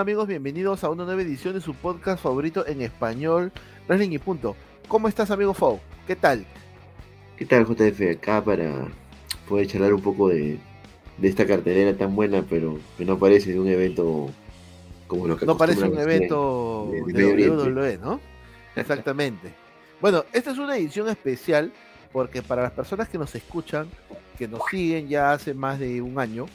amigos? 0.00 0.28
Bienvenidos 0.28 0.82
a 0.82 0.88
una 0.88 1.04
nueva 1.04 1.20
edición 1.20 1.52
de 1.52 1.60
su 1.60 1.74
podcast 1.74 2.22
favorito 2.22 2.66
en 2.66 2.80
español, 2.80 3.52
Wrestling 3.86 4.12
y 4.12 4.18
Punto. 4.18 4.56
¿Cómo 4.88 5.08
estás, 5.08 5.30
amigo 5.30 5.52
Fou? 5.52 5.78
¿Qué 6.06 6.16
tal? 6.16 6.46
¿Qué 7.36 7.44
tal, 7.44 7.66
JF? 7.66 8.16
Acá 8.16 8.42
para 8.42 8.88
poder 9.46 9.66
charlar 9.66 9.92
un 9.92 10.00
poco 10.00 10.30
de, 10.30 10.58
esta 11.20 11.46
cartelera 11.46 11.94
tan 11.94 12.16
buena, 12.16 12.42
pero 12.48 12.78
que 12.96 13.04
no 13.04 13.18
parece 13.18 13.60
un 13.60 13.68
evento 13.68 14.30
como 15.06 15.28
lo 15.28 15.36
que 15.36 15.44
No 15.44 15.58
parece 15.58 15.84
un 15.84 15.98
evento 15.98 16.90
de, 17.06 17.12
de 17.12 17.50
WWE, 17.50 17.98
¿no? 17.98 18.20
Exactamente. 18.76 19.52
bueno, 20.00 20.24
esta 20.32 20.52
es 20.52 20.58
una 20.58 20.78
edición 20.78 21.10
especial 21.10 21.74
porque 22.10 22.40
para 22.40 22.62
las 22.62 22.72
personas 22.72 23.06
que 23.10 23.18
nos 23.18 23.34
escuchan, 23.34 23.86
que 24.38 24.48
nos 24.48 24.62
siguen 24.70 25.08
ya 25.08 25.32
hace 25.32 25.52
más 25.52 25.78
de 25.78 26.00
un 26.00 26.18
año, 26.18 26.46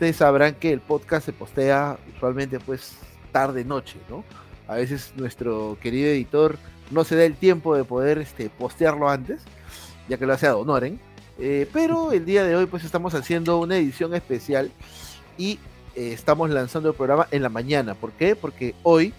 ustedes 0.00 0.16
sabrán 0.16 0.54
que 0.54 0.72
el 0.72 0.80
podcast 0.80 1.26
se 1.26 1.32
postea 1.34 1.98
usualmente 2.16 2.58
pues 2.58 2.94
tarde 3.32 3.66
noche, 3.66 3.98
¿no? 4.08 4.24
A 4.66 4.76
veces 4.76 5.12
nuestro 5.14 5.76
querido 5.78 6.08
editor 6.08 6.56
no 6.90 7.04
se 7.04 7.16
da 7.16 7.24
el 7.26 7.34
tiempo 7.34 7.76
de 7.76 7.84
poder 7.84 8.16
este, 8.16 8.48
postearlo 8.48 9.10
antes, 9.10 9.42
ya 10.08 10.16
que 10.16 10.24
lo 10.24 10.32
hace 10.32 10.46
a 10.46 10.52
Donoren. 10.52 10.98
Eh, 11.38 11.68
pero 11.70 12.12
el 12.12 12.24
día 12.24 12.44
de 12.44 12.56
hoy 12.56 12.64
pues 12.64 12.82
estamos 12.84 13.12
haciendo 13.12 13.58
una 13.58 13.76
edición 13.76 14.14
especial 14.14 14.70
y 15.36 15.58
eh, 15.94 16.14
estamos 16.14 16.48
lanzando 16.48 16.88
el 16.88 16.94
programa 16.94 17.28
en 17.30 17.42
la 17.42 17.50
mañana. 17.50 17.94
¿Por 17.94 18.12
qué? 18.12 18.34
Porque 18.34 18.74
hoy 18.82 19.12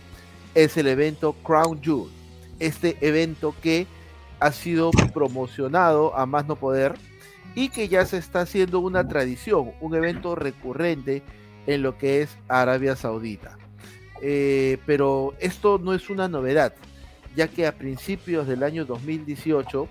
es 0.56 0.78
el 0.78 0.88
evento 0.88 1.34
Crown 1.44 1.80
Jewel. 1.84 2.10
Este 2.58 2.98
evento 3.02 3.54
que 3.62 3.86
ha 4.40 4.52
sido 4.52 4.90
promocionado 5.14 6.18
a 6.18 6.26
más 6.26 6.48
no 6.48 6.56
poder 6.56 6.96
y 7.56 7.70
que 7.70 7.88
ya 7.88 8.06
se 8.06 8.18
está 8.18 8.42
haciendo 8.42 8.80
una 8.80 9.08
tradición, 9.08 9.72
un 9.82 9.96
evento 9.96 10.36
recurrente 10.36 11.24
en 11.68 11.82
lo 11.82 11.98
que 11.98 12.22
es 12.22 12.38
Arabia 12.48 12.96
Saudita. 12.96 13.58
Eh, 14.22 14.78
pero 14.86 15.34
esto 15.40 15.80
no 15.80 15.94
es 15.94 16.10
una 16.10 16.28
novedad, 16.28 16.74
ya 17.36 17.48
que 17.48 17.68
a 17.68 17.78
principios 17.78 18.48
del 18.48 18.64
año 18.64 18.86
2018 18.86 19.88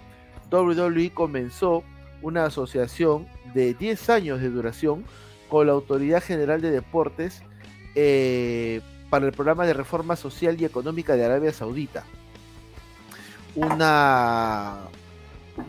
WWE 0.50 1.10
comenzó 1.10 1.84
una 2.22 2.44
asociación 2.44 3.26
de 3.54 3.74
10 3.74 4.10
años 4.10 4.40
de 4.40 4.50
duración 4.50 5.04
con 5.48 5.66
la 5.66 5.72
Autoridad 5.72 6.22
General 6.22 6.60
de 6.60 6.70
Deportes 6.70 7.42
eh, 7.94 8.80
para 9.08 9.26
el 9.26 9.32
programa 9.32 9.66
de 9.66 9.74
reforma 9.74 10.16
social 10.16 10.60
y 10.60 10.64
económica 10.64 11.16
de 11.16 11.24
Arabia 11.24 11.52
Saudita. 11.52 12.04
Una 13.56 14.78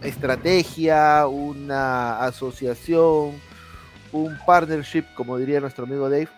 estrategia, 0.01 1.27
una 1.27 2.23
asociación, 2.23 3.33
un 4.11 4.37
partnership, 4.45 5.03
como 5.15 5.37
diría 5.37 5.59
nuestro 5.59 5.85
amigo 5.85 6.09
Dave, 6.09 6.29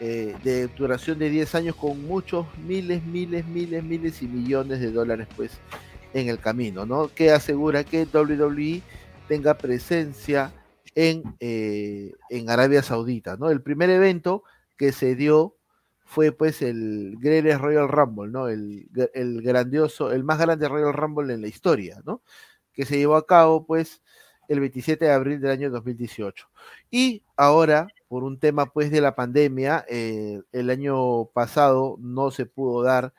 eh, 0.00 0.36
de 0.42 0.66
duración 0.68 1.18
de 1.18 1.30
10 1.30 1.54
años 1.54 1.76
con 1.76 2.02
muchos 2.06 2.46
miles, 2.58 3.04
miles, 3.04 3.46
miles, 3.46 3.84
miles 3.84 4.22
y 4.22 4.26
millones 4.26 4.80
de 4.80 4.90
dólares 4.90 5.28
pues 5.36 5.52
en 6.12 6.28
el 6.28 6.38
camino, 6.38 6.84
¿no? 6.84 7.08
Que 7.08 7.30
asegura 7.30 7.84
que 7.84 8.06
WWE 8.12 8.82
tenga 9.28 9.54
presencia 9.54 10.52
en, 10.94 11.22
eh, 11.40 12.12
en 12.30 12.50
Arabia 12.50 12.82
Saudita, 12.82 13.36
¿no? 13.36 13.50
El 13.50 13.62
primer 13.62 13.90
evento 13.90 14.42
que 14.76 14.92
se 14.92 15.14
dio 15.14 15.56
fue 16.04 16.32
pues 16.32 16.60
el 16.60 17.16
Greatest 17.20 17.60
Royal 17.60 17.88
Rumble, 17.88 18.30
¿no? 18.30 18.48
El, 18.48 18.88
el 19.14 19.40
grandioso, 19.40 20.12
el 20.12 20.24
más 20.24 20.38
grande 20.38 20.68
Royal 20.68 20.92
Rumble 20.92 21.32
en 21.32 21.40
la 21.40 21.48
historia, 21.48 22.02
¿no? 22.04 22.22
Que 22.72 22.84
se 22.84 22.98
llevó 22.98 23.16
a 23.16 23.26
cabo 23.26 23.66
pues 23.66 24.02
el 24.48 24.60
27 24.60 25.04
de 25.04 25.12
abril 25.12 25.40
del 25.40 25.50
año 25.50 25.70
2018. 25.70 26.48
Y 26.90 27.22
ahora, 27.36 27.88
por 28.08 28.24
un 28.24 28.38
tema 28.38 28.66
pues 28.66 28.90
de 28.90 29.00
la 29.00 29.14
pandemia, 29.14 29.84
eh, 29.88 30.40
el 30.52 30.70
año 30.70 31.26
pasado 31.26 31.96
no 32.00 32.30
se 32.30 32.46
pudo 32.46 32.82
dar 32.82 33.12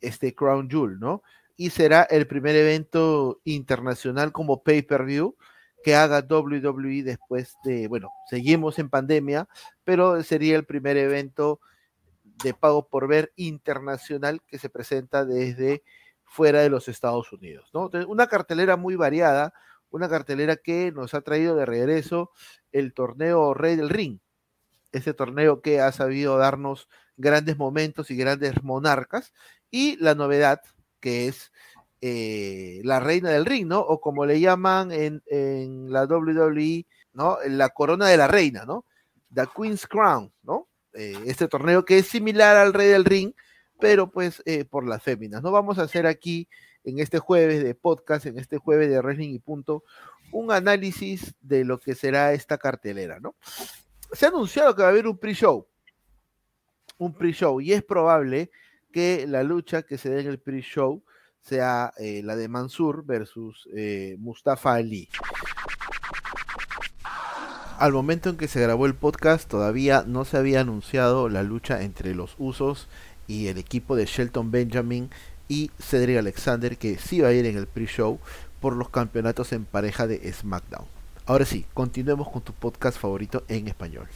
este 0.00 0.34
Crown 0.34 0.68
Jewel, 0.68 0.98
¿no? 0.98 1.22
Y 1.56 1.70
será 1.70 2.02
el 2.02 2.26
primer 2.26 2.56
evento 2.56 3.40
internacional 3.44 4.32
como 4.32 4.62
pay-per-view 4.62 5.36
que 5.84 5.94
haga 5.94 6.26
WWE 6.28 7.02
después 7.02 7.56
de, 7.64 7.88
bueno, 7.88 8.08
seguimos 8.28 8.78
en 8.78 8.88
pandemia, 8.88 9.48
pero 9.84 10.22
sería 10.22 10.56
el 10.56 10.64
primer 10.64 10.96
evento 10.96 11.60
de 12.42 12.54
pago 12.54 12.88
por 12.88 13.08
ver 13.08 13.32
internacional 13.36 14.40
que 14.46 14.58
se 14.58 14.70
presenta 14.70 15.24
desde 15.24 15.82
fuera 16.32 16.60
de 16.60 16.70
los 16.70 16.88
Estados 16.88 17.30
Unidos. 17.32 17.70
¿no? 17.74 17.90
Una 18.08 18.26
cartelera 18.26 18.76
muy 18.76 18.96
variada, 18.96 19.52
una 19.90 20.08
cartelera 20.08 20.56
que 20.56 20.90
nos 20.90 21.12
ha 21.12 21.20
traído 21.20 21.54
de 21.54 21.66
regreso 21.66 22.30
el 22.72 22.94
torneo 22.94 23.52
Rey 23.52 23.76
del 23.76 23.90
Ring, 23.90 24.18
ese 24.92 25.12
torneo 25.12 25.60
que 25.60 25.80
ha 25.80 25.92
sabido 25.92 26.38
darnos 26.38 26.88
grandes 27.18 27.58
momentos 27.58 28.10
y 28.10 28.16
grandes 28.16 28.62
monarcas, 28.62 29.34
y 29.70 29.96
la 29.96 30.14
novedad 30.14 30.62
que 31.00 31.28
es 31.28 31.52
eh, 32.00 32.80
la 32.82 32.98
reina 32.98 33.30
del 33.30 33.46
ring, 33.46 33.68
¿no? 33.68 33.80
O 33.80 34.00
como 34.00 34.24
le 34.24 34.40
llaman 34.40 34.90
en, 34.90 35.22
en, 35.26 35.92
la 35.92 36.04
WWE, 36.04 36.86
¿no? 37.12 37.38
La 37.46 37.68
corona 37.68 38.08
de 38.08 38.16
la 38.16 38.26
reina, 38.26 38.64
¿no? 38.64 38.86
The 39.32 39.44
Queen's 39.54 39.86
Crown, 39.86 40.32
¿no? 40.42 40.68
Eh, 40.94 41.16
este 41.26 41.46
torneo 41.46 41.84
que 41.84 41.98
es 41.98 42.08
similar 42.08 42.56
al 42.56 42.72
Rey 42.72 42.88
del 42.88 43.04
Ring, 43.04 43.32
pero 43.82 44.12
pues 44.12 44.40
eh, 44.46 44.64
por 44.64 44.86
las 44.86 45.02
féminas. 45.02 45.42
No 45.42 45.50
vamos 45.50 45.80
a 45.80 45.82
hacer 45.82 46.06
aquí 46.06 46.48
en 46.84 47.00
este 47.00 47.18
jueves 47.18 47.64
de 47.64 47.74
podcast, 47.74 48.26
en 48.26 48.38
este 48.38 48.56
jueves 48.56 48.88
de 48.88 49.00
Wrestling 49.00 49.34
y 49.34 49.40
Punto, 49.40 49.82
un 50.30 50.52
análisis 50.52 51.34
de 51.40 51.64
lo 51.64 51.80
que 51.80 51.96
será 51.96 52.32
esta 52.32 52.58
cartelera, 52.58 53.18
¿no? 53.18 53.34
Se 54.12 54.24
ha 54.24 54.28
anunciado 54.28 54.76
que 54.76 54.82
va 54.82 54.88
a 54.88 54.92
haber 54.92 55.08
un 55.08 55.18
pre-show, 55.18 55.66
un 56.96 57.12
pre-show, 57.12 57.60
y 57.60 57.72
es 57.72 57.82
probable 57.82 58.52
que 58.92 59.26
la 59.26 59.42
lucha 59.42 59.82
que 59.82 59.98
se 59.98 60.10
dé 60.10 60.20
en 60.20 60.28
el 60.28 60.38
pre-show 60.38 61.02
sea 61.40 61.92
eh, 61.98 62.22
la 62.22 62.36
de 62.36 62.46
Mansur 62.46 63.04
versus 63.04 63.68
eh, 63.74 64.14
Mustafa 64.20 64.74
Ali. 64.74 65.08
Al 67.78 67.92
momento 67.92 68.30
en 68.30 68.36
que 68.36 68.46
se 68.46 68.60
grabó 68.60 68.86
el 68.86 68.94
podcast, 68.94 69.50
todavía 69.50 70.04
no 70.06 70.24
se 70.24 70.36
había 70.36 70.60
anunciado 70.60 71.28
la 71.28 71.42
lucha 71.42 71.82
entre 71.82 72.14
los 72.14 72.36
usos 72.38 72.88
y 73.32 73.48
el 73.48 73.56
equipo 73.56 73.96
de 73.96 74.04
Shelton 74.04 74.50
Benjamin 74.50 75.08
y 75.48 75.70
Cedric 75.78 76.18
Alexander 76.18 76.76
que 76.76 76.98
sí 76.98 77.20
va 77.20 77.28
a 77.28 77.32
ir 77.32 77.46
en 77.46 77.56
el 77.56 77.66
pre-show 77.66 78.18
por 78.60 78.76
los 78.76 78.90
campeonatos 78.90 79.52
en 79.52 79.64
pareja 79.64 80.06
de 80.06 80.30
SmackDown. 80.32 80.86
Ahora 81.24 81.46
sí, 81.46 81.64
continuemos 81.72 82.28
con 82.28 82.42
tu 82.42 82.52
podcast 82.52 82.98
favorito 82.98 83.44
en 83.48 83.68
español. 83.68 84.06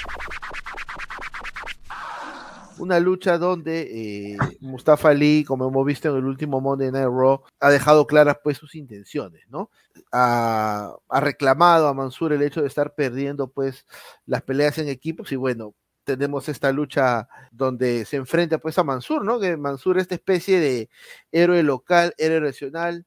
Una 2.78 3.00
lucha 3.00 3.38
donde 3.38 4.34
eh, 4.34 4.36
Mustafa 4.60 5.08
Ali, 5.08 5.44
como 5.44 5.66
hemos 5.66 5.86
visto 5.86 6.10
en 6.10 6.16
el 6.16 6.24
último 6.26 6.60
Monday 6.60 6.92
Night 6.92 7.08
Raw, 7.08 7.42
ha 7.58 7.70
dejado 7.70 8.06
claras 8.06 8.36
pues 8.44 8.58
sus 8.58 8.74
intenciones, 8.74 9.46
¿no? 9.48 9.70
Ha, 10.12 10.94
ha 11.08 11.20
reclamado 11.20 11.88
a 11.88 11.94
Mansur 11.94 12.34
el 12.34 12.42
hecho 12.42 12.60
de 12.60 12.68
estar 12.68 12.94
perdiendo 12.94 13.48
pues 13.48 13.86
las 14.26 14.42
peleas 14.42 14.76
en 14.76 14.88
equipos 14.88 15.32
y 15.32 15.36
bueno, 15.36 15.74
tenemos 16.06 16.48
esta 16.48 16.72
lucha 16.72 17.28
donde 17.50 18.04
se 18.04 18.16
enfrenta 18.16 18.58
pues 18.58 18.78
a 18.78 18.84
Mansur, 18.84 19.24
¿no? 19.24 19.40
Que 19.40 19.56
Mansur 19.56 19.98
es 19.98 20.02
esta 20.02 20.14
especie 20.14 20.60
de 20.60 20.88
héroe 21.32 21.62
local, 21.64 22.14
héroe 22.16 22.40
nacional, 22.40 23.04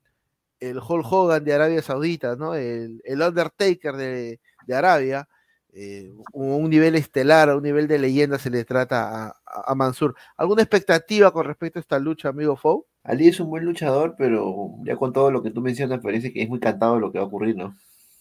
el 0.59 0.77
Hulk 0.77 1.05
Hogan 1.09 1.43
de 1.45 1.53
Arabia 1.53 1.81
Saudita, 1.81 2.35
¿no? 2.35 2.53
El, 2.55 3.01
Undertaker 3.07 3.95
de, 3.95 4.39
Arabia, 4.71 5.27
eh, 5.71 6.11
un 6.33 6.69
nivel 6.69 6.95
estelar, 6.95 7.49
a 7.49 7.55
un 7.55 7.63
nivel 7.63 7.87
de 7.87 7.99
leyenda 7.99 8.37
se 8.37 8.49
le 8.49 8.65
trata 8.65 9.33
a, 9.45 9.75
Mansur. 9.75 10.13
¿Alguna 10.35 10.61
expectativa 10.61 11.31
con 11.31 11.45
respecto 11.45 11.79
a 11.79 11.81
esta 11.81 11.99
lucha, 11.99 12.29
amigo 12.29 12.57
Fou? 12.57 12.85
Ali 13.03 13.29
es 13.29 13.39
un 13.39 13.49
buen 13.49 13.63
luchador, 13.63 14.15
pero 14.17 14.75
ya 14.83 14.97
con 14.97 15.13
todo 15.13 15.31
lo 15.31 15.41
que 15.41 15.51
tú 15.51 15.61
mencionas 15.61 16.01
parece 16.01 16.33
que 16.33 16.43
es 16.43 16.49
muy 16.49 16.59
cantado 16.59 16.99
lo 16.99 17.11
que 17.11 17.17
va 17.17 17.23
a 17.23 17.27
ocurrir, 17.27 17.55
¿no? 17.55 17.75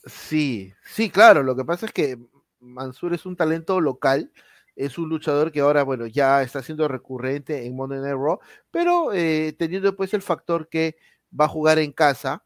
Sí, 0.06 0.72
sí, 0.84 1.10
claro, 1.10 1.42
lo 1.42 1.56
que 1.56 1.64
pasa 1.64 1.86
es 1.86 1.92
que 1.92 2.16
Mansur 2.60 3.12
es 3.12 3.26
un 3.26 3.36
talento 3.36 3.80
local, 3.80 4.30
es 4.78 4.96
un 4.96 5.08
luchador 5.08 5.50
que 5.50 5.58
ahora, 5.58 5.82
bueno, 5.82 6.06
ya 6.06 6.40
está 6.40 6.62
siendo 6.62 6.86
recurrente 6.86 7.66
en 7.66 7.74
Monday 7.74 7.98
Night 7.98 8.14
Raw, 8.14 8.38
pero 8.70 9.12
eh, 9.12 9.52
teniendo 9.58 9.94
pues 9.96 10.14
el 10.14 10.22
factor 10.22 10.68
que 10.68 10.96
va 11.38 11.46
a 11.46 11.48
jugar 11.48 11.80
en 11.80 11.90
casa, 11.90 12.44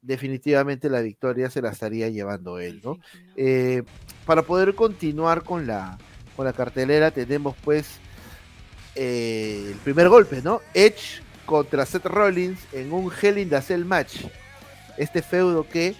definitivamente 0.00 0.88
la 0.88 1.02
victoria 1.02 1.50
se 1.50 1.60
la 1.60 1.70
estaría 1.70 2.08
llevando 2.08 2.58
él, 2.58 2.80
¿no? 2.82 2.98
Eh, 3.36 3.82
para 4.24 4.40
poder 4.40 4.74
continuar 4.74 5.44
con 5.44 5.66
la, 5.66 5.98
con 6.34 6.46
la 6.46 6.54
cartelera 6.54 7.10
tenemos 7.10 7.54
pues 7.62 7.98
eh, 8.94 9.68
el 9.72 9.78
primer 9.80 10.08
golpe, 10.08 10.40
¿no? 10.40 10.62
Edge 10.72 11.20
contra 11.44 11.84
Seth 11.84 12.06
Rollins 12.06 12.58
en 12.72 12.90
un 12.90 13.12
Hell 13.20 13.36
in 13.36 13.50
the 13.50 13.60
Cell 13.60 13.84
match. 13.84 14.24
Este 14.96 15.20
feudo 15.20 15.68
que 15.68 15.94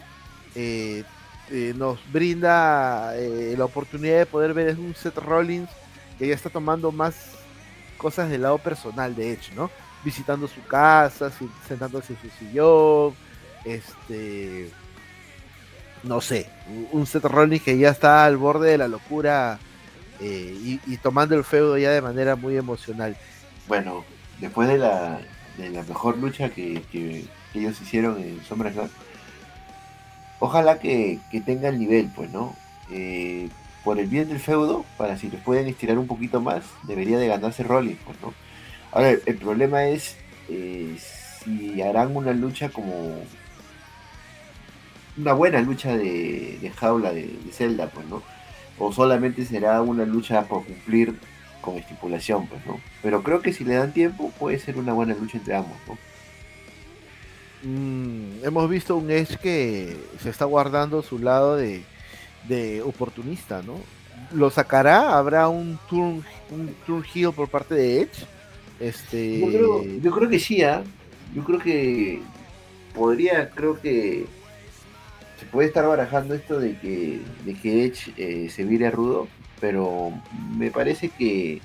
eh, 1.50 1.72
nos 1.76 1.98
brinda 2.12 3.16
eh, 3.16 3.54
la 3.56 3.64
oportunidad 3.64 4.18
de 4.18 4.26
poder 4.26 4.52
ver 4.52 4.68
es 4.68 4.78
un 4.78 4.94
Seth 4.94 5.18
Rollins 5.18 5.70
que 6.18 6.26
ya 6.26 6.34
está 6.34 6.50
tomando 6.50 6.90
más 6.90 7.32
cosas 7.96 8.30
del 8.30 8.42
lado 8.42 8.58
personal 8.58 9.14
de 9.14 9.32
Edge, 9.32 9.52
¿no? 9.54 9.70
Visitando 10.04 10.48
su 10.48 10.62
casa, 10.64 11.30
sentándose 11.66 12.14
en 12.14 12.18
su 12.20 12.38
sillón, 12.38 13.14
este, 13.64 14.70
no 16.02 16.20
sé, 16.20 16.48
un 16.92 17.06
Seth 17.06 17.24
Rollins 17.24 17.62
que 17.62 17.78
ya 17.78 17.90
está 17.90 18.24
al 18.24 18.36
borde 18.36 18.70
de 18.70 18.78
la 18.78 18.88
locura 18.88 19.58
eh, 20.20 20.78
y, 20.86 20.96
tomando 20.98 21.34
el 21.34 21.44
feudo 21.44 21.76
ya 21.76 21.90
de 21.90 22.00
manera 22.00 22.36
muy 22.36 22.56
emocional. 22.56 23.16
Bueno, 23.68 24.04
después 24.40 24.68
de 24.68 24.78
la, 24.78 25.20
de 25.58 25.70
la 25.70 25.82
mejor 25.82 26.16
lucha 26.18 26.48
que, 26.48 26.82
ellos 27.54 27.80
hicieron 27.80 28.18
en 28.18 28.42
SummerSlam, 28.44 28.88
ojalá 30.40 30.78
que, 30.78 31.18
que 31.30 31.40
tenga 31.40 31.68
el 31.68 31.78
nivel, 31.78 32.10
pues, 32.14 32.30
¿no? 32.30 32.54
Eh, 32.90 33.48
por 33.84 33.98
el 33.98 34.06
bien 34.06 34.28
del 34.28 34.40
feudo, 34.40 34.84
para 34.96 35.16
si 35.16 35.30
les 35.30 35.40
pueden 35.40 35.68
estirar 35.68 35.98
un 35.98 36.06
poquito 36.06 36.40
más, 36.40 36.64
debería 36.84 37.18
de 37.18 37.28
ganarse 37.28 37.62
Rollins, 37.62 37.98
pues, 38.04 38.20
¿no? 38.20 38.34
Ahora, 38.92 39.10
el, 39.10 39.36
problema 39.36 39.84
es 39.86 40.16
eh, 40.48 40.96
si 40.98 41.80
harán 41.82 42.16
una 42.16 42.32
lucha 42.32 42.68
como 42.70 43.20
una 45.16 45.32
buena 45.32 45.60
lucha 45.60 45.96
de, 45.96 46.72
jaula 46.76 47.12
de, 47.12 47.26
de, 47.26 47.52
Zelda, 47.52 47.88
pues, 47.88 48.06
¿no? 48.06 48.22
O 48.78 48.92
solamente 48.92 49.44
será 49.44 49.80
una 49.82 50.04
lucha 50.04 50.42
por 50.44 50.64
cumplir 50.64 51.14
con 51.60 51.76
estipulación, 51.76 52.46
pues, 52.46 52.64
¿no? 52.66 52.80
Pero 53.02 53.22
creo 53.22 53.40
que 53.40 53.52
si 53.52 53.64
le 53.64 53.74
dan 53.74 53.92
tiempo, 53.92 54.32
puede 54.38 54.58
ser 54.58 54.76
una 54.78 54.92
buena 54.92 55.14
lucha 55.14 55.38
entre 55.38 55.56
ambos, 55.56 55.76
¿no? 55.88 55.98
Mm, 57.62 58.44
hemos 58.44 58.68
visto 58.68 58.96
un 58.96 59.10
Edge 59.10 59.38
que 59.38 59.96
se 60.22 60.30
está 60.30 60.44
guardando 60.44 61.02
su 61.02 61.18
lado 61.18 61.56
de, 61.56 61.82
de 62.48 62.82
oportunista, 62.82 63.62
¿no? 63.62 63.74
¿Lo 64.32 64.50
sacará? 64.50 65.16
¿Habrá 65.16 65.48
un 65.48 65.78
turn, 65.88 66.24
un 66.50 66.74
turn 66.86 67.04
heel 67.14 67.32
por 67.32 67.48
parte 67.48 67.74
de 67.74 68.02
Edge? 68.02 68.26
Este... 68.80 69.40
Yo, 69.40 70.12
creo, 70.12 70.28
que 70.28 70.38
sí, 70.38 70.62
¿ah? 70.62 70.82
Yo 71.34 71.44
creo 71.44 71.58
que 71.58 72.20
podría, 72.94 73.50
creo 73.50 73.80
que 73.80 74.26
se 75.38 75.46
puede 75.46 75.68
estar 75.68 75.86
barajando 75.86 76.34
esto 76.34 76.60
de 76.60 76.78
que, 76.78 77.20
de 77.44 77.54
que 77.54 77.84
Edge 77.86 78.12
eh, 78.16 78.48
se 78.50 78.64
vire 78.64 78.90
rudo, 78.90 79.28
pero 79.60 80.12
me 80.56 80.70
parece 80.70 81.08
que 81.08 81.60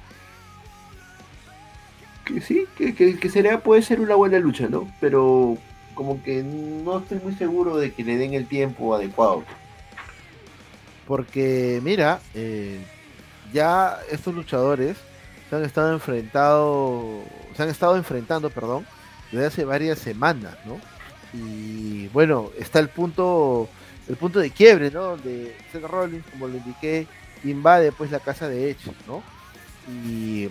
que 2.26 2.42
sí, 2.42 2.66
que, 2.78 2.94
que, 2.94 3.30
sería, 3.30 3.62
puede 3.62 3.82
ser 3.82 4.00
una 4.00 4.16
buena 4.16 4.40
lucha, 4.40 4.68
¿no? 4.70 4.92
Pero 5.00 5.58
como 6.02 6.24
que 6.24 6.42
no 6.42 6.98
estoy 6.98 7.20
muy 7.20 7.36
seguro 7.36 7.78
de 7.78 7.94
que 7.94 8.04
le 8.04 8.18
den 8.18 8.34
el 8.34 8.48
tiempo 8.48 8.96
adecuado. 8.96 9.44
Porque, 11.06 11.80
mira, 11.84 12.20
eh, 12.34 12.84
ya 13.54 14.00
estos 14.10 14.34
luchadores 14.34 14.98
se 15.48 15.56
han 15.56 15.64
estado 15.64 15.94
enfrentado, 15.94 17.22
se 17.56 17.62
han 17.62 17.70
estado 17.70 17.98
enfrentando, 17.98 18.50
perdón, 18.50 18.88
desde 19.32 19.46
hace 19.46 19.64
varias 19.64 20.00
semanas, 20.00 20.58
¿no? 20.66 20.80
Y 21.34 22.08
bueno, 22.08 22.50
está 22.58 22.80
el 22.80 22.90
punto, 22.90 23.70
el 24.10 24.16
punto 24.16 24.40
de 24.40 24.50
quiebre, 24.50 24.90
¿no? 24.90 25.04
Donde 25.04 25.56
Seth 25.72 25.84
Rollins, 25.84 26.26
como 26.32 26.48
lo 26.48 26.58
indiqué, 26.58 27.06
invade 27.44 27.92
pues 27.92 28.10
la 28.10 28.20
casa 28.20 28.50
de 28.50 28.72
Edge, 28.72 28.92
¿no? 29.06 29.22
Y 30.04 30.50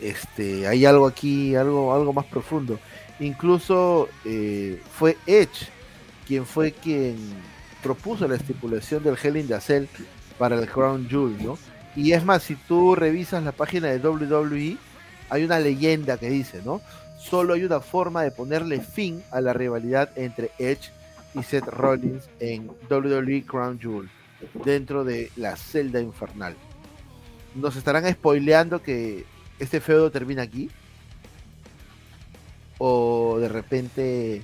este, 0.00 0.68
hay 0.68 0.86
algo 0.86 1.08
aquí, 1.08 1.56
algo, 1.56 1.92
algo 1.92 2.12
más 2.12 2.26
profundo. 2.26 2.78
Incluso 3.20 4.08
eh, 4.24 4.80
fue 4.92 5.16
Edge 5.26 5.68
quien 6.26 6.44
fue 6.44 6.72
quien 6.72 7.16
propuso 7.82 8.28
la 8.28 8.36
estipulación 8.36 9.02
del 9.02 9.16
Hell 9.20 9.36
in 9.38 9.48
the 9.48 9.60
Cell 9.60 9.86
para 10.38 10.56
el 10.56 10.68
Crown 10.68 11.08
Jewel, 11.08 11.36
¿no? 11.42 11.58
Y 11.96 12.12
es 12.12 12.24
más, 12.24 12.42
si 12.42 12.54
tú 12.54 12.94
revisas 12.94 13.42
la 13.42 13.52
página 13.52 13.88
de 13.88 13.98
WWE, 13.98 14.76
hay 15.30 15.44
una 15.44 15.58
leyenda 15.58 16.18
que 16.18 16.30
dice, 16.30 16.60
¿no? 16.64 16.80
Solo 17.18 17.54
hay 17.54 17.64
una 17.64 17.80
forma 17.80 18.22
de 18.22 18.30
ponerle 18.30 18.80
fin 18.80 19.22
a 19.32 19.40
la 19.40 19.52
rivalidad 19.52 20.10
entre 20.16 20.50
Edge 20.58 20.92
y 21.34 21.42
Seth 21.42 21.66
Rollins 21.66 22.28
en 22.40 22.70
WWE 22.88 23.44
Crown 23.44 23.80
Jewel, 23.80 24.08
dentro 24.64 25.04
de 25.04 25.30
la 25.36 25.56
celda 25.56 26.00
infernal. 26.00 26.54
Nos 27.54 27.74
estarán 27.74 28.10
spoileando 28.12 28.82
que 28.82 29.24
este 29.58 29.80
feudo 29.80 30.10
termina 30.10 30.42
aquí. 30.42 30.70
O 32.78 33.38
de 33.40 33.48
repente 33.48 34.42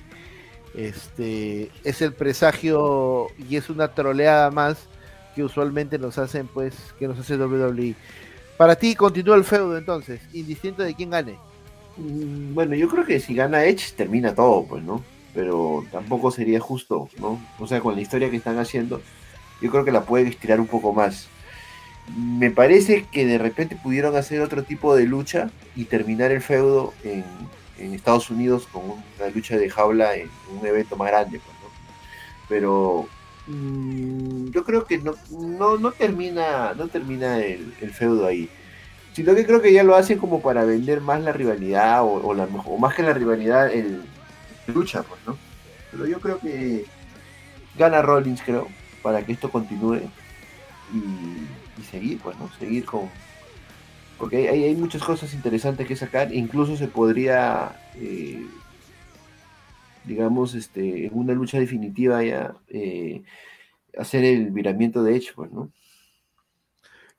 este, 0.75 1.71
es 1.83 2.01
el 2.01 2.13
presagio 2.13 3.27
y 3.49 3.55
es 3.55 3.69
una 3.69 3.89
troleada 3.89 4.51
más 4.51 4.87
que 5.35 5.43
usualmente 5.43 5.97
nos 5.97 6.17
hacen, 6.17 6.47
pues, 6.47 6.75
que 6.97 7.07
nos 7.07 7.19
hace 7.19 7.37
WWE. 7.37 7.95
Para 8.57 8.75
ti 8.75 8.95
continúa 8.95 9.35
el 9.35 9.43
feudo 9.43 9.77
entonces, 9.77 10.21
indistinto 10.33 10.83
de 10.83 10.95
quién 10.95 11.09
gane. 11.09 11.37
Mm, 11.97 12.53
bueno, 12.53 12.75
yo 12.75 12.87
creo 12.87 13.05
que 13.05 13.19
si 13.19 13.35
gana 13.35 13.65
Edge 13.65 13.93
termina 13.95 14.33
todo, 14.33 14.65
pues, 14.65 14.83
¿no? 14.83 15.03
Pero 15.33 15.83
tampoco 15.91 16.31
sería 16.31 16.59
justo, 16.59 17.09
¿no? 17.19 17.39
O 17.59 17.67
sea, 17.67 17.81
con 17.81 17.95
la 17.95 18.01
historia 18.01 18.29
que 18.29 18.37
están 18.37 18.57
haciendo, 18.59 19.01
yo 19.61 19.69
creo 19.69 19.83
que 19.83 19.91
la 19.91 20.05
pueden 20.05 20.27
estirar 20.27 20.61
un 20.61 20.67
poco 20.67 20.93
más. 20.93 21.27
Me 22.15 22.51
parece 22.51 23.05
que 23.11 23.25
de 23.25 23.37
repente 23.37 23.75
pudieron 23.75 24.15
hacer 24.15 24.41
otro 24.41 24.63
tipo 24.63 24.95
de 24.95 25.05
lucha 25.05 25.49
y 25.75 25.85
terminar 25.85 26.31
el 26.31 26.41
feudo 26.41 26.93
en, 27.03 27.23
en 27.77 27.93
Estados 27.93 28.29
Unidos 28.29 28.67
con 28.71 28.83
una 28.85 29.29
lucha 29.33 29.57
de 29.57 29.69
jaula 29.69 30.15
en 30.15 30.29
un 30.59 30.65
evento 30.65 30.95
más 30.95 31.09
grande. 31.09 31.39
Pues, 31.39 31.73
Pero 32.47 33.07
mm, 33.47 34.49
yo 34.51 34.63
creo 34.63 34.85
que 34.85 34.99
no, 34.99 35.15
no, 35.77 35.91
termina, 35.91 36.73
no 36.73 36.87
termina 36.87 37.39
el, 37.39 37.73
feudo 37.93 38.27
ahí. 38.27 38.49
Sino 39.13 39.33
que 39.33 39.45
creo 39.45 39.61
que 39.61 39.71
ya 39.71 39.83
lo 39.83 39.95
hacen 39.95 40.17
como 40.17 40.41
para 40.41 40.65
vender 40.65 41.01
más 41.01 41.21
la 41.21 41.31
rivalidad 41.31 42.03
o, 42.03 42.33
la, 42.33 42.47
más 42.79 42.95
que 42.95 43.03
la 43.03 43.13
rivalidad, 43.13 43.71
el 43.71 44.03
lucha, 44.67 45.03
pues, 45.03 45.21
¿no? 45.25 45.37
Pero 45.91 46.05
yo 46.05 46.19
creo 46.19 46.39
que 46.39 46.85
gana 47.77 48.01
Rollins, 48.01 48.41
creo, 48.41 48.67
para 49.01 49.25
que 49.25 49.31
esto 49.31 49.49
continúe 49.49 50.01
y, 50.93 51.79
y 51.79 51.83
seguir, 51.89 52.19
pues, 52.19 52.37
¿no? 52.37 52.49
Seguir 52.59 52.83
con, 52.83 53.09
porque 54.17 54.49
hay, 54.49 54.63
hay, 54.63 54.75
muchas 54.75 55.03
cosas 55.03 55.33
interesantes 55.33 55.87
que 55.87 55.95
sacar, 55.95 56.33
incluso 56.33 56.77
se 56.77 56.87
podría, 56.87 57.75
eh, 57.95 58.45
digamos, 60.05 60.55
este, 60.55 61.07
en 61.07 61.11
una 61.13 61.33
lucha 61.33 61.59
definitiva 61.59 62.23
ya, 62.23 62.55
eh, 62.69 63.23
hacer 63.97 64.23
el 64.23 64.51
viramiento 64.51 65.03
de 65.03 65.15
Edge, 65.15 65.33
pues, 65.35 65.51
¿no? 65.51 65.71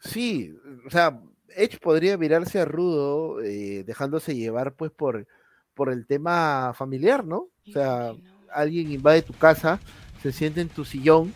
Sí, 0.00 0.54
o 0.86 0.90
sea, 0.90 1.20
Edge 1.54 1.78
podría 1.78 2.16
virarse 2.16 2.60
a 2.60 2.64
Rudo, 2.64 3.42
eh, 3.42 3.84
dejándose 3.84 4.34
llevar, 4.34 4.74
pues, 4.74 4.90
por, 4.90 5.26
por 5.74 5.90
el 5.90 6.06
tema 6.06 6.72
familiar, 6.74 7.24
¿no? 7.24 7.48
O 7.66 7.72
sea, 7.72 8.14
alguien 8.52 8.90
invade 8.90 9.22
tu 9.22 9.32
casa, 9.34 9.80
se 10.22 10.32
siente 10.32 10.60
en 10.60 10.68
tu 10.68 10.84
sillón, 10.84 11.32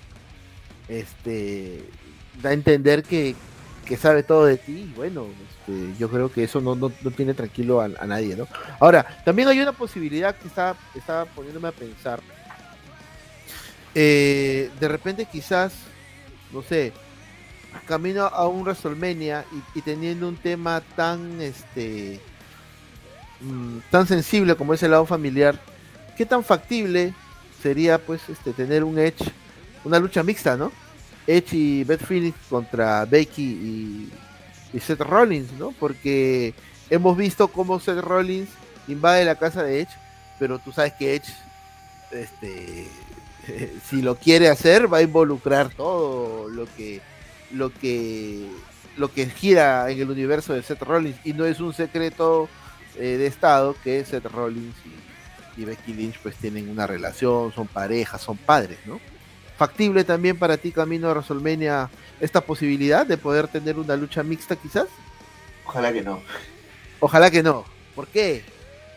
este, 0.89 1.85
da 2.43 2.51
a 2.51 2.55
entender 2.55 3.03
que, 3.03 3.35
que 3.85 3.97
sabe 3.97 4.23
todo 4.23 4.45
de 4.47 4.57
ti, 4.57 4.89
y 4.91 4.93
bueno, 4.95 5.27
este, 5.49 5.99
yo 5.99 6.09
creo 6.09 6.31
que 6.31 6.45
eso 6.45 6.61
no, 6.61 6.75
no, 6.75 6.91
tiene 6.91 7.35
tranquilo 7.35 7.81
a, 7.81 7.89
nadie, 7.89 8.37
¿no? 8.37 8.47
Ahora, 8.79 9.05
también 9.25 9.49
hay 9.49 9.61
una 9.61 9.73
posibilidad 9.73 10.37
que 10.37 10.49
estaba, 10.49 11.25
poniéndome 11.35 11.69
a 11.69 11.73
pensar. 11.73 12.21
Eh, 13.95 14.71
de 14.79 14.89
repente 14.89 15.27
quizás, 15.27 15.73
no 16.53 16.63
sé, 16.63 16.93
camino 17.87 18.27
a 18.27 18.47
un 18.47 18.63
WrestleMania 18.63 19.45
y, 19.75 19.81
teniendo 19.81 20.29
un 20.29 20.37
tema 20.37 20.81
tan 20.97 21.41
este 21.41 22.21
mm, 23.41 23.79
tan 23.91 24.07
sensible 24.07 24.55
como 24.55 24.75
es 24.75 24.83
el 24.83 24.93
lado 24.93 25.07
familiar, 25.07 25.61
¿qué 26.17 26.27
tan 26.27 26.45
factible 26.45 27.15
sería 27.63 27.99
pues 27.99 28.29
este 28.29 28.53
tener 28.53 28.85
un 28.85 28.99
Edge, 28.99 29.25
una 29.85 29.99
lucha 29.99 30.23
mixta, 30.23 30.57
¿no? 30.57 30.73
Edge 31.37 31.57
y 31.57 31.85
Beth 31.85 32.05
Phoenix 32.05 32.37
contra 32.49 33.05
Becky 33.05 34.11
y 34.73 34.81
Seth 34.81 35.01
Rollins, 35.01 35.53
¿no? 35.53 35.73
Porque 35.73 36.55
hemos 36.89 37.17
visto 37.17 37.49
cómo 37.49 37.81
Seth 37.81 38.01
Rollins 38.01 38.49
invade 38.89 39.25
la 39.25 39.37
casa 39.37 39.63
de 39.63 39.81
Edge, 39.81 39.93
pero 40.39 40.59
tú 40.59 40.73
sabes 40.73 40.93
que 40.95 41.17
Edge, 41.17 41.33
este, 42.11 42.89
si 43.89 44.03
lo 44.03 44.17
quiere 44.17 44.49
hacer, 44.49 44.93
va 44.93 44.99
a 44.99 45.03
involucrar 45.03 45.71
todo 45.71 46.49
lo 46.49 46.67
que, 46.77 47.01
lo 47.53 47.73
que, 47.73 48.49
lo 48.97 49.13
que 49.13 49.27
gira 49.27 49.91
en 49.91 50.01
el 50.01 50.11
universo 50.11 50.53
de 50.53 50.63
Seth 50.63 50.83
Rollins 50.83 51.19
y 51.25 51.33
no 51.33 51.47
es 51.47 51.61
un 51.61 51.73
secreto 51.73 52.49
eh, 52.97 53.17
de 53.17 53.27
estado 53.27 53.77
que 53.83 54.05
Seth 54.05 54.27
Rollins 54.27 54.75
y, 54.85 55.63
y 55.63 55.65
Becky 55.65 55.93
Lynch 55.93 56.19
pues 56.19 56.37
tienen 56.37 56.69
una 56.69 56.87
relación, 56.87 57.53
son 57.53 57.67
parejas, 57.67 58.21
son 58.21 58.37
padres, 58.37 58.79
¿no? 58.87 59.01
Factible 59.61 60.05
también 60.05 60.39
para 60.39 60.57
ti, 60.57 60.73
Camino 60.73 61.09
de 61.09 61.13
WrestleMania, 61.13 61.91
esta 62.19 62.41
posibilidad 62.41 63.05
de 63.05 63.19
poder 63.19 63.47
tener 63.47 63.79
una 63.79 63.95
lucha 63.95 64.23
mixta 64.23 64.57
quizás? 64.57 64.87
Ojalá 65.67 65.93
que 65.93 66.01
no. 66.01 66.23
Ojalá 66.99 67.31
que 67.31 67.43
no. 67.43 67.67
¿Por 67.95 68.07
qué? 68.07 68.43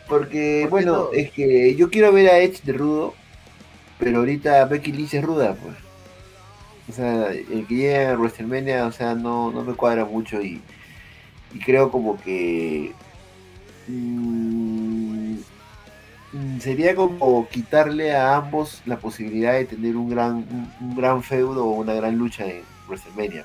Porque, 0.08 0.66
bueno, 0.70 1.10
es 1.12 1.30
que 1.32 1.74
yo 1.74 1.90
quiero 1.90 2.14
ver 2.14 2.30
a 2.30 2.38
Edge 2.38 2.62
de 2.62 2.72
rudo, 2.72 3.12
pero 3.98 4.20
ahorita 4.20 4.64
Becky 4.64 4.92
Lynch 4.92 5.12
es 5.12 5.22
ruda, 5.22 5.54
pues. 5.54 5.76
O 6.88 6.92
sea, 6.94 7.30
el 7.30 7.66
que 7.68 7.74
llega 7.74 8.12
a 8.12 8.16
WrestleMania, 8.16 8.86
o 8.86 8.92
sea, 8.92 9.14
no, 9.14 9.52
no 9.52 9.64
me 9.64 9.74
cuadra 9.74 10.06
mucho 10.06 10.40
y, 10.40 10.62
y 11.52 11.58
creo 11.58 11.90
como 11.90 12.18
que... 12.22 12.94
Mmm, 13.86 15.34
Mm, 15.34 15.53
sería 16.60 16.94
como 16.94 17.48
quitarle 17.48 18.14
a 18.14 18.36
ambos 18.36 18.82
la 18.86 18.98
posibilidad 18.98 19.52
de 19.52 19.64
tener 19.64 19.96
un 19.96 20.10
gran, 20.10 20.44
un, 20.80 20.96
gran 20.96 21.22
feudo 21.22 21.66
o 21.66 21.72
una 21.72 21.94
gran 21.94 22.16
lucha 22.16 22.44
en 22.46 22.62
WrestleMania. 22.88 23.44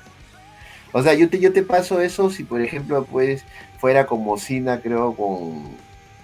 O 0.92 1.02
sea, 1.02 1.14
yo 1.14 1.28
te, 1.28 1.38
yo 1.38 1.52
te 1.52 1.62
paso 1.62 2.00
eso 2.00 2.30
si, 2.30 2.42
por 2.42 2.60
ejemplo, 2.60 3.04
pues 3.04 3.44
fuera 3.78 4.06
como 4.06 4.36
Cena, 4.38 4.80
creo, 4.80 5.14
con, 5.14 5.70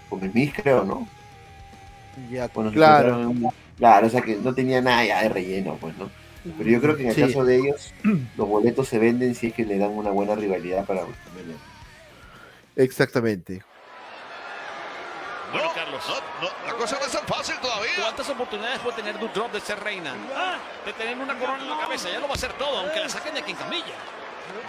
con 0.09 0.29
Smith, 0.31 0.55
creo, 0.61 0.85
¿no? 0.85 1.09
Ya, 2.31 2.49
claro. 2.49 3.33
Claro, 3.79 4.07
o 4.07 4.11
sea 4.11 4.23
que 4.23 4.37
no 4.37 4.55
tenía 4.55 4.81
nada 4.81 5.05
ya 5.05 5.23
de 5.23 5.29
relleno, 5.29 5.77
pues, 5.81 5.97
¿no? 5.99 6.11
Pero 6.57 6.71
yo 6.71 6.81
creo 6.81 6.97
que 6.97 7.03
en 7.03 7.09
el 7.11 7.17
caso 7.17 7.45
de 7.45 7.57
ellos, 7.57 7.93
los 8.37 8.49
boletos 8.49 8.89
se 8.89 8.99
venden 8.99 9.35
si 9.35 9.49
es 9.49 9.53
que 9.53 9.65
le 9.65 9.79
dan 9.79 9.91
una 9.91 10.11
buena 10.11 10.35
rivalidad 10.35 10.85
para 10.85 11.03
WrestleMania. 11.03 11.57
Exactamente. 12.77 13.63
Bueno, 15.53 15.73
Carlos. 15.75 16.03
la 16.67 16.73
cosa 16.75 16.99
no 16.99 17.07
es 17.07 17.13
tan 17.13 17.27
fácil 17.27 17.57
todavía. 17.59 17.95
¿Cuántas 18.01 18.29
oportunidades 18.29 18.81
puede 18.81 18.97
tener 18.97 19.19
Drop 19.33 19.53
de 19.53 19.61
ser 19.61 19.83
reina? 19.83 20.15
Ah, 20.35 20.57
de 20.85 20.93
tener 20.93 21.17
una 21.17 21.39
corona 21.39 21.63
en 21.63 21.71
la 21.71 21.79
cabeza. 21.79 22.11
Ya 22.11 22.19
lo 22.19 22.27
va 22.27 22.35
a 22.35 22.37
hacer 22.37 22.53
todo, 22.55 22.79
aunque 22.79 23.01
la 23.01 23.09
saquen 23.09 23.35
de 23.35 23.41
aquí 23.41 23.53
en 23.53 23.57
camilla. 23.57 23.95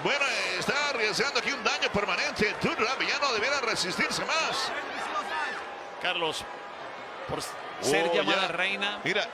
Bueno, 0.04 0.26
está 0.58 0.90
arriesgando 0.90 1.40
aquí 1.40 1.52
un 1.52 1.64
daño 1.64 1.90
permanente. 1.92 2.56
Drop 2.62 3.02
ya 3.02 3.20
no 3.20 3.34
debiera 3.34 3.60
resistirse 3.62 4.24
más. 4.26 4.72
Carlos, 6.02 6.44
por 7.28 7.42
ser 7.82 8.10
oh, 8.10 8.14
llamada 8.14 8.48
reina. 8.48 9.00
Mira, 9.04 9.28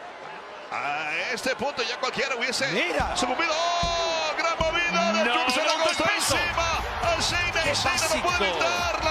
a 0.71 1.13
este 1.33 1.55
punto 1.55 1.83
ya 1.83 1.97
cualquiera 1.99 2.35
hubiese 2.35 2.67
Mira. 2.71 3.15
sucumbido. 3.15 3.53
¡Oh! 3.53 4.33
¡Gran 4.37 4.57
movida! 4.57 5.13
De 5.13 5.25
no, 5.25 5.49
se 5.49 5.63
la 5.63 5.73
costó 5.83 6.03
encima. 6.15 6.79
No 7.03 8.21
puede 8.21 8.49
evitar 8.49 9.02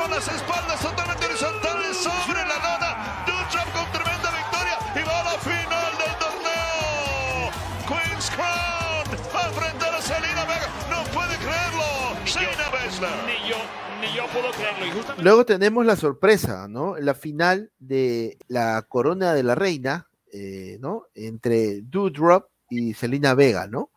con 0.00 0.10
las 0.10 0.26
espaldas 0.28 0.80
totalmente 0.80 1.26
horizontales 1.26 1.96
sobre 1.96 2.40
la 2.40 2.56
lona. 2.64 3.24
Dutrap 3.26 3.68
con 3.72 3.86
tremenda 3.92 4.30
victoria 4.30 4.76
y 4.96 5.06
va 5.06 5.20
a 5.20 5.24
la 5.24 5.38
final 5.38 5.92
del 6.00 6.14
torneo. 6.24 7.50
Queen's 7.86 8.30
Crown 8.30 9.04
a 9.34 9.48
enfrentar 9.48 9.94
a 9.94 10.00
Selena 10.00 10.44
Vega. 10.46 10.68
No 10.88 11.04
puede 11.12 11.36
creerlo. 11.36 12.16
Shayna 12.24 12.68
Baszler. 12.70 13.10
Ni 13.26 13.48
yo 13.48 13.56
ni 14.00 14.16
yo 14.16 14.26
puedo 14.28 14.50
creerlo. 14.52 15.22
Luego 15.22 15.44
tenemos 15.44 15.84
la 15.84 15.96
sorpresa, 15.96 16.66
¿no? 16.66 16.96
La 16.96 17.14
final 17.14 17.70
de 17.78 18.38
la 18.48 18.82
corona 18.88 19.34
de 19.34 19.42
la 19.42 19.54
reina, 19.54 20.08
eh, 20.32 20.78
¿no? 20.80 21.04
Entre 21.14 21.82
Doudrop 21.82 22.48
y 22.70 22.94
Selena 22.94 23.34
Vega, 23.34 23.66
¿no? 23.66 23.90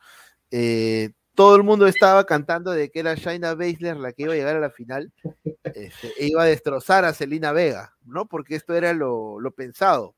Eh, 0.51 1.11
todo 1.35 1.55
el 1.55 1.63
mundo 1.63 1.87
estaba 1.87 2.25
cantando 2.25 2.71
de 2.71 2.91
que 2.91 2.99
era 2.99 3.15
Shaina 3.15 3.55
Baszler 3.55 3.97
la 3.97 4.13
que 4.13 4.23
iba 4.23 4.33
a 4.33 4.35
llegar 4.35 4.55
a 4.55 4.59
la 4.59 4.69
final 4.69 5.11
este, 5.63 6.13
e 6.17 6.27
iba 6.27 6.43
a 6.43 6.47
destrozar 6.47 7.05
a 7.05 7.13
Selena 7.13 7.51
Vega, 7.51 7.93
¿no? 8.05 8.27
Porque 8.27 8.55
esto 8.55 8.75
era 8.75 8.93
lo, 8.93 9.39
pensado. 9.55 10.15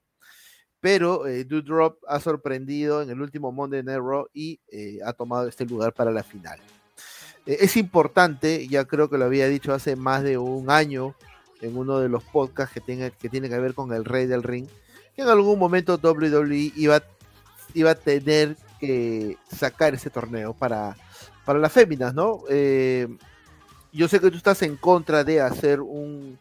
Pero 0.82 1.26
eh, 1.26 1.46
Doudrop 1.46 2.00
ha 2.08 2.20
sorprendido 2.20 3.02
en 3.02 3.10
el 3.10 3.22
último 3.22 3.52
Monday 3.52 3.82
Night 3.82 4.00
Raw 4.00 4.28
y 4.34 4.60
eh, 4.72 5.00
ha 5.06 5.14
tomado 5.14 5.48
este 5.48 5.66
lugar 5.66 5.94
para 5.94 6.12
la 6.12 6.24
final. 6.24 6.60
es 7.46 7.78
importante, 7.78 8.68
ya 8.68 8.86
creo 8.86 9.10
que 9.10 9.18
lo 9.18 9.26
había 9.26 9.48
dicho 9.48 9.74
hace 9.74 9.96
más 9.96 10.24
de 10.24 10.38
un 10.38 10.70
año 10.70 11.16
en 11.62 11.78
uno 11.78 12.00
de 12.00 12.10
los 12.10 12.24
podcasts 12.24 12.74
que, 12.74 12.82
tenga, 12.82 13.10
que 13.10 13.30
tiene 13.30 13.50
que 13.50 13.58
ver 13.58 13.74
con 13.74 13.94
el 13.94 14.06
Rey 14.06 14.28
del 14.28 14.44
Ring, 14.44 14.68
que 15.16 15.22
en 15.22 15.30
algún 15.30 15.58
momento 15.58 16.00
WWE 16.02 16.74
iba, 16.76 17.02
iba 17.74 17.92
a 17.92 17.96
tener 17.96 18.58
que 18.80 19.38
sacar 19.50 19.96
ese 19.96 20.10
torneo 20.10 20.54
para, 20.54 20.98
para 21.46 21.60
las 21.60 21.72
féminas, 21.72 22.14
¿no? 22.14 22.42
Eh, 22.50 23.08
yo 23.94 24.08
sé 24.08 24.20
que 24.20 24.30
tú 24.30 24.38
estás 24.38 24.62
en 24.64 24.76
contra 24.76 25.24
de 25.24 25.40
hacer 25.40 25.80
un, 25.80 26.40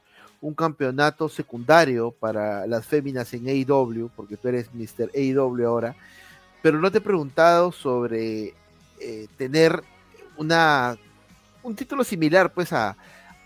campeonato 0.57 1.27
secundario 1.31 2.11
para 2.11 2.67
las 2.67 2.85
féminas 2.85 3.33
en 3.33 3.49
AEW, 3.49 4.11
porque 4.15 4.37
tú 4.37 4.49
eres 4.49 4.69
Mr. 4.75 5.11
AEW 5.15 5.67
ahora, 5.67 5.97
pero 6.61 6.79
no 6.79 6.91
te 6.93 6.99
he 6.99 7.01
preguntado 7.01 7.73
sobre 7.73 8.53
eh, 9.01 9.27
tener 9.39 9.83
una 10.37 10.99
un 11.63 11.75
título 11.75 12.05
similar 12.05 12.53
pues 12.53 12.75
a 12.75 12.95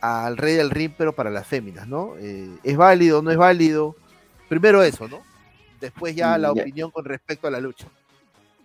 al 0.01 0.37
Rey 0.37 0.55
del 0.55 0.71
Ring, 0.71 0.93
pero 0.97 1.13
para 1.13 1.31
las 1.31 1.47
féminas, 1.47 1.87
¿no? 1.87 2.15
Eh, 2.19 2.49
¿Es 2.63 2.77
válido, 2.77 3.23
no 3.23 3.31
es 3.31 3.37
válido? 3.37 3.97
Primero 4.49 4.83
eso, 4.83 5.09
¿no? 5.09 5.21
Después 5.81 6.15
ya 6.15 6.39
la 6.39 6.53
opinión 6.53 6.91
con 6.91 7.05
respecto 7.05 7.47
a 7.47 7.51
la 7.51 7.61
lucha. 7.61 7.87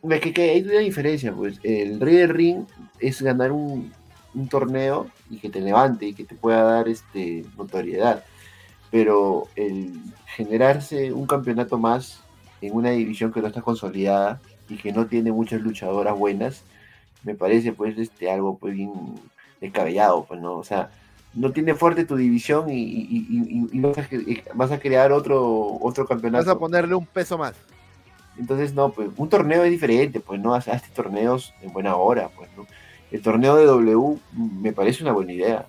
Es 0.10 0.20
que, 0.20 0.50
hay 0.50 0.62
una 0.64 0.80
diferencia, 0.80 1.34
pues. 1.34 1.60
El 1.64 2.00
Rey 2.00 2.16
del 2.16 2.30
Ring 2.30 2.66
es 3.00 3.22
ganar 3.22 3.52
un, 3.52 3.92
torneo 4.50 5.08
y 5.30 5.38
que 5.38 5.50
te 5.50 5.62
levante 5.62 6.08
y 6.08 6.14
que 6.14 6.26
te 6.26 6.36
pueda 6.36 6.64
dar 6.64 6.88
este 6.90 7.46
notoriedad. 7.58 8.24
Pero 8.92 9.48
el 9.56 9.94
generarse 10.36 11.14
un 11.14 11.28
campeonato 11.28 11.78
más 11.78 12.22
en 12.62 12.74
una 12.76 12.92
división 12.92 13.32
que 13.32 13.42
no 13.42 13.48
está 13.48 13.62
consolidada 13.62 14.42
y 14.70 14.78
que 14.78 14.92
no 14.92 15.06
tiene 15.06 15.32
muchas 15.32 15.62
luchadoras 15.62 16.18
buenas, 16.18 16.64
me 17.24 17.36
parece 17.36 17.74
pues 17.74 17.98
este 17.98 18.32
algo 18.32 18.58
pues 18.58 18.74
bien 18.74 18.92
descabellado, 19.62 20.26
pues 20.26 20.42
no, 20.42 20.56
o 20.56 20.64
sea, 20.64 20.90
no 21.34 21.52
tiene 21.52 21.76
fuerte 21.76 22.06
tu 22.06 22.16
división 22.16 22.68
y, 22.70 23.70
vas, 24.54 24.72
a, 24.72 24.80
crear 24.80 25.12
otro, 25.12 25.78
otro 25.82 26.06
campeonato. 26.06 26.46
Vas 26.46 26.56
a 26.56 26.60
ponerle 26.60 26.96
un 26.96 27.06
peso 27.06 27.38
más. 27.38 27.56
Entonces, 28.38 28.74
no, 28.74 28.92
pues 28.92 29.10
un 29.16 29.30
torneo 29.30 29.64
es 29.64 29.72
diferente, 29.72 30.20
pues 30.20 30.40
no, 30.42 30.56
hazte 30.56 30.82
torneos 30.94 31.54
en 31.62 31.72
buena 31.72 31.96
hora, 31.96 32.30
pues, 32.36 32.50
¿no? 32.58 32.66
El 33.12 33.22
torneo 33.22 33.56
de 33.56 33.66
W 33.66 34.18
me 34.34 34.74
parece 34.74 35.04
una 35.04 35.14
buena 35.14 35.34
idea, 35.34 35.68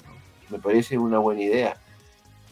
me 0.49 0.59
parece 0.59 0.97
una 0.97 1.19
buena 1.19 1.43
idea, 1.43 1.77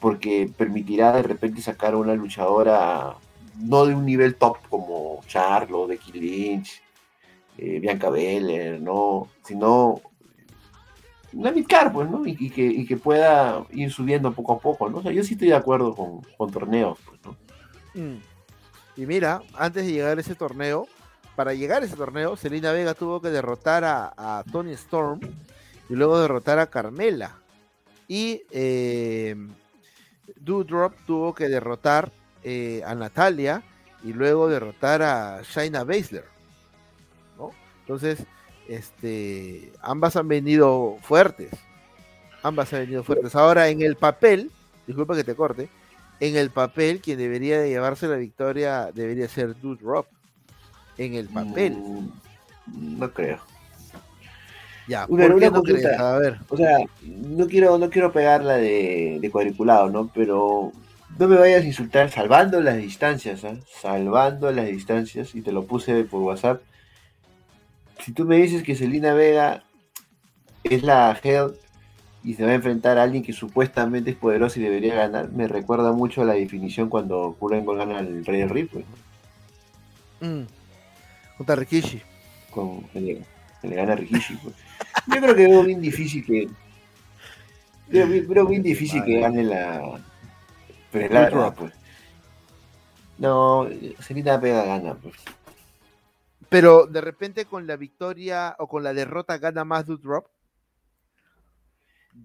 porque 0.00 0.50
permitirá 0.54 1.12
de 1.12 1.22
repente 1.22 1.62
sacar 1.62 1.94
a 1.94 1.96
una 1.96 2.14
luchadora 2.14 3.14
no 3.58 3.86
de 3.86 3.94
un 3.94 4.04
nivel 4.04 4.34
top 4.34 4.58
como 4.68 5.20
Charlo, 5.26 5.86
Becky 5.86 6.12
Lynch, 6.12 6.82
eh, 7.56 7.80
Bianca 7.80 8.10
Belair, 8.10 8.80
no, 8.80 9.28
sino 9.44 10.00
una 11.32 11.50
midcar, 11.50 11.92
pues, 11.92 12.10
¿no? 12.10 12.26
Y, 12.26 12.50
que, 12.50 12.84
que, 12.84 12.96
pueda 12.96 13.64
ir 13.70 13.90
subiendo 13.90 14.32
poco 14.32 14.54
a 14.54 14.58
poco, 14.58 14.90
¿no? 14.90 14.98
O 14.98 15.02
sea, 15.02 15.12
yo 15.12 15.22
sí 15.24 15.34
estoy 15.34 15.48
de 15.48 15.54
acuerdo 15.54 15.94
con, 15.94 16.50
torneos, 16.50 16.98
pues, 17.06 17.20
¿no? 17.24 17.36
Mm. 17.94 18.31
Y 18.96 19.06
mira, 19.06 19.42
antes 19.54 19.86
de 19.86 19.92
llegar 19.92 20.18
a 20.18 20.20
ese 20.20 20.34
torneo, 20.34 20.86
para 21.34 21.54
llegar 21.54 21.82
a 21.82 21.86
ese 21.86 21.96
torneo, 21.96 22.36
Selena 22.36 22.72
Vega 22.72 22.94
tuvo 22.94 23.20
que 23.20 23.30
derrotar 23.30 23.84
a, 23.84 24.44
Tony 24.52 24.72
Storm 24.72 25.20
y 25.88 25.94
luego 25.94 26.20
derrotar 26.20 26.58
a 26.58 26.66
Carmela. 26.66 27.36
Y 28.06 28.42
eh, 28.50 29.34
Doudrop 30.36 30.94
tuvo 31.06 31.34
que 31.34 31.48
derrotar 31.48 32.12
eh, 32.44 32.82
a 32.84 32.94
Natalia 32.94 33.62
y 34.04 34.12
luego 34.12 34.48
derrotar 34.48 35.02
a 35.02 35.42
Shaina 35.42 35.84
Baszler. 35.84 36.32
Entonces, 37.82 38.24
este, 38.68 39.72
ambas 39.80 40.16
han 40.16 40.28
venido 40.28 40.98
fuertes. 41.02 41.50
Ambas 42.42 42.72
han 42.72 42.80
venido 42.80 43.04
fuertes. 43.04 43.34
Ahora, 43.34 43.68
en 43.68 43.82
el 43.82 43.96
papel, 43.96 44.50
disculpa 44.86 45.16
que 45.16 45.24
te 45.24 45.34
corte, 45.34 45.68
en 46.22 46.36
el 46.36 46.50
papel, 46.50 47.00
quien 47.00 47.18
debería 47.18 47.60
de 47.60 47.68
llevarse 47.68 48.08
la 48.08 48.16
victoria 48.16 48.90
debería 48.94 49.28
ser 49.28 49.58
Dude 49.60 49.82
Rock. 49.82 50.06
En 50.98 51.14
el 51.14 51.28
papel. 51.28 51.76
Mm, 51.76 52.98
no 52.98 53.12
creo. 53.12 53.38
Ya, 54.86 55.06
¿por 55.06 55.38
qué 55.38 55.50
no 55.50 55.62
crees? 55.62 55.86
A 55.86 56.18
ver. 56.18 56.38
O 56.48 56.56
sea, 56.56 56.78
no 57.02 57.46
quiero, 57.46 57.78
no 57.78 57.88
quiero 57.88 58.12
pegarla 58.12 58.56
de, 58.56 59.18
de 59.20 59.30
cuadriculado, 59.30 59.88
¿no? 59.90 60.10
Pero 60.14 60.72
no 61.18 61.28
me 61.28 61.36
vayas 61.36 61.62
a 61.62 61.66
insultar 61.66 62.10
salvando 62.10 62.60
las 62.60 62.76
distancias, 62.76 63.42
¿eh? 63.44 63.58
Salvando 63.80 64.50
las 64.50 64.66
distancias, 64.66 65.34
y 65.34 65.40
te 65.40 65.52
lo 65.52 65.64
puse 65.64 66.04
por 66.04 66.22
WhatsApp 66.22 66.62
si 68.04 68.12
tú 68.12 68.24
me 68.24 68.36
dices 68.36 68.62
que 68.62 68.74
Selina 68.74 69.14
Vega 69.14 69.62
es 70.64 70.82
la 70.82 71.18
Hell 71.22 71.52
y 72.24 72.34
se 72.34 72.44
va 72.44 72.52
a 72.52 72.54
enfrentar 72.54 72.98
a 72.98 73.02
alguien 73.02 73.22
que 73.22 73.32
supuestamente 73.32 74.10
es 74.10 74.16
poderoso 74.16 74.60
y 74.60 74.62
debería 74.62 74.94
ganar, 74.94 75.30
me 75.32 75.48
recuerda 75.48 75.92
mucho 75.92 76.22
a 76.22 76.24
la 76.24 76.34
definición 76.34 76.88
cuando 76.88 77.36
Kurt 77.38 77.64
gana 77.64 77.98
al 77.98 78.24
Rey 78.24 78.40
del 78.40 78.50
Ring. 78.50 78.68
Pues. 78.68 78.84
Mm. 80.20 80.42
Contra 81.36 81.56
Rikishi. 81.56 82.00
Con, 82.50 82.86
le, 82.94 83.24
gana 83.62 83.94
a 83.94 83.96
Rikishi. 83.96 84.36
Pues. 84.36 84.54
Yo 85.08 85.20
creo 85.20 85.34
que 85.34 85.48
veo 85.48 85.64
bien 85.64 85.80
difícil 85.80 86.24
que. 86.24 86.48
Veo, 87.88 88.46
bien 88.46 88.62
difícil 88.62 89.02
que 89.04 89.20
gane 89.20 89.42
la. 89.42 90.00
Pero 90.92 91.54
pues. 91.54 91.72
No, 93.18 93.68
Selina 94.00 94.36
Vega 94.36 94.64
gana, 94.64 94.94
pues. 94.94 95.14
Pero 96.48 96.86
de 96.86 97.00
repente 97.00 97.46
con 97.46 97.66
la 97.66 97.76
victoria 97.76 98.54
o 98.58 98.68
con 98.68 98.82
la 98.82 98.92
derrota 98.92 99.38
gana 99.38 99.64
más 99.64 99.86
Dude 99.86 100.02
Drop. 100.02 100.26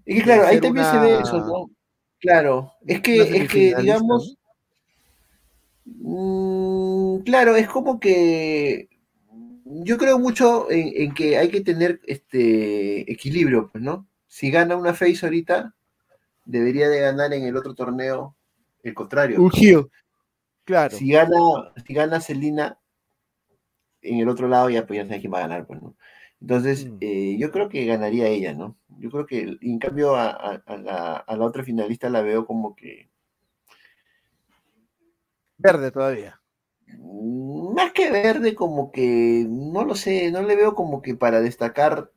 Es 0.04 0.16
que 0.16 0.22
claro, 0.22 0.46
ahí 0.46 0.60
también 0.60 0.86
se 0.86 0.98
ve 0.98 1.20
eso, 1.20 1.38
¿no? 1.38 1.70
Claro, 2.20 2.72
es 2.86 3.00
que, 3.00 3.20
es 3.20 3.50
que 3.50 3.74
digamos, 3.76 4.36
mm, 5.84 7.18
claro, 7.18 7.56
es 7.56 7.68
como 7.68 8.00
que 8.00 8.88
yo 9.64 9.98
creo 9.98 10.18
mucho 10.18 10.70
en, 10.70 11.14
que 11.14 11.36
hay 11.36 11.50
que 11.50 11.60
tener 11.60 12.00
este 12.06 13.10
equilibrio, 13.10 13.68
pues, 13.70 13.84
¿no? 13.84 14.06
Si 14.26 14.50
gana 14.50 14.76
una 14.76 14.94
face 14.94 15.20
ahorita, 15.22 15.74
debería 16.44 16.88
de 16.88 17.00
ganar 17.00 17.32
en 17.32 17.44
el 17.44 17.56
otro 17.56 17.74
torneo 17.74 18.34
el 18.82 18.94
contrario. 18.94 19.40
Un 19.40 19.50
giro. 19.50 19.90
Claro. 20.64 20.96
Si 20.96 21.10
gana, 21.10 21.36
si 21.86 21.94
gana 21.94 22.20
Celina, 22.20 22.78
en 24.02 24.18
el 24.20 24.28
otro 24.28 24.48
lado 24.48 24.70
ya, 24.70 24.86
pues 24.86 24.98
ya 24.98 25.04
sabes 25.04 25.20
quién 25.20 25.32
va 25.32 25.38
a 25.38 25.42
ganar, 25.42 25.66
pues, 25.66 25.80
¿no? 25.80 25.94
Entonces, 26.40 26.86
mm. 26.86 26.96
eh, 27.00 27.36
yo 27.38 27.50
creo 27.50 27.68
que 27.68 27.86
ganaría 27.86 28.28
ella, 28.28 28.54
¿no? 28.54 28.76
Yo 28.98 29.10
creo 29.10 29.26
que, 29.26 29.58
en 29.60 29.78
cambio, 29.78 30.16
a, 30.16 30.62
la, 30.66 31.16
a 31.16 31.36
la 31.36 31.44
otra 31.44 31.64
finalista 31.64 32.08
la 32.10 32.22
veo 32.22 32.46
como 32.46 32.74
que... 32.74 33.10
Verde 35.56 35.90
todavía. 35.90 36.40
Mm, 36.86 37.74
más 37.74 37.92
que 37.92 38.10
verde, 38.10 38.54
como 38.54 38.92
que, 38.92 39.46
no 39.48 39.84
lo 39.84 39.94
sé, 39.94 40.30
no 40.30 40.42
le 40.42 40.56
veo 40.56 40.74
como 40.74 41.02
que 41.02 41.14
para 41.14 41.40
destacar 41.40 42.10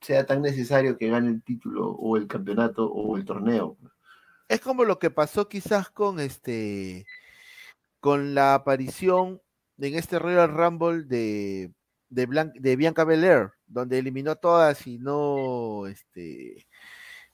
sea 0.00 0.26
tan 0.26 0.42
necesario 0.42 0.98
que 0.98 1.08
gane 1.08 1.30
el 1.30 1.42
título 1.42 1.90
o 1.90 2.16
el 2.16 2.26
campeonato 2.26 2.86
o 2.90 3.16
el 3.16 3.24
torneo. 3.24 3.76
Es 4.48 4.60
como 4.60 4.84
lo 4.84 4.98
que 4.98 5.10
pasó 5.10 5.48
quizás 5.48 5.90
con 5.90 6.20
este, 6.20 7.06
con 8.00 8.34
la 8.34 8.54
aparición 8.54 9.42
en 9.78 9.94
este 9.96 10.18
Royal 10.18 10.52
Rumble 10.52 11.02
de, 11.02 11.72
de, 12.08 12.76
Bianca 12.76 13.04
Belair, 13.04 13.50
donde 13.66 13.98
eliminó 13.98 14.32
a 14.32 14.36
todas 14.36 14.86
y 14.86 14.98
no, 14.98 15.86
este, 15.86 16.66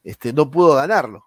este, 0.02 0.32
no 0.32 0.50
pudo 0.50 0.74
ganarlo. 0.76 1.26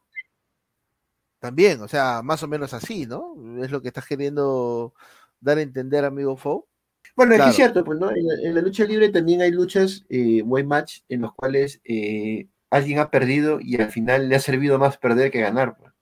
También, 1.39 1.81
o 1.81 1.87
sea, 1.87 2.21
más 2.23 2.41
o 2.43 2.47
menos 2.47 2.73
así, 2.73 3.05
¿no? 3.05 3.35
Es 3.63 3.71
lo 3.71 3.81
que 3.81 3.89
estás 3.89 4.07
queriendo 4.07 4.93
dar 5.39 5.57
a 5.57 5.61
entender, 5.61 6.05
amigo 6.05 6.37
Fou. 6.37 6.67
Bueno, 7.15 7.35
es 7.35 7.55
cierto, 7.55 7.83
pues, 7.83 7.99
¿no? 7.99 8.09
En 8.11 8.55
la, 8.55 8.61
lucha 8.61 8.83
libre 8.83 9.09
también 9.09 9.41
hay 9.41 9.51
luchas, 9.51 10.05
eh, 10.09 10.41
buen 10.41 10.67
match, 10.67 11.01
en 11.07 11.21
los 11.21 11.33
cuales 11.33 11.81
eh, 11.85 12.47
alguien 12.69 12.99
ha 12.99 13.11
perdido 13.11 13.59
y 13.61 13.79
al 13.79 13.91
final 13.91 14.27
le 14.27 14.35
ha 14.35 14.39
servido 14.39 14.79
más 14.79 14.97
perder 14.97 15.31
que 15.31 15.41
ganar. 15.41 15.77
Pues. 15.77 15.93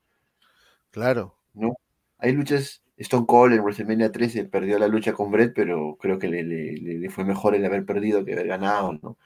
Claro. 0.91 1.37
¿No? 1.53 1.75
Hay 2.17 2.31
luchas 2.31 2.82
Stone 2.97 3.25
Cold 3.27 3.53
en 3.53 3.61
WrestleMania 3.61 4.11
13 4.11 4.45
perdió 4.45 4.77
la 4.79 4.87
lucha 4.87 5.13
con 5.13 5.31
Brett, 5.31 5.53
pero 5.55 5.97
creo 5.99 6.19
que 6.19 6.27
le, 6.27 7.09
fue 7.09 7.25
mejor 7.25 7.55
el 7.55 7.65
haber 7.65 7.85
perdido 7.85 8.23
que 8.23 8.33
haber 8.33 8.47
ganado, 8.47 8.93
¿no? 9.01 9.17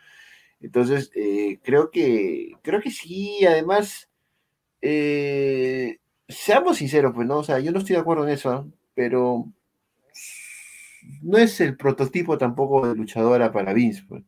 Entonces, 0.62 1.12
eh, 1.16 1.60
creo 1.64 1.92
que 1.92 2.54
creo 2.64 2.82
que 2.82 2.92
sí, 2.92 3.46
además, 3.46 4.10
eh, 4.82 6.00
seamos 6.28 6.78
sinceros, 6.78 7.14
pues, 7.14 7.28
¿no? 7.28 7.40
O 7.40 7.44
sea, 7.44 7.60
yo 7.60 7.72
no 7.72 7.80
estoy 7.80 7.96
de 7.96 8.02
acuerdo 8.02 8.24
en 8.24 8.34
eso, 8.34 8.68
pero 8.96 9.46
no 11.22 11.38
es 11.38 11.60
el 11.62 11.78
prototipo 11.78 12.38
tampoco 12.38 12.88
de 12.88 12.96
luchadora 12.96 13.52
para 13.52 13.74
Vince, 13.74 14.04
pues. 14.08 14.24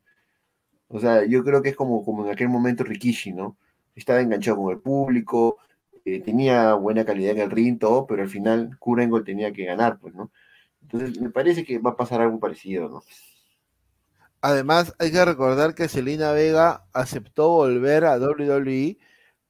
O 0.90 1.00
sea, 1.00 1.26
yo 1.26 1.44
creo 1.44 1.62
que 1.62 1.70
es 1.70 1.76
como, 1.76 2.04
como 2.04 2.26
en 2.26 2.32
aquel 2.32 2.50
momento 2.50 2.84
Rikishi, 2.84 3.32
¿no? 3.34 3.58
Estaba 3.96 4.22
enganchado 4.22 4.58
con 4.58 4.72
el 4.74 4.80
público, 4.80 5.58
eh, 6.06 6.22
tenía 6.22 6.74
buena 6.74 7.06
calidad 7.06 7.32
en 7.32 7.42
el 7.42 7.52
ring, 7.52 7.80
todo, 7.80 8.06
pero 8.08 8.24
al 8.24 8.30
final 8.30 8.78
Kurengo 8.80 9.24
tenía 9.24 9.52
que 9.52 9.66
ganar, 9.66 10.00
pues, 10.00 10.14
¿no? 10.14 10.32
Entonces 10.82 11.20
me 11.22 11.30
parece 11.30 11.64
que 11.64 11.80
va 11.80 11.92
a 11.92 11.96
pasar 11.96 12.22
algo 12.22 12.40
parecido, 12.40 12.90
¿no? 12.90 13.04
Además, 14.42 14.94
hay 15.00 15.12
que 15.12 15.24
recordar 15.26 15.76
que 15.76 15.90
Selina 15.90 16.32
Vega 16.32 16.86
aceptó 16.94 17.50
volver 17.50 18.06
a 18.06 18.18
WWE 18.18 18.98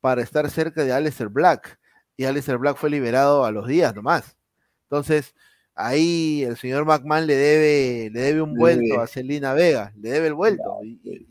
para 0.02 0.24
estar 0.24 0.50
cerca 0.50 0.84
de 0.84 0.92
Aleister 0.92 1.30
Black. 1.30 1.80
Y 2.18 2.26
Aleister 2.26 2.58
Black 2.58 2.78
fue 2.78 2.90
liberado 2.90 3.46
a 3.46 3.52
los 3.52 3.68
días 3.68 3.96
nomás. 3.96 4.36
Entonces, 4.84 5.36
ahí 5.76 6.44
el 6.44 6.58
señor 6.58 6.86
McMahon 6.86 7.28
le 7.28 7.36
debe, 7.36 8.10
le 8.10 8.20
debe 8.20 8.42
un 8.42 8.56
vuelto 8.56 9.00
a 9.00 9.08
Selina 9.08 9.54
Vega, 9.54 9.94
le 9.96 10.10
debe 10.10 10.28
el 10.28 10.34
vuelto. 10.34 10.80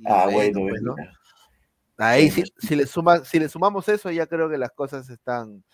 ah, 0.07 0.29
bueno, 0.33 0.61
pues, 0.61 0.81
Ahí 2.01 2.31
si, 2.31 2.77
le 2.77 2.87
suma, 2.87 3.25
si 3.25 3.41
le 3.41 3.49
sumamos 3.49 3.89
eso, 3.89 4.11
ya 4.13 4.29
creo 4.29 4.49
que 4.49 4.57
las 4.57 4.71
cosas 4.71 5.11
están, 5.11 5.65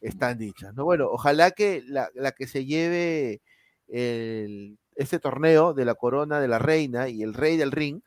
están 0.00 0.38
dichas. 0.38 0.72
¿no? 0.74 0.84
Bueno, 0.84 1.08
ojalá 1.10 1.50
que 1.50 1.82
la, 1.86 2.08
que 2.32 2.46
se 2.46 2.64
lleve 2.64 3.42
este 3.88 5.18
torneo 5.18 5.74
de 5.74 5.84
la 5.84 5.96
corona 5.96 6.40
de 6.40 6.46
la 6.46 6.60
reina 6.60 7.08
y 7.08 7.22
el 7.22 7.34
rey 7.34 7.56
del 7.56 7.72
ring, 7.72 8.00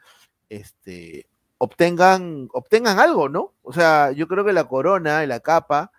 este, 0.49 1.27
obtengan, 1.57 2.47
obtengan 2.53 2.97
algo, 2.97 3.27
¿no? 3.27 3.53
O 3.61 3.73
sea, 3.73 4.11
yo 4.13 4.27
creo 4.27 4.45
que 4.45 4.53
la 4.53 4.69
corona 4.69 5.23
y 5.23 5.27
la 5.27 5.41
capa, 5.41 5.91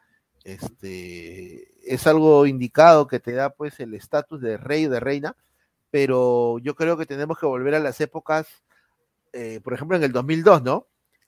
este, 0.45 1.69
es 1.85 2.07
algo 2.07 2.47
indicado 2.47 3.07
que 3.07 3.21
te 3.21 3.33
da 3.33 3.51
pues 3.51 3.81
el 3.81 3.93
estatus 3.93 4.41
de 4.41 4.57
rey 4.57 4.87
o 4.87 4.91
de 4.91 5.01
reina, 5.01 5.37
pero 5.91 6.59
yo 6.59 6.75
creo 6.75 6.97
que 6.97 7.07
tenemos 7.07 7.39
que 7.39 7.47
volver 7.47 7.75
a 7.75 7.81
las 7.81 8.01
épocas, 8.01 8.47
eh, 9.35 9.61
por 9.63 9.75
ejemplo, 9.75 9.97
en 9.97 10.05
el 10.05 10.13
2002, 10.13 10.63
¿no? 10.63 10.87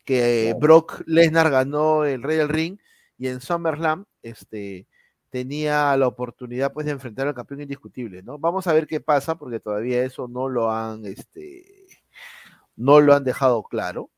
Que 0.09 0.55
Brock 0.59 1.03
Lesnar 1.05 1.51
ganó 1.51 2.07
el 2.07 2.23
Rey 2.23 2.39
del 2.39 2.49
Ring 2.49 2.79
y 3.19 3.29
en 3.29 3.43
SummerSlam 3.43 4.07
este, 4.23 4.87
tenía 5.29 5.95
la 5.99 6.07
oportunidad 6.07 6.73
pues 6.73 6.87
de 6.87 6.93
enfrentar 6.93 7.29
al 7.29 7.35
campeón 7.35 7.61
indiscutible, 7.61 8.23
¿no? 8.23 8.39
Vamos 8.39 8.67
a 8.67 8.73
ver 8.73 8.87
qué 8.87 9.03
pasa 9.03 9.37
porque 9.37 9.61
todavía 9.61 10.03
eso 10.03 10.27
no 10.27 10.49
lo 10.49 10.71
han, 10.71 11.05
este, 11.05 11.85
no 12.75 13.03
lo 13.03 13.13
han 13.13 13.23
dejado 13.23 13.63
claro, 13.65 14.09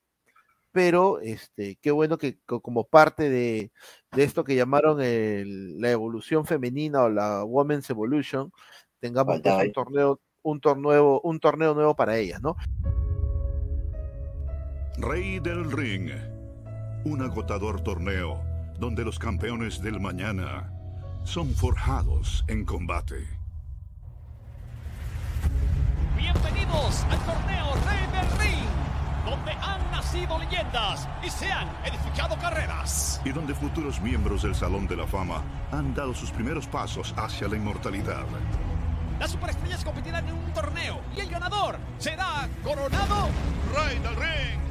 pero 0.71 1.19
este, 1.19 1.75
qué 1.83 1.91
bueno 1.91 2.19
que, 2.19 2.39
como 2.47 2.85
parte 2.85 3.29
de, 3.29 3.73
esto 4.17 4.45
que 4.45 4.55
llamaron 4.55 4.99
la 5.01 5.91
evolución 5.91 6.47
femenina 6.47 7.03
o 7.03 7.09
la 7.09 7.43
Women's 7.43 7.91
Evolution, 7.91 8.53
tengamos 9.01 9.41
pues, 9.41 9.67
un 9.67 9.73
torneo, 9.73 10.21
un 10.43 10.61
torneo, 10.61 11.21
un 11.25 11.41
torneo 11.41 11.75
nuevo 11.75 11.97
para 11.97 12.17
ellas, 12.17 12.41
¿no? 12.41 12.55
Rey 15.01 15.39
del 15.41 15.73
Ring, 15.73 16.11
un 17.05 17.23
agotador 17.23 17.81
torneo 17.81 18.45
donde 18.79 19.03
los 19.03 19.19
campeones 19.19 19.81
del 19.81 19.99
mañana 19.99 20.71
son 21.25 21.55
forjados 21.55 22.45
en 22.49 22.67
combate. 22.67 23.27
Bienvenidos 26.15 27.05
al 27.05 27.19
torneo 27.21 27.75
Rey 27.87 28.07
del 28.13 28.41
Ring, 28.41 28.67
donde 29.25 29.53
han 29.53 29.91
nacido 29.91 30.39
leyendas 30.39 31.09
y 31.25 31.31
se 31.31 31.51
han 31.51 31.69
edificado 31.87 32.37
carreras. 32.37 33.23
Y 33.25 33.31
donde 33.31 33.55
futuros 33.55 34.03
miembros 34.03 34.43
del 34.43 34.55
Salón 34.55 34.87
de 34.87 34.97
la 34.97 35.07
Fama 35.07 35.43
han 35.73 35.95
dado 35.95 36.13
sus 36.13 36.31
primeros 36.31 36.67
pasos 36.67 37.15
hacia 37.17 37.49
la 37.49 37.57
inmortalidad. 37.57 38.27
Las 39.19 39.31
superestrellas 39.31 39.83
competirán 39.83 40.29
en 40.29 40.35
un 40.35 40.53
torneo 40.53 41.01
y 41.17 41.21
el 41.21 41.31
ganador 41.31 41.79
será 41.99 42.47
coronado 42.63 43.31
Rey 43.75 43.99
del 43.99 44.17
Ring 44.17 44.70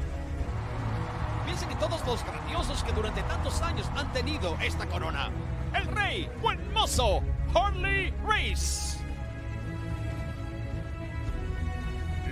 todos 1.80 2.06
los 2.06 2.22
grandiosos 2.24 2.84
que 2.84 2.92
durante 2.92 3.22
tantos 3.22 3.62
años 3.62 3.90
han 3.96 4.12
tenido 4.12 4.56
esta 4.60 4.86
corona. 4.86 5.30
El 5.74 5.86
rey, 5.86 6.30
buen 6.42 6.72
mozo, 6.74 7.22
Harley 7.54 8.12
Race. 8.22 8.98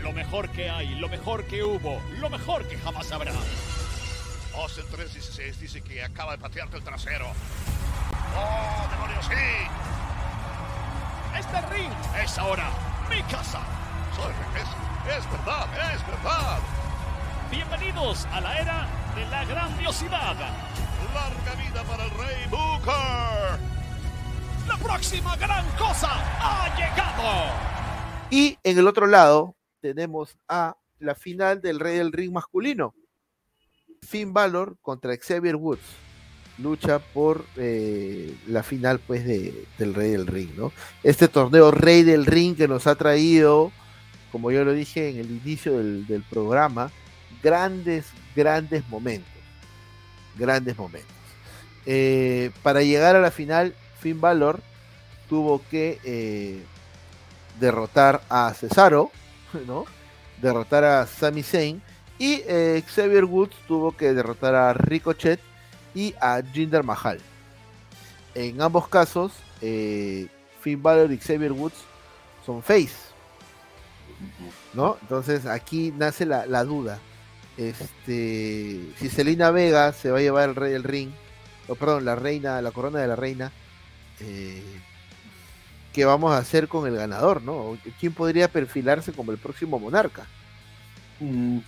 Lo 0.02 0.12
mejor 0.12 0.50
que 0.50 0.68
hay, 0.68 0.94
lo 0.96 1.08
mejor 1.08 1.44
que 1.44 1.64
hubo, 1.64 2.00
lo 2.20 2.28
mejor 2.28 2.68
que 2.68 2.76
jamás 2.78 3.10
habrá. 3.10 3.32
Austin 4.54 4.84
316 4.90 5.60
dice 5.60 5.80
que 5.80 6.04
acaba 6.04 6.32
de 6.32 6.38
patearte 6.38 6.76
el 6.76 6.84
trasero. 6.84 7.28
¡Oh, 8.36 8.86
demonios, 8.90 9.24
sí! 9.24 9.34
Este 11.38 11.60
ring 11.74 11.92
es 12.22 12.38
ahora 12.38 12.70
mi 13.08 13.22
casa. 13.22 13.60
Soy 14.14 14.32
es, 14.56 15.16
es 15.16 15.32
verdad, 15.32 15.66
es 15.94 16.06
verdad. 16.06 16.58
Bienvenidos 17.50 18.26
a 18.26 18.40
la 18.40 18.58
era 18.58 18.97
de 19.18 19.26
la 19.30 19.44
grandiosidad. 19.44 20.36
Larga 21.12 21.54
vida 21.56 21.82
para 21.84 22.04
el 22.04 22.10
Rey 22.10 22.46
Booker. 22.50 23.58
La 24.68 24.76
próxima 24.80 25.36
gran 25.36 25.64
cosa 25.76 26.08
ha 26.12 26.76
llegado. 26.76 27.52
Y 28.30 28.56
en 28.62 28.78
el 28.78 28.86
otro 28.86 29.06
lado 29.06 29.56
tenemos 29.80 30.36
a 30.48 30.76
la 31.00 31.14
final 31.14 31.60
del 31.60 31.80
Rey 31.80 31.96
del 31.96 32.12
Ring 32.12 32.32
masculino. 32.32 32.94
Finn 34.02 34.32
Balor 34.32 34.76
contra 34.82 35.16
Xavier 35.16 35.56
Woods. 35.56 35.82
Lucha 36.58 36.98
por 36.98 37.44
eh, 37.56 38.36
la 38.46 38.62
final 38.62 39.00
pues 39.00 39.24
del 39.24 39.94
Rey 39.94 40.10
del 40.10 40.26
Ring, 40.26 40.50
¿no? 40.56 40.72
Este 41.02 41.26
torneo 41.28 41.70
Rey 41.70 42.02
del 42.02 42.26
Ring 42.26 42.56
que 42.56 42.68
nos 42.68 42.86
ha 42.86 42.94
traído, 42.94 43.72
como 44.30 44.50
yo 44.52 44.64
lo 44.64 44.72
dije 44.72 45.08
en 45.08 45.18
el 45.18 45.30
inicio 45.30 45.78
del, 45.78 46.06
del 46.06 46.22
programa, 46.22 46.90
grandes, 47.42 48.06
grandes 48.34 48.86
momentos. 48.88 49.32
Grandes 50.36 50.76
momentos. 50.76 51.18
Eh, 51.90 52.50
para 52.62 52.82
llegar 52.82 53.16
a 53.16 53.20
la 53.20 53.30
final, 53.30 53.74
Finn 53.98 54.20
Balor 54.20 54.60
tuvo 55.28 55.62
que 55.70 55.98
eh, 56.04 56.62
derrotar 57.58 58.20
a 58.28 58.52
Cesaro, 58.52 59.10
¿no? 59.66 59.86
Derrotar 60.40 60.84
a 60.84 61.06
Sami 61.06 61.42
Zayn 61.42 61.82
y 62.18 62.42
eh, 62.46 62.82
Xavier 62.86 63.24
Woods 63.24 63.56
tuvo 63.66 63.96
que 63.96 64.12
derrotar 64.12 64.54
a 64.54 64.74
Ricochet 64.74 65.40
y 65.94 66.14
a 66.20 66.42
Jinder 66.52 66.84
Mahal. 66.84 67.20
En 68.34 68.60
ambos 68.60 68.86
casos, 68.88 69.32
Finn 69.60 70.82
Balor 70.82 71.10
y 71.10 71.18
Xavier 71.18 71.52
Woods 71.52 71.78
son 72.44 72.62
face, 72.62 72.94
¿no? 74.74 74.98
Entonces 75.00 75.46
aquí 75.46 75.92
nace 75.96 76.24
la 76.26 76.64
duda 76.64 77.00
este, 77.58 78.80
si 78.98 79.08
Selina 79.08 79.50
Vega 79.50 79.92
se 79.92 80.10
va 80.10 80.18
a 80.18 80.22
llevar 80.22 80.48
el 80.48 80.54
rey 80.54 80.72
del 80.72 80.84
ring, 80.84 81.10
o 81.66 81.74
perdón, 81.74 82.04
la 82.04 82.14
reina, 82.14 82.62
la 82.62 82.70
corona 82.70 83.00
de 83.00 83.08
la 83.08 83.16
reina, 83.16 83.52
eh, 84.20 84.62
¿qué 85.92 86.04
vamos 86.04 86.32
a 86.32 86.38
hacer 86.38 86.68
con 86.68 86.86
el 86.86 86.96
ganador, 86.96 87.42
no? 87.42 87.76
¿Quién 87.98 88.12
podría 88.12 88.48
perfilarse 88.48 89.12
como 89.12 89.32
el 89.32 89.38
próximo 89.38 89.78
monarca? 89.78 90.26
Mm, 91.18 91.58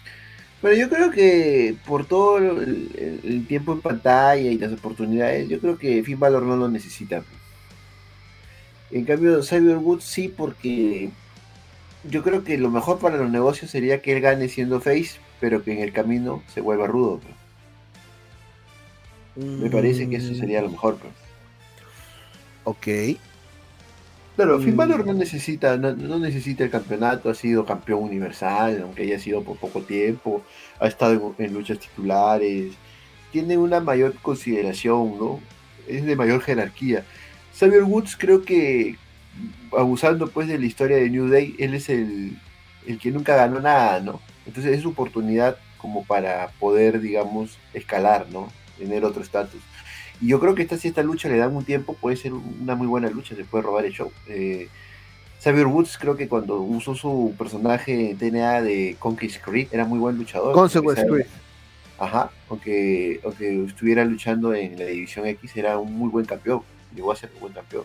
pero 0.63 0.77
yo 0.77 0.89
creo 0.89 1.11
que 1.11 1.75
por 1.87 2.07
todo 2.07 2.39
el, 2.39 3.45
tiempo 3.49 3.73
en 3.73 3.81
pantalla 3.81 4.51
y 4.51 4.59
las 4.59 4.73
oportunidades, 4.73 5.49
yo 5.49 5.59
creo 5.59 5.77
que 5.77 6.05
Finn 6.05 6.21
Balor 6.21 6.45
no 6.45 6.57
lo 6.57 6.69
necesita. 6.69 7.25
En 8.93 9.05
cambio, 9.05 9.43
Xavier 9.43 9.79
Woods 9.79 10.05
sí, 10.05 10.29
porque 10.29 11.11
yo 12.05 12.23
creo 12.23 12.45
que 12.45 12.59
lo 12.59 12.71
mejor 12.71 12.99
para 12.99 13.17
los 13.17 13.31
negocios 13.31 13.71
sería 13.71 14.03
que 14.03 14.13
él 14.13 14.21
gane 14.21 14.49
siendo 14.49 14.81
face, 14.81 15.19
pero 15.41 15.65
que 15.65 15.73
en 15.73 15.81
el 15.81 15.93
camino 15.93 16.43
se 16.53 16.61
vuelva 16.61 16.87
rudo. 16.87 17.21
Me 19.37 19.71
parece 19.71 20.09
que 20.09 20.17
eso 20.17 20.35
sería 20.35 20.61
lo 20.61 20.71
mejor. 20.71 20.99
Pues. 20.99 21.13
Ok. 22.65 23.19
Claro, 24.37 24.59
Finn 24.61 24.77
Balor 24.77 25.05
no 25.05 25.13
necesita, 25.13 25.77
no, 25.77 26.19
necesita 26.19 26.65
el 26.65 26.71
campeonato, 26.71 27.29
ha 27.29 27.35
sido 27.35 27.67
campeón 27.67 28.05
universal, 28.05 28.81
aunque 28.83 29.03
haya 29.03 29.19
sido 29.19 29.43
por 29.43 29.59
poco 29.59 29.83
tiempo, 29.83 30.43
ha 30.79 30.87
estado 30.87 31.35
en, 31.37 31.53
luchas 31.53 31.79
titulares, 31.79 32.73
tiene 33.33 33.59
una 33.59 33.81
mayor 33.81 34.15
consideración, 34.23 35.19
¿no? 35.19 35.41
Es 35.87 36.07
de 36.07 36.17
mayor 36.17 36.41
jerarquía. 36.41 37.05
Xavier 37.59 37.83
Woods 37.83 38.17
creo 38.17 38.43
que, 38.43 38.97
abusando 39.77 40.29
pues 40.29 40.49
de 40.49 40.59
la 40.59 40.65
historia 40.65 40.97
de 40.97 41.11
New 41.11 41.29
Day, 41.29 41.55
él 41.59 41.75
es 41.75 41.91
el, 41.91 42.39
el 42.87 42.99
que 42.99 43.11
nunca 43.11 43.37
ganó 43.37 43.61
nada, 43.61 44.01
¿no? 44.01 44.21
Entonces 44.51 44.77
es 44.77 44.83
su 44.83 44.89
oportunidad 44.89 45.59
como 45.79 46.05
para 46.05 46.49
poder, 46.59 47.01
digamos, 47.01 47.57
escalar, 47.73 48.27
¿no? 48.33 48.49
Tener 48.77 49.05
otro 49.05 49.23
estatus. 49.23 49.61
Y 50.21 50.27
yo 50.27 50.41
creo 50.41 50.57
que 50.57 50.63
esta, 50.63 50.77
si 50.77 50.89
esta 50.89 51.05
lucha 51.05 51.29
le 51.29 51.39
dan 51.39 51.55
un 51.55 51.65
tiempo, 51.65 51.95
puede 51.95 52.17
ser 52.17 52.33
una 52.33 52.75
muy 52.75 52.89
buena 52.89 53.09
lucha, 53.11 53.37
se 53.37 53.45
puede 53.45 53.63
robar 53.63 53.85
el 53.85 53.93
show. 53.93 54.11
Eh, 54.27 54.67
Xavier 55.41 55.69
Woods 55.69 55.97
creo 55.99 56.17
que 56.17 56.27
cuando 56.27 56.61
usó 56.61 56.97
su 56.97 57.33
personaje 57.39 58.11
en 58.11 58.19
TNA 58.19 58.63
de 58.63 58.97
Conquest 58.99 59.41
Creed 59.41 59.69
era 59.71 59.85
muy 59.85 60.01
buen 60.01 60.19
luchador. 60.19 60.53
Consequence 60.53 61.07
Creed. 61.07 61.27
Ajá, 61.97 62.33
aunque, 62.49 63.21
aunque 63.23 63.67
estuviera 63.67 64.05
luchando 64.05 64.53
en 64.53 64.77
la 64.81 64.87
División 64.87 65.27
X, 65.27 65.57
era 65.57 65.79
un 65.79 65.95
muy 65.95 66.09
buen 66.09 66.27
campeón. 66.27 66.63
Llegó 66.93 67.13
a 67.13 67.17
ser 67.17 67.31
un 67.35 67.41
buen 67.43 67.53
campeón. 67.53 67.85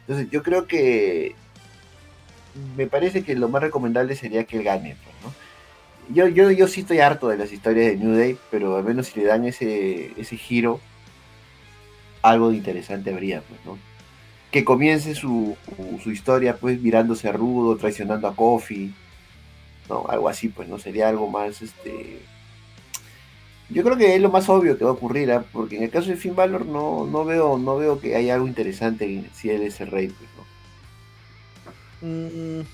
Entonces 0.00 0.30
yo 0.30 0.42
creo 0.42 0.66
que 0.66 1.34
me 2.74 2.86
parece 2.86 3.22
que 3.22 3.34
lo 3.34 3.50
más 3.50 3.60
recomendable 3.60 4.16
sería 4.16 4.44
que 4.44 4.56
él 4.56 4.64
gane, 4.64 4.96
pues, 5.04 5.14
¿no? 5.22 5.45
Yo, 6.08 6.28
yo, 6.28 6.50
yo 6.50 6.68
sí 6.68 6.82
estoy 6.82 7.00
harto 7.00 7.28
de 7.28 7.36
las 7.36 7.52
historias 7.52 7.86
de 7.86 7.96
New 7.96 8.16
Day, 8.16 8.38
pero 8.50 8.76
al 8.76 8.84
menos 8.84 9.08
si 9.08 9.20
le 9.20 9.26
dan 9.26 9.44
ese, 9.44 10.12
ese 10.16 10.36
giro, 10.36 10.80
algo 12.22 12.50
de 12.50 12.56
interesante 12.56 13.12
habría, 13.12 13.40
pues, 13.42 13.60
¿no? 13.64 13.78
Que 14.50 14.64
comience 14.64 15.14
su, 15.14 15.56
historia, 16.06 16.56
pues, 16.56 16.80
mirándose 16.80 17.28
a 17.28 17.32
Rudo, 17.32 17.76
traicionando 17.76 18.28
a 18.28 18.34
Kofi, 18.34 18.94
¿no? 19.88 20.06
Algo 20.08 20.28
así, 20.28 20.48
pues, 20.48 20.68
¿no? 20.68 20.78
Sería 20.78 21.08
algo 21.08 21.28
más, 21.28 21.62
este... 21.62 22.20
Yo 23.68 23.82
creo 23.82 23.96
que 23.96 24.14
es 24.14 24.20
lo 24.20 24.30
más 24.30 24.48
obvio 24.48 24.78
que 24.78 24.84
va 24.84 24.90
a 24.90 24.94
ocurrir, 24.94 25.32
¿ah? 25.32 25.44
porque 25.52 25.76
en 25.76 25.82
el 25.82 25.90
caso 25.90 26.08
de 26.08 26.16
Finn 26.16 26.36
Balor 26.36 26.66
no, 26.66 27.04
no, 27.04 27.24
veo, 27.24 27.58
no 27.58 27.76
veo 27.76 27.98
que 27.98 28.14
haya 28.14 28.34
algo 28.34 28.46
interesante 28.46 29.24
si 29.34 29.50
él 29.50 29.62
es 29.62 29.80
el 29.80 29.88
rey, 29.88 30.06
pues, 30.06 30.30
¿no? 30.36 30.46
Mm, 32.08 32.64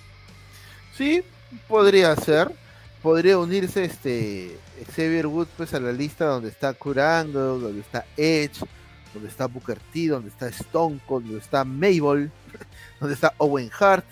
sí, 0.95 1.23
podría 1.67 2.15
ser. 2.17 2.53
Podría 3.03 3.39
unirse 3.39 3.85
este 3.85 4.57
Xavier 4.95 5.27
Woods 5.27 5.51
pues 5.57 5.75
a 5.75 5.81
la 5.81 5.93
lista 5.93 6.27
donde 6.27 6.51
está 6.51 6.73
Curando, 6.73 7.59
donde 7.59 7.81
está 7.81 8.07
Edge, 8.17 8.65
donde 9.13 9.29
está 9.29 9.47
Booker 9.47 9.79
T, 9.93 10.09
donde 10.09 10.29
está 10.29 10.49
Stone 10.49 11.01
Cold, 11.07 11.27
donde 11.27 11.41
está 11.41 11.65
Mabel, 11.65 12.31
donde 13.01 13.15
está 13.15 13.35
Owen 13.39 13.71
Hart, 13.79 14.05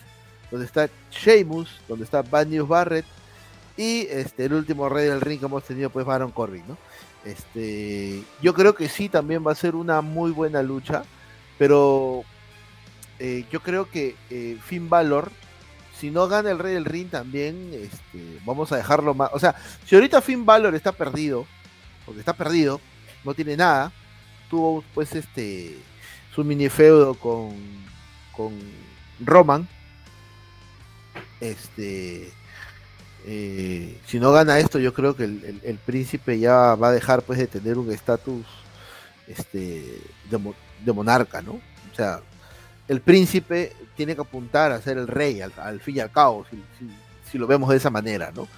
donde 0.51 0.67
está 0.67 0.91
Sheamus, 1.11 1.81
donde 1.87 2.05
está 2.05 2.23
Bad 2.23 2.47
News 2.47 2.69
Barrett 2.69 3.07
y 3.77 4.07
este 4.11 4.45
el 4.45 4.53
último 4.53 4.89
rey 4.89 5.07
del 5.07 5.21
ring 5.21 5.39
que 5.39 5.47
hemos 5.47 5.65
tenido 5.65 5.89
pues 5.91 6.05
Baron 6.05 6.33
Corbin, 6.33 6.65
¿no? 6.69 6.77
Este, 7.25 8.23
yo 8.43 8.55
creo 8.55 8.75
que 8.75 8.89
sí 8.89 9.09
también 9.09 9.47
va 9.47 9.53
a 9.53 9.55
ser 9.55 9.75
una 9.75 10.01
muy 10.01 10.33
buena 10.33 10.63
lucha, 10.63 11.05
pero 11.59 12.25
eh, 13.19 13.45
yo 13.51 13.61
creo 13.61 13.89
que 13.89 14.17
eh, 14.31 14.59
Finn 14.65 14.89
Balor 14.89 15.31
si 16.01 16.11
no 16.11 16.29
gana 16.29 16.51
el 16.51 16.59
Rey 16.59 16.75
del 16.75 16.87
Ring 16.87 17.11
también, 17.11 17.71
este, 17.75 18.41
vamos 18.47 18.73
a 18.73 18.77
dejarlo 18.77 19.13
más. 19.15 19.31
O 19.35 19.39
sea, 19.39 19.55
si 19.85 19.95
ahorita 19.95 20.23
Finn 20.23 20.47
Balor 20.47 20.75
está 20.75 20.93
perdido, 20.93 21.47
porque 22.07 22.21
está 22.21 22.33
perdido, 22.33 22.81
no 23.23 23.35
tiene 23.35 23.57
nada, 23.57 23.93
tuvo 24.49 24.83
pues 24.95 25.15
este 25.15 25.77
su 26.35 26.43
mini 26.43 26.71
feudo 26.71 27.15
con, 27.15 27.55
con 28.33 28.59
Roman. 29.21 29.69
Este 31.41 32.33
eh, 33.27 34.01
si 34.07 34.19
no 34.19 34.33
gana 34.33 34.59
esto, 34.59 34.79
yo 34.79 34.95
creo 34.95 35.15
que 35.15 35.25
el, 35.25 35.79
príncipe 35.85 36.39
ya 36.39 36.75
va 36.75 36.89
a 36.89 36.93
dejar 36.93 37.23
pues 37.23 37.39
de 37.39 37.47
tener 37.47 37.77
un 37.77 37.93
estatus 37.93 38.47
este 39.27 40.01
de, 40.31 40.93
monarca, 40.93 41.43
¿no? 41.43 41.53
O 41.53 41.95
sea, 41.95 42.21
el 42.91 43.01
príncipe 43.01 43.73
tiene 43.95 44.17
que 44.17 44.21
apuntar 44.21 44.73
a 44.73 44.83
ser 44.83 44.99
el 44.99 45.07
rey 45.07 45.41
al, 45.41 45.81
fin 45.81 45.99
y 45.99 46.01
al 46.01 46.11
cabo, 46.11 46.45
si, 47.31 47.39
lo 47.39 47.47
vemos 47.47 47.71
de 47.71 47.77
esa 47.77 47.89
manera, 47.89 48.33
¿no? 48.35 48.49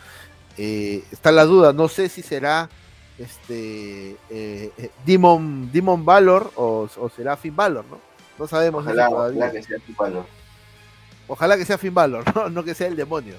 Eh, 0.56 1.04
está 1.12 1.30
la 1.30 1.44
duda, 1.44 1.74
no 1.74 1.86
sé 1.86 2.08
si 2.08 2.22
será 2.22 2.70
este 3.18 4.12
eh, 4.30 4.72
eh, 4.78 4.90
Demon, 5.04 5.70
Demon 5.70 6.02
Valor 6.02 6.50
o, 6.56 6.88
será 7.14 7.36
Finn 7.36 7.54
Valor, 7.54 7.84
¿no? 7.84 8.00
No 8.38 8.48
sabemos 8.48 8.86
ojalá, 8.86 9.10
Ojalá 9.10 9.52
que 9.52 9.62
sea 9.62 9.78
Finn 9.78 9.96
Valor. 9.98 10.26
Ojalá 11.28 11.56
que 11.58 11.64
sea 11.66 11.76
Finn 11.76 11.94
Valor, 11.94 12.24
¿no? 12.34 12.48
no 12.48 12.64
que 12.64 12.74
sea 12.74 12.86
el 12.86 12.96
demonio. 12.96 13.34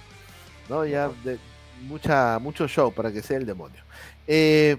¿no? 0.70 0.86
Ya 0.86 1.10
de, 1.24 1.40
mucha, 1.82 2.38
mucho 2.38 2.68
show 2.68 2.94
para 2.94 3.12
que 3.12 3.24
sea 3.24 3.38
el 3.38 3.48
demonio. 3.48 3.82
Eh, 4.28 4.78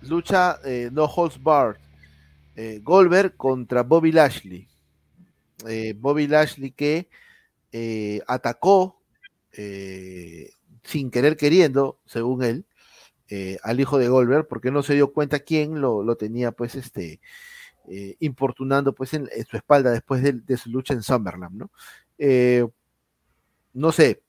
lucha 0.00 0.58
No 0.90 1.04
Holds 1.04 1.40
Barred. 1.40 1.78
Goldberg 2.82 3.36
contra 3.36 3.84
Bobby 3.84 4.10
Lashley. 4.10 4.73
Bobby 5.96 6.26
Lashley 6.26 6.72
que 6.72 7.08
atacó 8.26 9.00
sin 10.84 11.10
querer 11.10 11.36
queriendo, 11.36 11.98
según 12.06 12.44
él, 12.44 12.66
eh, 13.28 13.58
al 13.62 13.80
hijo 13.80 13.98
de 13.98 14.08
Goldberg, 14.08 14.46
porque 14.46 14.70
no 14.70 14.82
se 14.82 14.94
dio 14.94 15.12
cuenta 15.12 15.40
quién 15.40 15.80
lo, 15.80 16.16
tenía, 16.16 16.52
pues, 16.52 16.74
este, 16.74 17.20
eh, 17.88 18.16
importunando, 18.20 18.94
pues, 18.94 19.14
en, 19.14 19.28
su 19.48 19.56
espalda 19.56 19.90
después 19.90 20.22
de, 20.22 20.56
su 20.56 20.70
lucha 20.70 20.94
en 20.94 21.02
Summerland, 21.02 21.56
¿no? 21.56 21.70
Eh, 22.18 22.66
no 23.72 23.92
sé, 23.92 24.22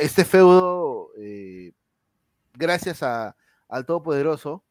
este 0.00 0.24
feudo, 0.24 1.10
gracias 2.54 3.02
a, 3.02 3.36
al 3.68 3.86
Todopoderoso, 3.86 4.64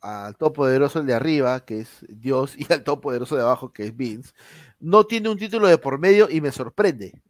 al 0.00 0.36
Todopoderoso 0.36 1.00
el 1.00 1.06
de 1.06 1.14
arriba, 1.14 1.64
que 1.64 1.80
es 1.80 2.04
Dios, 2.08 2.54
y 2.58 2.70
al 2.72 2.84
Todopoderoso 2.84 3.36
de 3.36 3.42
abajo, 3.42 3.72
que 3.72 3.84
es 3.84 3.96
Vince, 3.96 4.32
no 4.78 5.04
tiene 5.04 5.28
un 5.28 5.38
título 5.38 5.68
de 5.68 5.78
por 5.78 5.98
medio 5.98 6.28
y 6.30 6.40
me 6.40 6.52
sorprende. 6.52 7.22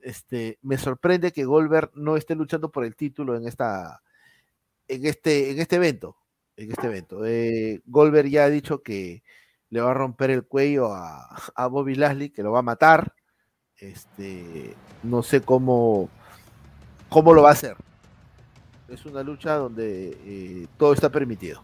Este, 0.00 0.58
me 0.62 0.78
sorprende 0.78 1.32
que 1.32 1.44
Goldberg 1.44 1.90
no 1.94 2.16
esté 2.16 2.36
luchando 2.36 2.70
por 2.70 2.84
el 2.84 2.94
título 2.94 3.36
en 3.36 3.48
esta, 3.48 4.02
en 4.88 5.04
este, 5.04 5.50
en 5.50 5.60
este 5.60 5.76
evento. 5.76 6.16
En 6.56 6.70
este 6.70 6.86
evento. 6.86 7.26
Eh, 7.26 7.82
Goldberg 7.86 8.28
ya 8.28 8.44
ha 8.44 8.50
dicho 8.50 8.82
que 8.82 9.22
le 9.68 9.80
va 9.80 9.90
a 9.90 9.94
romper 9.94 10.30
el 10.30 10.44
cuello 10.44 10.92
a, 10.92 11.66
Bobby 11.68 11.96
Lashley, 11.96 12.30
que 12.30 12.42
lo 12.42 12.52
va 12.52 12.60
a 12.60 12.62
matar. 12.62 13.14
Este, 13.76 14.74
no 15.02 15.22
sé 15.22 15.40
cómo, 15.42 16.08
cómo 17.08 17.34
lo 17.34 17.42
va 17.42 17.50
a 17.50 17.52
hacer. 17.52 17.76
Es 18.88 19.04
una 19.04 19.22
lucha 19.22 19.54
donde 19.54 20.16
eh, 20.24 20.66
todo 20.78 20.92
está 20.92 21.10
permitido. 21.10 21.62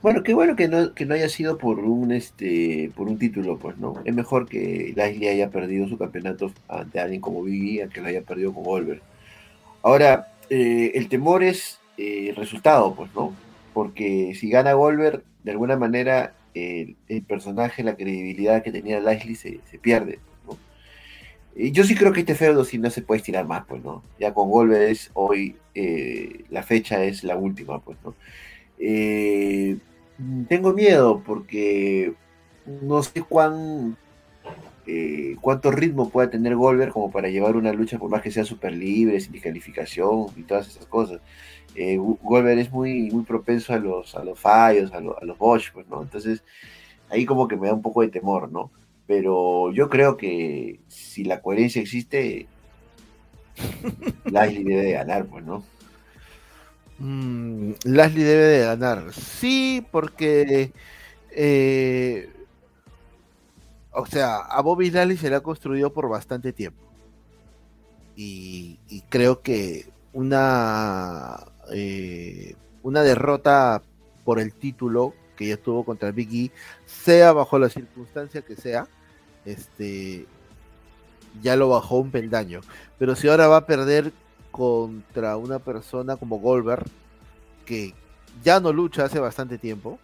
Bueno, 0.00 0.22
qué 0.22 0.32
bueno 0.32 0.54
que 0.54 0.68
no, 0.68 0.94
que 0.94 1.04
no 1.04 1.14
haya 1.14 1.28
sido 1.28 1.58
por 1.58 1.80
un 1.80 2.12
este 2.12 2.92
por 2.94 3.08
un 3.08 3.18
título, 3.18 3.58
pues, 3.58 3.76
¿no? 3.78 3.94
Es 4.04 4.14
mejor 4.14 4.48
que 4.48 4.92
Lashley 4.96 5.28
haya 5.28 5.50
perdido 5.50 5.88
su 5.88 5.98
campeonato 5.98 6.52
ante 6.68 7.00
alguien 7.00 7.20
como 7.20 7.42
Biggie, 7.42 7.88
que 7.88 8.00
lo 8.00 8.06
haya 8.06 8.22
perdido 8.22 8.54
con 8.54 8.62
Goldberg. 8.62 9.02
Ahora, 9.82 10.32
eh, 10.50 10.92
el 10.94 11.08
temor 11.08 11.42
es 11.42 11.80
eh, 11.96 12.32
resultado, 12.36 12.94
pues, 12.94 13.12
¿no? 13.14 13.34
Porque 13.74 14.34
si 14.38 14.48
gana 14.50 14.72
Goldberg, 14.74 15.24
de 15.42 15.50
alguna 15.50 15.76
manera 15.76 16.32
el, 16.54 17.22
personaje, 17.26 17.82
la 17.82 17.96
credibilidad 17.96 18.62
que 18.62 18.72
tenía 18.72 19.00
Lashley 19.00 19.34
se, 19.34 19.60
pierde. 19.80 20.18
Y 21.58 21.72
yo 21.72 21.82
sí 21.82 21.96
creo 21.96 22.12
que 22.12 22.20
este 22.20 22.36
feudo 22.36 22.64
sí 22.64 22.78
no 22.78 22.88
se 22.88 23.02
puede 23.02 23.18
estirar 23.18 23.46
más, 23.46 23.64
pues, 23.66 23.82
¿no? 23.82 24.02
Ya 24.20 24.32
con 24.32 24.48
Goldberg 24.48 24.90
es 24.90 25.10
hoy, 25.14 25.56
eh, 25.74 26.44
la 26.50 26.62
fecha 26.62 27.02
es 27.02 27.24
la 27.24 27.36
última, 27.36 27.80
pues, 27.80 27.98
¿no? 28.04 28.14
Eh, 28.78 29.76
tengo 30.48 30.72
miedo 30.72 31.20
porque 31.26 32.14
no 32.82 33.02
sé 33.02 33.22
cuán 33.22 33.96
cuánto 35.42 35.70
ritmo 35.70 36.08
puede 36.08 36.28
tener 36.28 36.56
Goldberg 36.56 36.92
como 36.92 37.10
para 37.10 37.28
llevar 37.28 37.56
una 37.56 37.72
lucha 37.74 37.98
por 37.98 38.08
más 38.10 38.22
que 38.22 38.30
sea 38.30 38.44
súper 38.44 38.72
libre, 38.72 39.20
sin 39.20 39.32
descalificación 39.32 40.28
y 40.36 40.42
todas 40.44 40.68
esas 40.68 40.86
cosas 40.86 41.20
eh, 41.74 41.98
es 42.58 42.72
muy, 42.72 43.10
muy 43.10 43.22
propenso 43.24 43.74
a 43.74 43.78
los, 43.78 44.14
a 44.14 44.24
los 44.24 44.38
fallos, 44.38 44.92
a, 44.92 44.98
a 44.98 45.24
los 45.24 45.38
Bosch, 45.38 45.72
pues, 45.72 45.86
¿no? 45.88 46.02
Entonces, 46.02 46.42
ahí 47.10 47.24
como 47.26 47.48
que 47.48 47.56
me 47.56 47.68
da 47.68 47.74
un 47.74 47.82
poco 47.82 48.02
de 48.02 48.08
temor, 48.08 48.50
¿no? 48.50 48.70
Pero 49.08 49.72
yo 49.72 49.88
creo 49.88 50.18
que 50.18 50.80
si 50.86 51.24
la 51.24 51.40
coherencia 51.40 51.80
existe, 51.80 52.46
Lashley 54.26 54.64
debe 54.64 54.82
de 54.82 54.92
ganar, 54.92 55.24
pues, 55.26 55.44
¿no? 55.46 55.64
Mm, 56.98 57.72
Lashley 57.84 58.22
debe 58.22 58.44
de 58.44 58.64
ganar. 58.66 59.14
Sí, 59.14 59.84
porque. 59.90 60.72
Eh, 61.30 62.30
o 63.92 64.04
sea, 64.04 64.36
a 64.36 64.60
Bobby 64.60 64.90
Lashley 64.90 65.16
se 65.16 65.30
le 65.30 65.36
ha 65.36 65.40
construido 65.40 65.90
por 65.90 66.08
bastante 66.10 66.52
tiempo. 66.52 66.84
Y, 68.14 68.78
creo 69.08 69.40
que 69.40 69.86
una. 70.12 71.46
Eh, 71.72 72.56
una 72.82 73.02
derrota 73.02 73.82
por 74.24 74.38
el 74.38 74.52
título 74.52 75.14
que 75.34 75.46
ya 75.46 75.54
estuvo 75.54 75.84
contra 75.84 76.10
Big 76.10 76.34
E, 76.34 76.50
sea 76.84 77.32
bajo 77.32 77.58
la 77.58 77.68
circunstancia 77.68 78.42
que 78.42 78.56
sea, 78.56 78.86
este, 79.48 80.26
ya 81.42 81.56
lo 81.56 81.68
bajó 81.68 81.98
un 81.98 82.10
peldaño. 82.10 82.60
Pero 82.98 83.16
si 83.16 83.28
ahora 83.28 83.48
va 83.48 83.58
a 83.58 83.66
perder 83.66 84.12
contra 84.50 85.36
una 85.36 85.58
persona 85.58 86.16
como 86.16 86.38
Goldberg, 86.38 86.84
que 87.64 87.94
ya 88.42 88.60
no 88.60 88.72
lucha 88.72 89.04
hace 89.04 89.18
bastante 89.18 89.58
tiempo, 89.58 89.98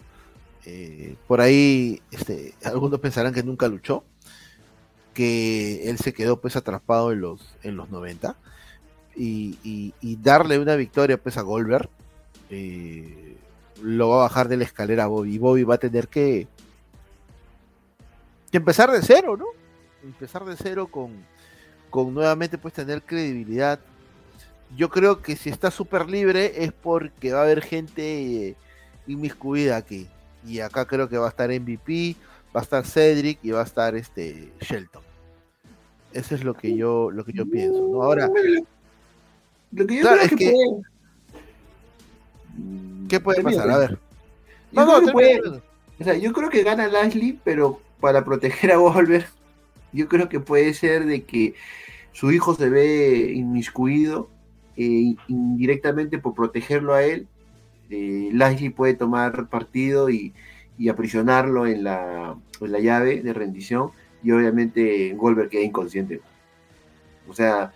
eh, 0.64 1.16
por 1.26 1.40
ahí 1.40 2.00
este, 2.11 2.54
algunos 2.64 3.00
pensarán 3.00 3.35
que 3.35 3.42
nunca 3.42 3.68
luchó, 3.68 4.04
que 5.12 5.88
él 5.88 5.98
se 5.98 6.12
quedó 6.12 6.40
pues 6.40 6.57
atrapado 6.57 7.12
en 7.12 7.20
los, 7.20 7.57
en 7.62 7.76
los 7.76 7.90
90, 7.90 8.37
y, 9.16 10.18
darle 10.22 10.59
una 10.59 10.74
victoria 10.74 11.18
pues 11.18 11.37
a 11.37 11.42
Goldberg, 11.42 11.88
eh, 12.50 13.37
lo 13.83 14.09
va 14.09 14.16
a 14.16 14.28
bajar 14.28 14.48
de 14.48 14.57
la 14.57 14.64
escalera 14.64 15.04
a 15.04 15.09
Bobby. 15.09 15.38
Bobby 15.38 15.62
va 15.64 15.74
a 15.74 15.78
tener 15.78 16.09
que, 16.09 16.48
que 18.54 18.58
empezar 18.58 18.88
de 18.92 19.02
cero, 19.02 19.36
¿no? 19.36 19.46
Empezar 20.04 20.44
de 20.44 20.54
cero 20.56 20.86
con, 20.86 21.10
con 21.90 22.14
nuevamente 22.14 22.56
pues 22.56 22.72
tener 22.72 23.02
credibilidad. 23.02 23.80
Yo 24.76 24.88
creo 24.90 25.20
que 25.20 25.34
si 25.34 25.50
está 25.50 25.72
súper 25.72 26.08
libre 26.08 26.62
es 26.62 26.70
porque 26.72 27.32
va 27.32 27.40
a 27.40 27.42
haber 27.42 27.62
gente 27.62 28.54
inmiscuida 29.08 29.76
aquí. 29.76 30.06
Y 30.46 30.60
acá 30.60 30.84
creo 30.84 31.08
que 31.08 31.18
va 31.18 31.26
a 31.26 31.30
estar 31.30 31.50
MVP, 31.50 32.14
va 32.54 32.60
a 32.60 32.62
estar 32.62 32.86
Cedric 32.86 33.40
y 33.42 33.50
va 33.50 33.62
a 33.62 33.64
estar 33.64 33.96
este 33.96 34.52
Shelton. 34.60 35.02
Eso 36.12 36.36
es 36.36 36.44
lo 36.44 36.54
que 36.54 36.76
yo, 36.76 37.10
lo 37.10 37.24
que 37.24 37.32
yo 37.32 37.50
pienso. 37.50 37.88
¿no? 37.90 38.04
Ahora, 38.04 38.30
lo 39.72 39.84
que 39.84 39.96
yo 39.96 40.02
creo 40.02 40.14
es 40.14 40.30
que, 40.30 40.54
¿Qué 43.08 43.18
puede 43.18 43.42
pasar? 43.42 43.68
A 43.68 43.78
ver. 43.78 43.98
Yo, 44.70 44.86
no, 44.86 45.12
creo 45.12 45.60
que 45.98 46.20
yo 46.20 46.32
creo 46.32 46.50
que 46.50 46.62
gana 46.62 46.86
Lashley, 46.86 47.40
pero 47.42 47.80
para 48.04 48.22
proteger 48.22 48.70
a 48.70 48.76
Wolver, 48.76 49.24
yo 49.94 50.08
creo 50.08 50.28
que 50.28 50.38
puede 50.38 50.74
ser 50.74 51.06
de 51.06 51.22
que 51.22 51.54
su 52.12 52.32
hijo 52.32 52.54
se 52.54 52.68
ve 52.68 53.32
inmiscuido 53.34 54.28
eh, 54.76 55.14
indirectamente 55.26 56.18
por 56.18 56.34
protegerlo 56.34 56.92
a 56.92 57.02
él. 57.02 57.26
Eh, 57.88 58.30
puede 58.76 58.92
tomar 58.92 59.48
partido 59.48 60.10
y, 60.10 60.34
aprisionarlo 60.90 61.66
en 61.66 61.82
la, 61.82 62.36
la, 62.60 62.78
llave 62.78 63.22
de 63.22 63.32
rendición 63.32 63.92
y 64.22 64.32
obviamente 64.32 65.14
Goldberg 65.14 65.48
queda 65.48 65.62
inconsciente. 65.62 66.20
O 67.26 67.32
sea, 67.32 67.72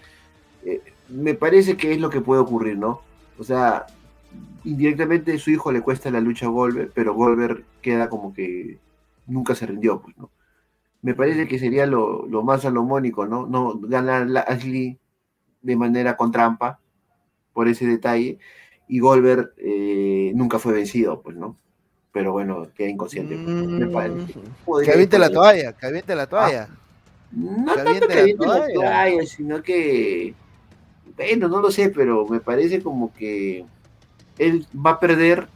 eh, 0.62 0.82
me 1.08 1.32
parece 1.32 1.78
que 1.78 1.92
es 1.92 2.00
lo 2.00 2.10
que 2.10 2.20
puede 2.20 2.42
ocurrir, 2.42 2.76
¿no? 2.76 3.00
O 3.38 3.44
sea, 3.44 3.86
indirectamente 4.62 5.38
su 5.38 5.50
hijo 5.50 5.72
le 5.72 5.80
cuesta 5.80 6.10
la 6.10 6.20
lucha 6.20 6.44
a 6.44 6.50
Goldberg, 6.50 6.90
pero 6.92 7.14
Goldberg 7.14 7.64
queda 7.80 8.10
como 8.10 8.34
que 8.34 8.76
nunca 9.28 9.54
se 9.54 9.66
rindió, 9.66 10.00
pues, 10.02 10.16
¿no? 10.16 10.30
Me 11.00 11.14
parece 11.14 11.46
que 11.46 11.60
sería 11.60 11.86
lo, 11.86 12.26
más 12.42 12.62
salomónico, 12.62 13.26
¿no? 13.26 13.46
No 13.46 13.78
ganar 13.78 14.28
la 14.28 14.40
Ashley 14.40 14.98
de 15.62 15.76
manera 15.76 16.16
con 16.16 16.32
trampa, 16.32 16.80
por 17.52 17.68
ese 17.68 17.86
detalle, 17.86 18.38
y 18.88 18.98
Goldberg 18.98 19.52
eh, 19.58 20.32
nunca 20.34 20.58
fue 20.58 20.72
vencido, 20.72 21.20
pues, 21.22 21.36
¿no? 21.36 21.56
Pero 22.12 22.32
bueno, 22.32 22.68
queda 22.74 22.88
inconsciente. 22.88 23.36
Pues, 24.64 24.86
que 24.86 24.92
aviente 24.92 25.18
la 25.18 25.30
toalla, 25.30 25.72
que 25.72 25.86
aviente 25.86 26.14
la 26.14 26.26
toalla. 26.26 26.68
no 27.30 27.74
tanto 27.74 28.08
que 28.08 28.18
aviente 28.18 28.46
la 28.46 28.66
toalla, 28.72 29.26
sino 29.26 29.62
que, 29.62 30.34
bueno, 31.16 31.48
no 31.48 31.60
lo 31.60 31.70
sé, 31.70 31.90
pero 31.90 32.26
me 32.26 32.40
parece 32.40 32.82
como 32.82 33.12
que 33.12 33.64
él 34.38 34.66
va 34.74 34.92
a 34.92 35.00
perder. 35.00 35.48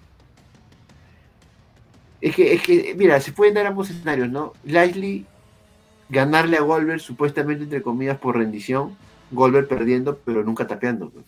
Es 2.22 2.36
que, 2.36 2.54
es 2.54 2.62
que, 2.62 2.94
mira, 2.96 3.20
se 3.20 3.32
pueden 3.32 3.54
dar 3.54 3.66
ambos 3.66 3.90
escenarios, 3.90 4.30
¿no? 4.30 4.52
Lashley 4.64 5.26
ganarle 6.08 6.56
a 6.56 6.60
Goldberg, 6.60 7.00
supuestamente 7.00 7.64
entre 7.64 7.82
comillas 7.82 8.16
por 8.16 8.36
rendición, 8.36 8.96
Goldberg 9.32 9.66
perdiendo, 9.66 10.18
pero 10.24 10.44
nunca 10.44 10.68
tapeando. 10.68 11.10
Pues. 11.10 11.26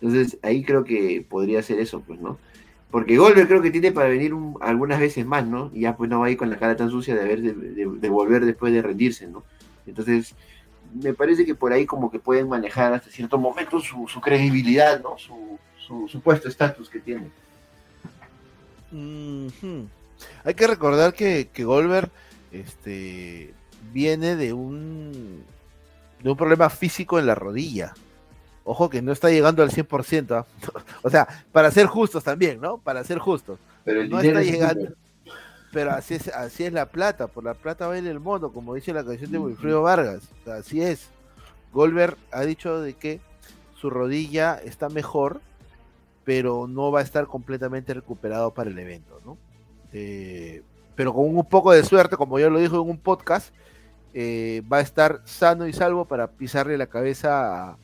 Entonces, 0.00 0.38
ahí 0.42 0.62
creo 0.62 0.84
que 0.84 1.26
podría 1.28 1.60
ser 1.62 1.80
eso, 1.80 2.02
pues, 2.02 2.20
¿no? 2.20 2.38
Porque 2.92 3.16
Goldberg 3.16 3.48
creo 3.48 3.62
que 3.62 3.72
tiene 3.72 3.90
para 3.90 4.08
venir 4.08 4.32
algunas 4.60 5.00
veces 5.00 5.26
más, 5.26 5.44
¿no? 5.44 5.72
Y 5.74 5.80
ya 5.80 5.96
pues 5.96 6.08
no 6.08 6.20
va 6.20 6.26
a 6.26 6.30
ir 6.30 6.36
con 6.36 6.48
la 6.48 6.58
cara 6.58 6.76
tan 6.76 6.90
sucia 6.90 7.16
de, 7.16 7.22
haber, 7.22 7.40
de, 7.40 8.08
volver 8.08 8.44
después 8.44 8.72
de 8.72 8.82
rendirse, 8.82 9.26
¿no? 9.26 9.42
Entonces, 9.88 10.36
me 11.02 11.14
parece 11.14 11.44
que 11.44 11.56
por 11.56 11.72
ahí 11.72 11.84
como 11.84 12.12
que 12.12 12.20
pueden 12.20 12.48
manejar 12.48 12.92
hasta 12.92 13.10
cierto 13.10 13.38
momento 13.38 13.80
su, 13.80 14.06
su 14.06 14.20
credibilidad, 14.20 15.02
¿no? 15.02 15.18
Su, 15.18 15.58
su 15.78 16.06
supuesto 16.06 16.48
estatus 16.48 16.88
que 16.88 17.00
tiene. 17.00 17.30
Hay 20.44 20.54
que 20.54 20.66
recordar 20.66 21.14
que, 21.14 21.48
que 21.52 21.64
Goldberg 21.64 22.10
este, 22.52 23.54
viene 23.92 24.36
de 24.36 24.52
un, 24.52 25.44
de 26.22 26.30
un 26.30 26.36
problema 26.36 26.70
físico 26.70 27.18
en 27.18 27.26
la 27.26 27.34
rodilla. 27.34 27.94
Ojo 28.64 28.88
que 28.88 29.02
no 29.02 29.12
está 29.12 29.30
llegando 29.30 29.62
al 29.62 29.70
100%. 29.70 30.32
¿ah? 30.32 30.46
o 31.02 31.10
sea, 31.10 31.26
para 31.50 31.70
ser 31.70 31.86
justos 31.86 32.22
también, 32.22 32.60
¿no? 32.60 32.78
Para 32.78 33.02
ser 33.04 33.18
justos. 33.18 33.58
Pero 33.84 34.04
no 34.06 34.20
está 34.20 34.42
llegando. 34.42 34.92
Pero 35.72 35.92
así 35.92 36.14
es, 36.14 36.28
así 36.28 36.64
es 36.64 36.72
la 36.72 36.86
plata. 36.86 37.26
Por 37.26 37.44
la 37.44 37.54
plata 37.54 37.88
va 37.88 37.96
el 37.96 38.20
mono, 38.20 38.52
como 38.52 38.74
dice 38.74 38.92
la 38.92 39.04
canción 39.04 39.32
de 39.32 39.38
Wilfredo 39.38 39.82
Vargas. 39.82 40.28
así 40.46 40.82
es. 40.82 41.08
Goldberg 41.72 42.18
ha 42.30 42.42
dicho 42.42 42.80
de 42.80 42.92
que 42.92 43.20
su 43.80 43.88
rodilla 43.88 44.60
está 44.62 44.90
mejor 44.90 45.40
pero 46.24 46.66
no 46.68 46.90
va 46.90 47.00
a 47.00 47.02
estar 47.02 47.26
completamente 47.26 47.94
recuperado 47.94 48.52
para 48.52 48.70
el 48.70 48.78
evento, 48.78 49.20
¿no? 49.24 49.36
Eh, 49.92 50.62
pero 50.94 51.12
con 51.12 51.24
un 51.24 51.44
poco 51.44 51.72
de 51.72 51.84
suerte, 51.84 52.16
como 52.16 52.38
yo 52.38 52.50
lo 52.50 52.58
dijo 52.58 52.80
en 52.80 52.88
un 52.88 52.98
podcast, 52.98 53.52
eh, 54.14 54.62
va 54.70 54.78
a 54.78 54.82
estar 54.82 55.22
sano 55.24 55.66
y 55.66 55.72
salvo 55.72 56.04
para 56.04 56.28
pisarle 56.28 56.76
la 56.76 56.86
cabeza 56.86 57.76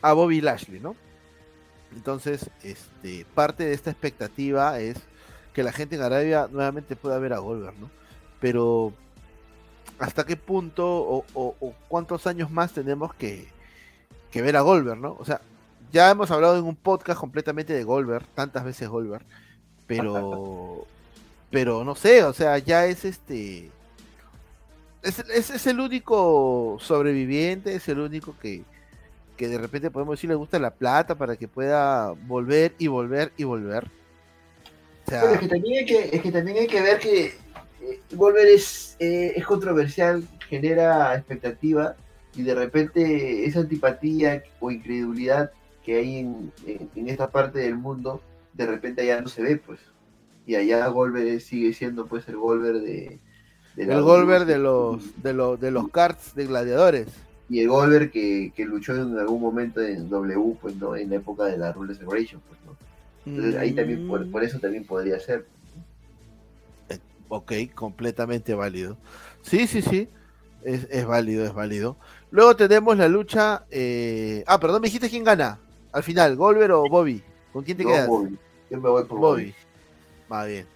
a, 0.00 0.12
Bobby 0.12 0.40
Lashley, 0.40 0.80
¿no? 0.80 0.96
Entonces, 1.94 2.50
este, 2.62 3.26
parte 3.34 3.64
de 3.64 3.74
esta 3.74 3.90
expectativa 3.90 4.78
es 4.80 4.96
que 5.52 5.62
la 5.62 5.72
gente 5.72 5.96
en 5.96 6.02
Arabia 6.02 6.48
nuevamente 6.50 6.96
pueda 6.96 7.18
ver 7.18 7.32
a 7.34 7.38
Goldberg, 7.38 7.78
¿no? 7.78 7.90
Pero 8.40 8.92
hasta 9.98 10.24
qué 10.24 10.36
punto 10.36 11.24
o, 11.34 11.74
cuántos 11.88 12.26
años 12.26 12.50
más 12.50 12.72
tenemos 12.72 13.12
que, 13.14 13.48
que 14.30 14.42
ver 14.42 14.56
a 14.56 14.60
Goldberg, 14.62 15.00
¿no? 15.00 15.16
O 15.18 15.24
sea, 15.24 15.40
ya 15.92 16.10
hemos 16.10 16.30
hablado 16.30 16.58
en 16.58 16.64
un 16.64 16.76
podcast 16.76 17.20
completamente 17.20 17.72
de 17.72 17.84
Goldberg, 17.84 18.26
tantas 18.34 18.64
veces 18.64 18.88
Goldberg, 18.88 19.24
pero, 19.86 20.86
pero 21.50 21.84
no 21.84 21.94
sé, 21.94 22.24
o 22.24 22.32
sea, 22.32 22.58
ya 22.58 22.86
es 22.86 23.04
este, 23.04 23.70
es, 25.02 25.50
es, 25.50 25.66
el 25.66 25.80
único 25.80 26.76
sobreviviente, 26.80 27.74
es 27.74 27.88
el 27.88 28.00
único 28.00 28.34
que, 28.40 28.62
que 29.36 29.48
de 29.48 29.58
repente 29.58 29.90
podemos 29.90 30.16
decir 30.16 30.28
le 30.28 30.36
gusta 30.36 30.58
la 30.58 30.70
plata 30.70 31.14
para 31.14 31.36
que 31.36 31.48
pueda 31.48 32.10
volver 32.26 32.74
y 32.78 32.88
volver 32.88 33.32
y 33.36 33.44
volver. 33.44 33.86
es, 35.06 35.38
que 35.38 35.48
también 35.48 36.58
hay 36.58 36.66
que, 36.66 36.82
ver 36.82 36.98
que 36.98 37.26
eh, 37.26 38.00
Volver 38.12 38.46
es, 38.48 38.96
eh, 38.98 39.32
es 39.36 39.46
controversial, 39.46 40.26
genera 40.48 41.14
expectativa 41.14 41.96
y 42.34 42.42
de 42.42 42.54
repente 42.54 43.46
esa 43.46 43.60
antipatía 43.60 44.42
o 44.60 44.70
incredulidad 44.70 45.52
que 45.88 45.96
hay 45.96 46.18
en, 46.18 46.52
esta 47.08 47.30
parte 47.30 47.60
del 47.60 47.78
mundo, 47.78 48.20
de 48.52 48.66
repente 48.66 49.00
allá 49.00 49.22
no 49.22 49.28
se 49.28 49.40
ve, 49.40 49.56
pues. 49.56 49.80
Y 50.44 50.54
allá 50.54 50.86
Golver 50.88 51.40
sigue 51.40 51.72
siendo 51.72 52.06
pues 52.06 52.28
el 52.28 52.36
Golver 52.36 52.74
de, 52.82 53.18
el 53.74 54.02
Golver 54.02 54.44
de 54.44 54.58
los 54.58 55.22
de 55.22 55.32
los 55.32 55.58
de 55.58 55.70
los 55.70 55.88
cards 55.88 56.34
de 56.34 56.44
gladiadores. 56.44 57.08
Y 57.48 57.60
el 57.60 57.70
Golver 57.70 58.10
que, 58.10 58.52
luchó 58.58 58.96
en 58.96 59.18
algún 59.18 59.40
momento 59.40 59.80
en 59.80 60.10
W, 60.10 60.58
pues 60.60 60.76
no, 60.76 60.94
en 60.94 61.08
la 61.08 61.16
época 61.16 61.44
de 61.46 61.56
la 61.56 61.72
Rule 61.72 61.94
Celebration, 61.94 62.42
pues 62.46 62.60
no. 62.66 62.76
Entonces 63.24 63.56
ahí 63.58 63.72
también 63.72 64.06
por, 64.06 64.30
por, 64.30 64.44
eso 64.44 64.58
también 64.58 64.84
podría 64.84 65.18
ser. 65.18 65.46
Eh, 66.90 66.98
ok, 67.28 67.52
completamente 67.74 68.52
válido. 68.52 68.98
Sí, 69.40 69.66
sí, 69.66 69.80
sí. 69.80 70.10
Es, 70.62 70.86
es 70.90 71.06
válido, 71.06 71.46
es 71.46 71.54
válido. 71.54 71.96
Luego 72.30 72.56
tenemos 72.56 72.94
la 72.98 73.08
lucha. 73.08 73.64
Eh... 73.70 74.44
Ah, 74.46 74.60
perdón, 74.60 74.82
me 74.82 74.88
dijiste 74.88 75.08
quién 75.08 75.24
gana. 75.24 75.58
Al 75.92 76.02
final, 76.02 76.36
¿Golver 76.36 76.72
o 76.72 76.88
Bobby? 76.88 77.22
¿Con 77.52 77.64
quién 77.64 77.76
te 77.76 77.84
quedas? 77.84 78.08
Bobby. 78.08 78.38
Yo 78.70 78.80
me 78.80 78.88
voy 78.88 79.04
por 79.04 79.18
Bobby. 79.18 79.54
Va 80.30 80.44
bien. 80.44 80.66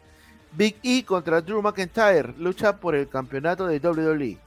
Big 0.52 0.76
E 0.82 1.04
contra 1.04 1.40
Drew 1.40 1.62
McIntyre. 1.62 2.34
Lucha 2.38 2.78
por 2.78 2.94
el 2.94 3.08
campeonato 3.08 3.66
de 3.66 3.78
WWE. 3.78 4.38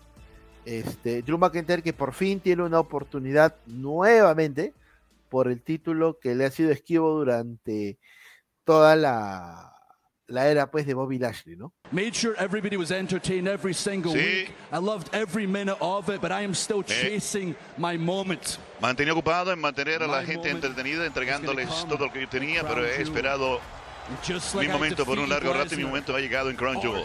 Este, 0.65 1.21
Drew 1.21 1.37
McIntyre 1.37 1.83
que 1.83 1.93
por 1.93 2.13
fin 2.13 2.39
tiene 2.39 2.63
una 2.63 2.79
oportunidad 2.79 3.55
nuevamente 3.67 4.73
por 5.29 5.47
el 5.47 5.61
título 5.61 6.19
que 6.19 6.33
le 6.33 6.45
ha 6.45 6.51
sido 6.51 6.71
esquivo 6.71 7.11
durante 7.11 7.97
toda 8.63 8.95
la, 8.95 9.74
la 10.27 10.47
era 10.47 10.69
pues 10.69 10.85
de 10.85 10.93
Bobby 10.93 11.19
Lashley, 11.19 11.55
¿no? 11.55 11.71
Made 11.91 12.15
sure 12.15 12.35
everybody 12.37 12.77
was 12.77 12.91
entertained 12.91 13.47
every 13.47 13.73
single 13.73 14.13
sí. 14.13 14.17
week. 14.17 14.53
I 14.71 14.79
loved 14.79 15.09
every 15.13 15.47
minute 15.47 15.77
of 15.79 16.09
it, 16.09 16.21
but 16.21 16.31
I 16.31 16.41
am 16.41 16.53
still 16.53 16.83
chasing 16.83 17.51
eh. 17.51 17.55
my 17.77 17.97
moment. 17.97 18.57
Mantenía 18.81 19.13
ocupado 19.13 19.51
en 19.51 19.59
mantener 19.59 20.01
a 20.01 20.07
la 20.07 20.21
my 20.21 20.25
gente 20.25 20.49
entretenida, 20.49 21.05
entregándoles 21.05 21.69
todo 21.87 22.05
lo 22.05 22.11
que 22.11 22.27
tenía, 22.27 22.63
pero 22.63 22.85
he 22.85 23.01
esperado 23.01 23.59
like 24.53 24.67
mi 24.67 24.67
momento 24.67 25.05
por 25.05 25.17
un 25.19 25.29
largo 25.29 25.53
rato 25.53 25.73
y 25.73 25.77
mi 25.77 25.85
momento 25.85 26.15
ha 26.15 26.19
llegado 26.19 26.49
en 26.49 26.55
Crown 26.55 26.81
Jewel. 26.81 27.03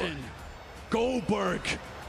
Goldberg. 0.90 1.62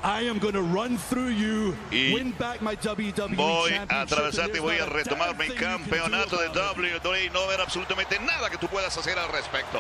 I 0.04 0.22
am 0.24 0.40
going 0.40 0.56
to 0.56 0.64
run 0.64 0.98
through 0.98 1.30
you, 1.30 1.76
y 1.92 2.12
win 2.12 2.32
back 2.40 2.60
my 2.60 2.74
WWE 2.74 3.36
voy 3.36 3.72
a 3.74 4.02
atravesarte 4.02 4.58
y 4.58 4.60
voy 4.60 4.80
a 4.80 4.88
retomar 4.88 5.38
mi 5.38 5.48
campeonato 5.50 6.38
de 6.38 6.48
WWE 6.50 7.30
no 7.32 7.46
ver 7.46 7.62
absolutamente 7.62 8.18
nada 8.20 8.50
que 8.50 8.58
tú 8.58 8.68
puedas 8.68 8.98
hacer 8.98 9.20
al 9.20 9.32
respecto. 9.32 9.80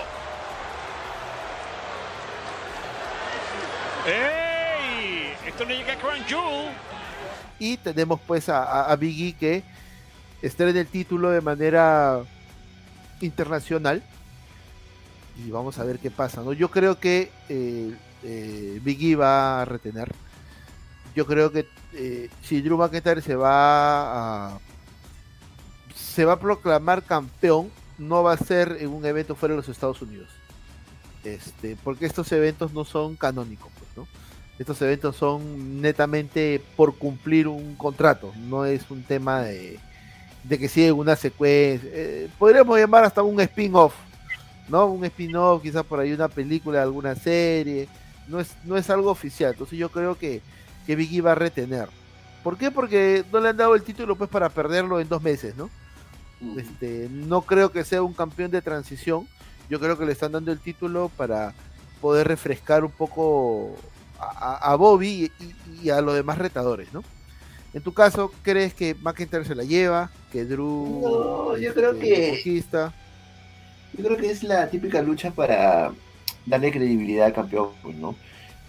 ¡Ey! 4.05 5.33
Esto 5.47 5.63
no 5.65 5.71
llega 5.71 5.93
a 5.93 5.97
Crown 5.97 6.23
Jewel. 6.27 6.71
Y 7.59 7.77
tenemos 7.77 8.19
pues 8.25 8.49
a, 8.49 8.85
a, 8.91 8.95
Biggie 8.95 9.33
que 9.33 9.63
estrena 10.41 10.79
el 10.79 10.87
título 10.87 11.29
de 11.29 11.41
manera 11.41 12.23
internacional. 13.21 14.01
Y 15.37 15.51
vamos 15.51 15.77
a 15.77 15.83
ver 15.83 15.99
qué 15.99 16.09
pasa. 16.09 16.41
¿no? 16.41 16.53
Yo 16.53 16.71
creo 16.71 16.99
que 16.99 17.31
eh, 17.49 17.95
eh, 18.23 18.79
Biggie 18.83 19.15
va 19.15 19.61
a 19.61 19.65
retener. 19.65 20.11
Yo 21.15 21.27
creo 21.27 21.51
que 21.51 21.67
eh, 21.93 22.29
si 22.41 22.61
Drew 22.61 22.77
McIntyre 22.77 23.21
se 23.21 23.35
va 23.35 24.53
a 24.53 24.59
se 25.95 26.25
va 26.25 26.33
a 26.33 26.39
proclamar 26.39 27.03
campeón, 27.03 27.71
no 27.97 28.23
va 28.23 28.33
a 28.33 28.37
ser 28.37 28.77
en 28.79 28.89
un 28.89 29.05
evento 29.05 29.35
fuera 29.35 29.53
de 29.53 29.57
los 29.57 29.69
Estados 29.69 30.01
Unidos. 30.01 30.29
Este, 31.23 31.77
porque 31.83 32.05
estos 32.05 32.31
eventos 32.31 32.73
no 32.73 32.83
son 32.83 33.15
canónicos. 33.15 33.71
Estos 34.62 34.80
eventos 34.84 35.15
son 35.15 35.82
netamente 35.82 36.62
por 36.76 36.95
cumplir 36.95 37.47
un 37.47 37.76
contrato, 37.76 38.32
no 38.47 38.63
es 38.63 38.91
un 38.91 39.02
tema 39.02 39.41
de, 39.41 39.80
que 40.47 40.69
sigue 40.69 40.91
una 40.91 41.15
secuencia. 41.15 41.89
Eh, 41.91 42.30
podríamos 42.38 42.78
llamar 42.78 43.04
hasta 43.04 43.24
un 43.24 43.41
spin-off, 43.41 43.95
¿no? 44.69 44.86
Un 44.86 45.04
spin-off, 45.06 45.63
quizás 45.63 45.84
por 45.84 46.00
ahí 46.00 46.13
una 46.13 46.28
película, 46.28 46.84
alguna 46.84 47.15
serie. 47.15 47.88
No 48.28 48.39
es, 48.39 48.56
no 48.63 48.78
es 48.78 48.88
algo 48.91 49.10
oficial. 49.10 49.54
Entonces 49.54 49.80
yo 49.80 49.89
creo 49.89 50.15
que, 50.15 50.43
que 50.86 50.95
Biggie 50.95 51.21
va 51.21 51.32
a 51.32 51.36
retener. 51.36 51.89
¿Por 52.43 52.56
qué? 52.56 52.69
Porque 52.69 53.26
no 53.34 53.39
le 53.39 53.50
han 53.50 53.58
dado 53.58 53.74
el 53.74 53.82
título 53.82 54.15
pues 54.15 54.30
para 54.30 54.50
perderlo 54.50 55.00
en 55.00 55.10
dos 55.10 55.24
meses, 55.24 55.56
¿no? 55.56 55.71
Este, 56.56 57.08
no 57.10 57.41
creo 57.41 57.71
que 57.71 57.84
sea 57.84 58.04
un 58.04 58.13
campeón 58.13 58.52
de 58.52 58.62
transición. 58.62 59.28
Yo 59.71 59.80
creo 59.80 59.97
que 59.97 60.06
le 60.06 60.12
están 60.12 60.34
dando 60.34 60.52
el 60.52 60.60
título 60.60 61.10
para 61.17 61.56
poder 62.00 62.28
refrescar 62.28 62.86
un 62.86 62.91
poco 62.91 63.76
a, 64.21 64.75
Bobby 64.75 65.31
y, 65.81 65.89
a 65.89 66.01
los 66.01 66.15
demás 66.15 66.38
retadores, 66.38 66.93
¿no? 66.93 67.03
En 67.73 67.81
tu 67.81 67.93
caso, 67.93 68.31
¿crees 68.43 68.73
que 68.73 68.95
McIntyre 68.95 69.45
se 69.45 69.55
la 69.55 69.63
lleva? 69.63 70.12
¿Que 70.31 70.45
Drew 70.45 71.01
no, 71.01 71.57
yo 71.57 71.73
creo 71.73 71.97
que 71.97 72.41
Yo 73.93 74.03
creo 74.03 74.17
que 74.17 74.29
es 74.29 74.43
la 74.43 74.69
típica 74.69 75.01
lucha 75.01 75.31
para 75.31 75.91
darle 76.45 76.71
credibilidad 76.71 77.27
al 77.27 77.34
campeón, 77.34 77.69
¿no? 77.99 78.15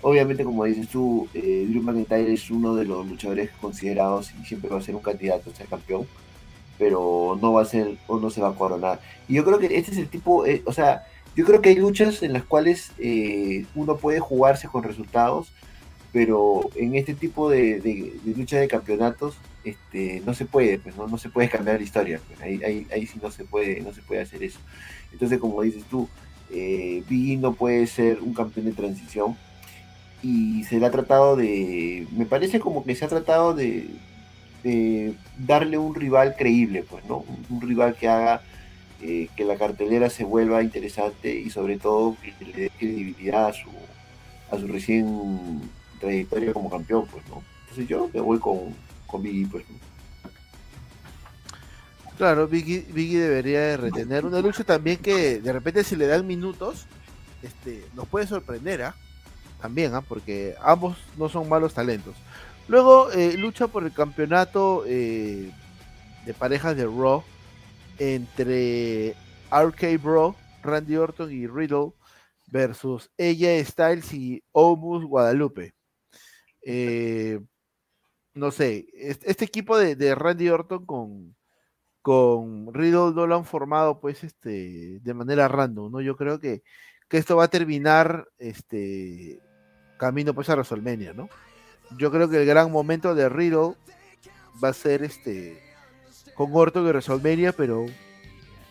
Obviamente, 0.03 0.45
como 0.45 0.65
dices 0.65 0.89
tú, 0.89 1.29
eh, 1.35 1.67
Drew 1.69 1.83
McIntyre 1.83 2.33
es 2.33 2.51
uno 2.51 2.75
de 2.75 2.85
los 2.85 3.07
luchadores 3.07 3.51
considerados 3.61 4.33
y 4.41 4.45
siempre 4.45 4.71
va 4.71 4.79
a 4.79 4.83
ser 4.83 4.95
un 4.95 5.03
candidato 5.03 5.51
a 5.51 5.55
ser 5.55 5.67
campeón, 5.67 6.07
pero 6.79 7.39
no 7.41 7.53
va 7.53 7.63
a 7.63 7.67
ser 7.67 7.97
o 8.07 8.19
no 8.19 8.31
se 8.31 8.41
va 8.41 8.49
a 8.49 8.55
coronar. 8.55 9.01
Y 9.29 9.35
yo 9.35 9.45
creo 9.45 9.59
que 9.59 9.67
este 9.67 9.93
es 9.93 9.99
el 9.99 10.09
tipo, 10.09 10.47
eh, 10.47 10.63
o 10.65 10.73
sea, 10.73 11.05
yo 11.35 11.45
creo 11.45 11.63
que 11.63 11.71
hay 11.71 11.77
luchas 11.77 12.23
en 12.23 12.33
las 12.33 12.45
cuales 12.45 12.93
eh, 12.99 13.65
uno 13.75 13.97
puede 13.97 14.21
jugarse 14.21 14.69
con 14.69 14.83
resultados, 14.83 15.53
pero 16.13 16.69
en 16.77 16.95
este 16.95 17.15
tipo 17.15 17.49
de, 17.49 17.81
de, 17.81 18.13
de 18.23 18.35
lucha 18.37 18.59
de 18.59 18.69
campeonatos 18.69 19.37
este, 19.65 20.23
no 20.27 20.35
se 20.35 20.45
puede, 20.45 20.79
pues, 20.79 20.97
¿no? 20.97 21.17
se 21.19 21.31
puede 21.31 21.49
cambiar 21.49 21.77
la 21.79 21.85
historia, 21.85 22.21
pues, 22.27 22.41
ahí, 22.41 22.87
ahí, 22.93 23.07
sí 23.07 23.19
no 23.23 23.31
se 23.31 23.45
puede, 23.45 23.81
no 23.81 23.93
se 23.93 24.03
puede 24.03 24.21
hacer 24.21 24.43
eso. 24.43 24.59
Entonces, 25.13 25.39
como 25.39 25.63
dices 25.63 25.85
tú, 25.85 26.09
eh, 26.51 27.03
no 27.41 27.55
puede 27.55 27.87
ser 27.87 28.21
un 28.21 28.35
campeón 28.35 28.67
de 28.67 28.73
transición 28.73 29.37
y 30.23 30.65
se 30.65 30.79
le 30.79 30.87
ha 30.87 30.91
tratado 30.91 31.37
de, 31.37 32.07
me 32.13 32.27
parece 32.27 32.61
como 32.61 32.85
que 32.85 32.95
se 32.95 33.05
ha 33.05 33.09
tratado 33.09 33.55
de 33.55 33.89
darle 35.39 35.79
un 35.79 35.95
rival 35.95 36.37
creíble, 36.37 36.85
pues, 36.89 37.05
¿no? 37.07 37.25
un 37.49 37.61
rival 37.61 37.97
que 37.97 38.09
haga 38.09 38.43
eh, 39.03 39.29
que 39.35 39.45
la 39.45 39.57
cartelera 39.57 40.09
se 40.09 40.23
vuelva 40.23 40.63
interesante 40.63 41.35
y 41.35 41.51
sobre 41.51 41.77
todo 41.77 42.17
que 42.23 42.33
le 42.45 42.53
dé 42.53 42.71
credibilidad 42.79 43.47
a 43.47 43.53
su, 43.53 43.69
a 44.51 44.57
su 44.57 44.69
recién 44.69 45.61
trayectoria 45.99 46.53
como 46.53 46.71
campeón, 46.71 47.07
pues, 47.11 47.27
¿no? 47.29 47.43
Entonces 47.63 47.89
yo 47.89 48.09
me 48.15 48.21
voy 48.21 48.39
con, 48.39 48.77
con 49.09 49.23
Biggie, 49.23 49.49
pues. 49.49 49.65
Claro, 52.17 52.47
Biggie, 52.47 52.85
debería 53.19 53.61
de 53.63 53.77
retener 53.77 54.25
una 54.25 54.41
lucha 54.41 54.63
también 54.63 54.99
que 54.99 55.41
de 55.41 55.53
repente 55.53 55.83
si 55.83 55.97
le 55.97 56.07
dan 56.07 56.25
minutos, 56.25 56.87
este, 57.43 57.85
nos 57.95 58.07
puede 58.07 58.29
sorprender, 58.29 58.83
¿ah? 58.83 58.95
También, 59.61 59.97
¿ah? 59.97 60.03
Porque 60.03 60.55
ambos 60.63 60.97
no 61.17 61.29
son 61.29 61.49
malos 61.49 61.75
talentos. 61.75 62.15
Luego 62.69 63.11
eh, 63.11 63.37
lucha 63.37 63.67
por 63.67 63.83
el 63.83 63.93
campeonato 63.93 64.85
eh, 64.87 65.51
de 66.25 66.35
parejas 66.35 66.77
de 66.77 66.85
Raw 66.85 67.25
entre 68.03 69.15
RK 69.51 70.03
Bro, 70.03 70.35
Randy 70.63 70.97
Orton 70.97 71.31
y 71.31 71.47
Riddle 71.47 71.93
versus 72.49 73.11
ella 73.17 73.65
Styles 73.65 74.13
y 74.13 74.43
Omus 74.51 75.05
Guadalupe. 75.05 75.73
Eh, 76.63 77.41
no 78.35 78.51
sé, 78.51 78.87
este, 78.95 79.45
equipo 79.45 79.79
de, 79.79 80.15
Randy 80.15 80.49
Orton 80.49 80.85
con, 80.85 81.37
con 82.01 82.75
Riddle 82.75 83.13
no 83.15 83.27
lo 83.27 83.37
han 83.37 83.45
formado 83.45 84.01
pues 84.01 84.25
este 84.25 84.99
de 85.01 85.15
manera 85.15 85.47
random, 85.47 85.93
¿no? 85.93 86.01
Yo 86.01 86.17
creo 86.17 86.41
que, 86.41 86.63
que 87.09 87.19
esto 87.19 87.37
va 87.37 87.45
a 87.45 87.51
terminar 87.51 88.29
este 88.39 89.41
camino 89.97 90.35
pues 90.35 90.49
a 90.49 90.55
WrestleMania, 90.55 91.13
¿no? 91.13 91.29
Yo 91.99 92.11
creo 92.11 92.29
que 92.29 92.39
el 92.39 92.47
gran 92.47 92.73
momento 92.73 93.15
de 93.15 93.29
Riddle 93.29 93.77
va 94.63 94.71
a 94.71 94.73
ser 94.73 95.05
este 95.05 95.72
con 96.35 96.51
Orton 96.53 96.85
y 96.85 96.89
WrestleMania, 96.89 97.53
pero 97.53 97.87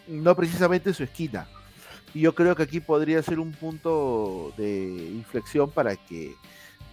no 0.07 0.35
precisamente 0.35 0.89
en 0.89 0.95
su 0.95 1.03
esquina. 1.03 1.47
Y 2.13 2.21
yo 2.21 2.35
creo 2.35 2.55
que 2.55 2.63
aquí 2.63 2.79
podría 2.79 3.21
ser 3.23 3.39
un 3.39 3.53
punto 3.53 4.53
de 4.57 5.11
inflexión 5.13 5.71
para 5.71 5.95
que 5.95 6.35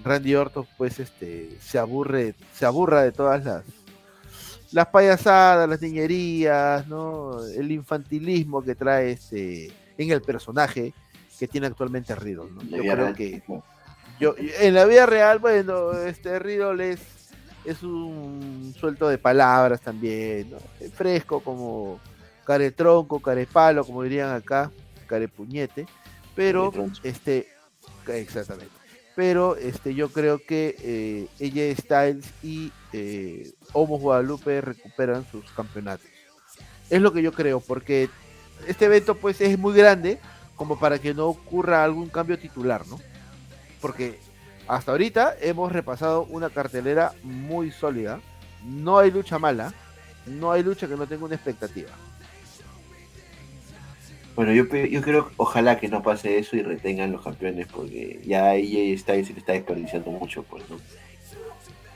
Randy 0.04 0.34
Orton 0.34 0.66
pues 0.76 1.00
este 1.00 1.58
se 1.60 1.78
aburre, 1.78 2.34
se 2.54 2.66
aburra 2.66 3.02
de 3.02 3.12
todas 3.12 3.44
las 3.44 3.64
las 4.70 4.86
payasadas, 4.88 5.68
las 5.68 5.80
niñerías, 5.80 6.86
¿no? 6.86 7.42
el 7.42 7.72
infantilismo 7.72 8.62
que 8.62 8.74
trae 8.74 9.12
este 9.12 9.72
en 9.96 10.10
el 10.10 10.20
personaje 10.20 10.92
que 11.38 11.48
tiene 11.48 11.68
actualmente 11.68 12.14
Riddle, 12.14 12.50
Yo 12.68 12.82
creo 12.82 13.14
que 13.14 13.42
yo 14.20 14.34
en 14.36 14.74
la 14.74 14.84
vida 14.84 15.06
real, 15.06 15.38
bueno, 15.38 15.92
este 15.92 16.38
Riddle 16.38 16.90
es 16.90 17.00
es 17.68 17.82
un 17.82 18.74
suelto 18.78 19.08
de 19.08 19.18
palabras 19.18 19.80
también, 19.80 20.54
fresco 20.94 21.40
como 21.40 22.00
caretronco, 22.44 23.20
carepalo, 23.20 23.84
como 23.84 24.02
dirían 24.02 24.30
acá, 24.30 24.70
carepuñete, 25.06 25.86
pero 26.34 26.72
este, 27.02 27.48
exactamente, 28.06 28.72
pero 29.14 29.56
este, 29.56 29.94
yo 29.94 30.10
creo 30.10 30.38
que 30.38 30.76
eh, 30.80 31.28
ella 31.38 31.76
Styles 31.76 32.24
y 32.42 32.72
eh, 32.94 33.52
Homos 33.74 34.00
Guadalupe 34.00 34.62
recuperan 34.62 35.26
sus 35.30 35.44
campeonatos. 35.52 36.06
Es 36.88 37.02
lo 37.02 37.12
que 37.12 37.20
yo 37.20 37.32
creo, 37.32 37.60
porque 37.60 38.08
este 38.66 38.86
evento 38.86 39.14
pues 39.14 39.42
es 39.42 39.58
muy 39.58 39.74
grande 39.74 40.18
como 40.56 40.78
para 40.78 40.98
que 40.98 41.12
no 41.12 41.26
ocurra 41.26 41.84
algún 41.84 42.08
cambio 42.08 42.38
titular, 42.38 42.86
¿no? 42.86 42.98
Porque 43.82 44.18
hasta 44.68 44.92
ahorita 44.92 45.34
hemos 45.40 45.72
repasado 45.72 46.24
una 46.24 46.50
cartelera 46.50 47.12
muy 47.22 47.70
sólida. 47.70 48.20
No 48.64 48.98
hay 48.98 49.10
lucha 49.10 49.38
mala. 49.38 49.72
No 50.26 50.52
hay 50.52 50.62
lucha 50.62 50.86
que 50.86 50.96
no 50.96 51.06
tenga 51.06 51.24
una 51.24 51.34
expectativa. 51.34 51.88
Bueno, 54.36 54.52
yo, 54.52 54.64
yo 54.64 55.02
creo, 55.02 55.30
ojalá 55.36 55.80
que 55.80 55.88
no 55.88 56.02
pase 56.02 56.38
eso 56.38 56.54
y 56.54 56.62
retengan 56.62 57.10
los 57.10 57.24
campeones, 57.24 57.66
porque 57.66 58.20
ya 58.24 58.50
ahí 58.50 58.92
está 58.92 59.14
se 59.14 59.32
está 59.32 59.52
desperdiciando 59.54 60.10
mucho, 60.12 60.44
pues, 60.44 60.62
¿no? 60.70 60.76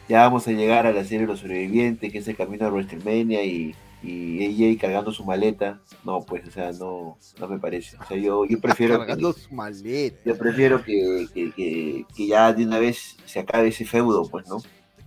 Ya 0.08 0.22
vamos 0.22 0.48
a 0.48 0.50
llegar 0.50 0.86
a 0.86 0.92
la 0.92 1.04
serie 1.04 1.20
de 1.20 1.26
los 1.26 1.40
sobrevivientes, 1.40 2.10
que 2.10 2.18
es 2.18 2.26
el 2.26 2.36
camino 2.36 2.66
a 2.66 2.70
WrestleMania 2.70 3.44
y 3.44 3.76
y 4.02 4.64
AJ 4.66 4.80
cargando 4.80 5.12
su 5.12 5.24
maleta, 5.24 5.80
no, 6.04 6.22
pues, 6.22 6.46
o 6.48 6.50
sea, 6.50 6.72
no, 6.72 7.18
no 7.38 7.48
me 7.48 7.58
parece. 7.58 7.96
O 7.98 8.04
sea, 8.04 8.16
yo, 8.16 8.44
yo 8.44 8.60
prefiero. 8.60 8.98
cargando 8.98 9.32
su 9.32 9.54
maleta. 9.54 10.18
Yo 10.24 10.36
prefiero 10.36 10.82
que, 10.82 11.28
que, 11.32 12.04
que, 12.14 12.26
ya 12.26 12.52
de 12.52 12.64
una 12.64 12.80
vez 12.80 13.16
se 13.26 13.38
acabe 13.38 13.68
ese 13.68 13.84
feudo, 13.84 14.28
pues, 14.28 14.48
¿no? 14.48 14.58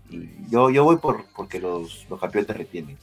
Y 0.10 0.30
yo, 0.50 0.70
yo 0.70 0.86
voy 0.86 0.98
por 0.98 1.26
porque 1.36 1.60
los, 1.60 2.06
los 2.10 2.20
campeones 2.20 2.56
retienen. 2.56 2.98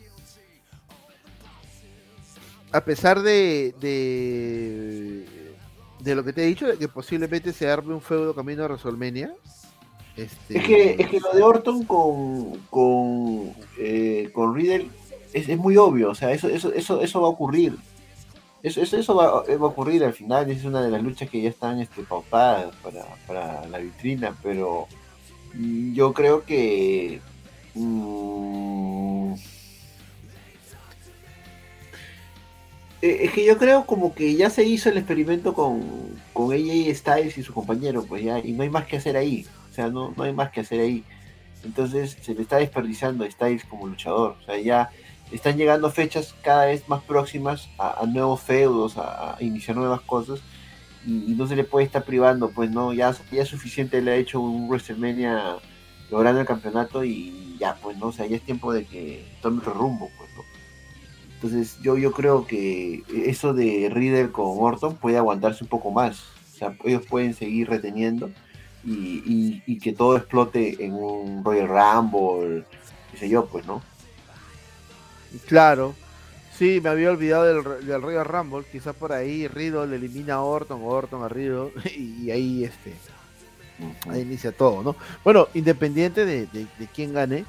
A 2.72 2.82
pesar 2.82 3.20
de, 3.20 3.74
de, 3.80 5.26
de 6.01 6.14
lo 6.14 6.24
que 6.24 6.32
te 6.32 6.43
he 6.43 6.47
dicho, 6.47 6.66
de 6.66 6.78
que 6.78 6.88
posiblemente 6.88 7.53
se 7.53 7.68
arme 7.68 7.93
un 7.93 8.01
feudo 8.01 8.34
camino 8.34 8.62
a 8.64 8.68
WrestleMania. 8.68 9.34
Este... 10.16 10.59
Es, 10.59 10.64
que, 10.64 10.97
es 10.99 11.09
que 11.09 11.20
lo 11.20 11.32
de 11.32 11.43
Orton 11.43 11.84
con, 11.84 12.59
con, 12.70 13.53
eh, 13.78 14.30
con 14.32 14.55
Riddle 14.55 14.88
es, 15.33 15.49
es, 15.49 15.59
muy 15.59 15.76
obvio, 15.76 16.11
o 16.11 16.14
sea, 16.14 16.33
eso, 16.33 16.49
eso, 16.49 16.72
eso, 16.72 17.01
eso 17.01 17.20
va 17.20 17.28
a 17.28 17.30
ocurrir. 17.30 17.76
Eso, 18.62 18.80
eso, 18.80 18.97
eso 18.97 19.14
va, 19.14 19.43
va, 19.43 19.66
a 19.66 19.70
ocurrir 19.70 20.05
al 20.05 20.12
final, 20.12 20.51
es 20.51 20.64
una 20.64 20.83
de 20.83 20.91
las 20.91 21.03
luchas 21.03 21.28
que 21.28 21.43
ya 21.43 21.49
están 21.49 21.80
este, 21.80 22.03
pautadas 22.03 22.74
para, 22.76 23.05
para 23.26 23.66
la 23.66 23.78
vitrina, 23.78 24.37
pero 24.43 24.87
yo 25.93 26.12
creo 26.12 26.45
que 26.45 27.20
mmm, 27.74 29.35
es 33.03 33.33
que 33.33 33.45
yo 33.45 33.59
creo 33.59 33.85
como 33.85 34.14
que 34.14 34.37
ya 34.37 34.49
se 34.49 34.64
hizo 34.64 34.89
el 34.89 34.97
experimento 34.97 35.55
con, 35.55 35.83
con 36.33 36.53
AJ 36.53 36.95
Styles 36.95 37.37
y 37.37 37.43
su 37.43 37.53
compañero, 37.53 38.05
pues 38.05 38.22
ya, 38.22 38.39
y 38.39 38.53
no 38.53 38.62
hay 38.62 38.70
más 38.70 38.87
que 38.87 38.97
hacer 38.97 39.16
ahí. 39.16 39.45
O 39.70 39.74
sea, 39.74 39.89
no, 39.89 40.14
no 40.16 40.22
hay 40.22 40.33
más 40.33 40.53
que 40.53 40.61
hacer 40.61 40.80
ahí. 40.80 41.03
Entonces 41.64 42.16
se 42.20 42.35
le 42.35 42.43
está 42.43 42.59
desperdiciando 42.59 43.24
a 43.24 43.30
Styles 43.30 43.64
como 43.64 43.89
luchador. 43.89 44.37
O 44.41 44.45
sea, 44.45 44.57
ya 44.59 44.91
están 45.33 45.57
llegando 45.57 45.91
fechas 45.91 46.35
cada 46.43 46.66
vez 46.66 46.89
más 46.89 47.03
próximas 47.03 47.68
a, 47.78 48.05
nuevos 48.07 48.41
feudos, 48.41 48.97
a, 48.97 49.37
iniciar 49.41 49.76
nuevas 49.76 50.01
cosas. 50.03 50.41
Y, 51.07 51.35
no 51.35 51.47
se 51.47 51.57
le 51.57 51.64
puede 51.64 51.87
estar 51.87 52.05
privando, 52.05 52.51
pues 52.51 52.70
no, 52.70 52.93
ya, 52.93 53.14
ya 53.30 53.45
suficiente 53.45 54.01
le 54.03 54.12
ha 54.12 54.16
hecho 54.16 54.41
un 54.41 54.68
WrestleMania 54.68 55.57
logrando 56.11 56.41
el 56.41 56.47
campeonato 56.47 57.05
y 57.05 57.57
ya, 57.59 57.76
pues 57.83 57.97
no, 57.97 58.09
o 58.09 58.12
sea, 58.12 58.26
ya 58.26 58.37
es 58.37 58.43
tiempo 58.43 58.72
de 58.72 58.85
que 58.85 59.24
tome 59.41 59.59
otro 59.59 59.74
rumbo, 59.74 60.11
pues 60.18 60.30
no. 60.37 60.43
Entonces 61.35 61.78
yo, 61.83 61.97
yo 61.97 62.12
creo 62.12 62.47
que 62.47 63.03
eso 63.09 63.53
de 63.53 63.91
Riddle 63.93 64.30
con 64.30 64.59
Orton 64.59 64.95
puede 64.97 65.16
aguantarse 65.16 65.64
un 65.64 65.70
poco 65.70 65.91
más. 65.91 66.22
O 66.55 66.57
sea, 66.57 66.76
ellos 66.85 67.05
pueden 67.09 67.35
seguir 67.35 67.68
reteniendo 67.68 68.30
y, 68.85 69.78
que 69.80 69.93
todo 69.93 70.16
explote 70.16 70.85
en 70.85 70.93
un 70.93 71.45
Royal 71.45 71.68
Rumble, 71.68 72.64
qué 73.11 73.16
sé 73.16 73.28
yo, 73.28 73.47
pues, 73.47 73.66
¿no? 73.66 73.83
Claro. 75.47 75.95
Sí, 76.57 76.80
me 76.83 76.91
había 76.91 77.11
olvidado 77.11 77.45
del, 77.45 77.87
del 77.87 78.03
Royal 78.03 78.24
Rumble. 78.24 78.64
Quizás 78.70 78.95
por 78.95 79.12
ahí 79.12 79.49
Riddle 79.49 79.97
elimina 79.97 80.35
a 80.35 80.41
Orton, 80.43 80.80
Orton 80.83 81.22
a 81.24 81.28
Riddle, 81.28 81.72
y 81.97 82.30
ahí 82.30 82.64
este 82.64 82.95
ahí 84.09 84.20
inicia 84.22 84.53
todo, 84.53 84.83
¿no? 84.83 84.97
Bueno, 85.24 85.49
independiente 85.55 86.24
de, 86.24 86.47
de, 86.47 86.87
quién 86.95 87.12
gane, 87.12 87.45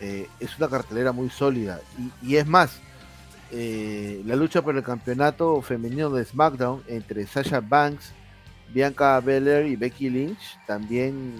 eh, 0.00 0.28
es 0.40 0.56
una 0.58 0.68
cartelera 0.68 1.12
muy 1.12 1.30
sólida. 1.30 1.80
Y, 2.22 2.36
es 2.36 2.46
más, 2.46 2.80
eh, 3.50 4.22
la 4.26 4.36
lucha 4.36 4.62
por 4.62 4.76
el 4.76 4.82
campeonato 4.82 5.60
femenino 5.62 6.10
de 6.10 6.24
SmackDown 6.24 6.82
entre 6.86 7.26
Sasha 7.26 7.60
Banks, 7.60 8.12
Bianca 8.72 9.20
Belair 9.20 9.66
y 9.66 9.76
Becky 9.76 10.10
Lynch 10.10 10.58
también 10.66 11.34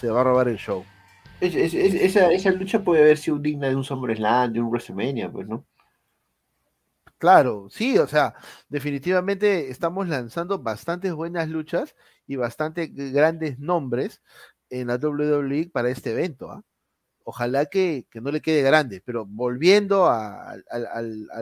se 0.00 0.08
va 0.08 0.20
a 0.20 0.24
robar 0.24 0.48
el 0.48 0.56
show. 0.56 0.84
Esa, 1.40 2.30
esa, 2.30 2.50
lucha 2.52 2.82
puede 2.82 3.02
haber 3.02 3.18
sido 3.18 3.38
digna 3.38 3.68
de 3.68 3.76
un 3.76 3.84
SummerSlam, 3.84 4.52
de 4.52 4.60
un 4.60 4.68
WrestleMania, 4.68 5.30
pues, 5.30 5.46
¿no? 5.46 5.66
Claro, 7.18 7.68
sí, 7.70 7.96
o 7.98 8.06
sea, 8.06 8.34
definitivamente 8.68 9.70
estamos 9.70 10.06
lanzando 10.06 10.58
bastantes 10.58 11.14
buenas 11.14 11.48
luchas 11.48 11.94
y 12.26 12.36
bastante 12.36 12.88
grandes 12.88 13.58
nombres 13.58 14.20
en 14.68 14.88
la 14.88 14.96
WWE 14.96 15.70
para 15.72 15.88
este 15.88 16.12
evento. 16.12 16.50
¿ah? 16.50 16.62
Ojalá 17.24 17.66
que, 17.66 18.06
no 18.14 18.30
le 18.30 18.42
quede 18.42 18.60
grande, 18.62 19.02
pero 19.04 19.24
volviendo 19.24 20.06
a, 20.06 20.56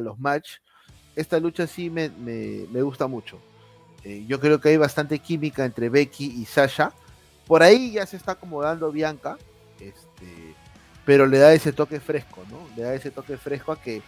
los 0.01 0.19
match, 0.19 0.59
esta 1.17 1.41
lucha 1.41 1.67
sí 1.67 1.91
me, 1.91 2.09
gusta 2.83 3.09
mucho. 3.09 3.41
Eh, 4.05 4.25
yo 4.29 4.39
creo 4.39 4.61
que 4.61 4.69
hay 4.69 4.77
bastante 4.77 5.19
química 5.19 5.65
entre 5.65 5.89
Becky 5.89 6.41
y 6.41 6.45
Sasha. 6.45 6.93
Por 7.49 7.63
ahí 7.63 7.93
ya 7.93 8.07
se 8.07 8.17
está 8.17 8.33
acomodando 8.33 8.93
Bianca, 8.93 9.39
este, 9.89 10.55
pero 11.05 11.27
le 11.27 11.39
da 11.39 11.53
ese 11.53 11.73
toque 11.73 12.01
fresco, 12.01 12.45
¿no? 12.51 12.59
Le 12.77 12.83
da 12.83 12.95
ese 12.95 13.11
toque 13.11 13.37
fresco 13.37 13.73
a 13.73 13.81
que 13.81 14.03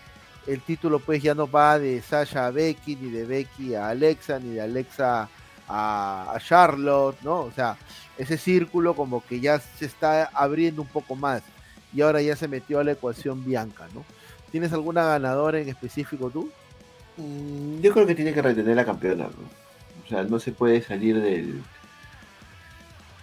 el 0.46 0.60
título 0.60 1.00
pues 1.00 1.22
ya 1.22 1.34
no 1.34 1.50
va 1.50 1.78
de 1.78 2.00
Sasha 2.02 2.46
a 2.46 2.50
Becky, 2.50 2.96
ni 2.96 3.10
de 3.10 3.24
Becky 3.24 3.74
a 3.74 3.88
Alexa, 3.88 4.38
ni 4.38 4.54
de 4.54 4.60
Alexa 4.60 5.28
a, 5.68 6.38
Charlotte, 6.40 7.18
¿no? 7.22 7.40
O 7.40 7.52
sea, 7.52 7.76
ese 8.16 8.38
círculo 8.38 8.94
como 8.94 9.24
que 9.24 9.40
ya 9.40 9.58
se 9.58 9.84
está 9.84 10.24
abriendo 10.32 10.82
un 10.82 10.88
poco 10.88 11.16
más 11.16 11.42
y 11.92 12.00
ahora 12.00 12.22
ya 12.22 12.36
se 12.36 12.48
metió 12.48 12.78
a 12.78 12.84
la 12.84 12.92
ecuación 12.92 13.44
Bianca, 13.44 13.86
¿no? 13.94 14.04
¿Tienes 14.50 14.72
alguna 14.72 15.04
ganadora 15.04 15.58
en 15.60 15.68
específico 15.68 16.30
tú? 16.30 16.50
Mm, 17.16 17.80
yo 17.80 17.92
creo 17.92 18.06
que 18.06 18.14
tiene 18.14 18.32
que 18.32 18.42
retener 18.42 18.76
la 18.76 18.84
campeona, 18.84 19.24
¿no? 19.24 19.66
O 20.04 20.08
sea, 20.08 20.22
no 20.22 20.38
se 20.38 20.52
puede 20.52 20.82
salir 20.82 21.20
del, 21.20 21.62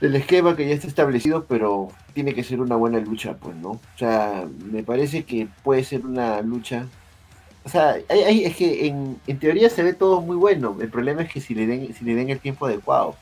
del 0.01 0.15
esquema 0.15 0.55
que 0.55 0.67
ya 0.67 0.75
está 0.75 0.87
establecido, 0.87 1.45
pero 1.45 1.89
tiene 2.13 2.33
que 2.33 2.43
ser 2.43 2.59
una 2.61 2.75
buena 2.75 2.99
lucha, 2.99 3.35
pues, 3.37 3.55
¿no? 3.55 3.71
O 3.71 3.97
sea, 3.97 4.45
me 4.71 4.83
parece 4.83 5.23
que 5.23 5.47
puede 5.63 5.83
ser 5.83 6.05
una 6.05 6.41
lucha 6.41 6.87
o 7.65 7.69
sea, 7.69 7.97
es 8.09 8.55
que 8.55 8.87
en, 8.87 9.39
teoría 9.39 9.69
se 9.69 9.83
ve 9.83 9.93
todo 9.93 10.21
muy 10.21 10.35
bueno. 10.35 10.77
El 10.81 10.89
problema 10.89 11.21
es 11.21 11.31
que 11.31 11.39
si 11.39 11.55
le 11.55 11.65
den, 11.65 11.93
si 11.93 12.03
le 12.03 12.15
den 12.15 12.29
el 12.29 12.39
tiempo 12.39 12.65
adecuado. 12.65 13.15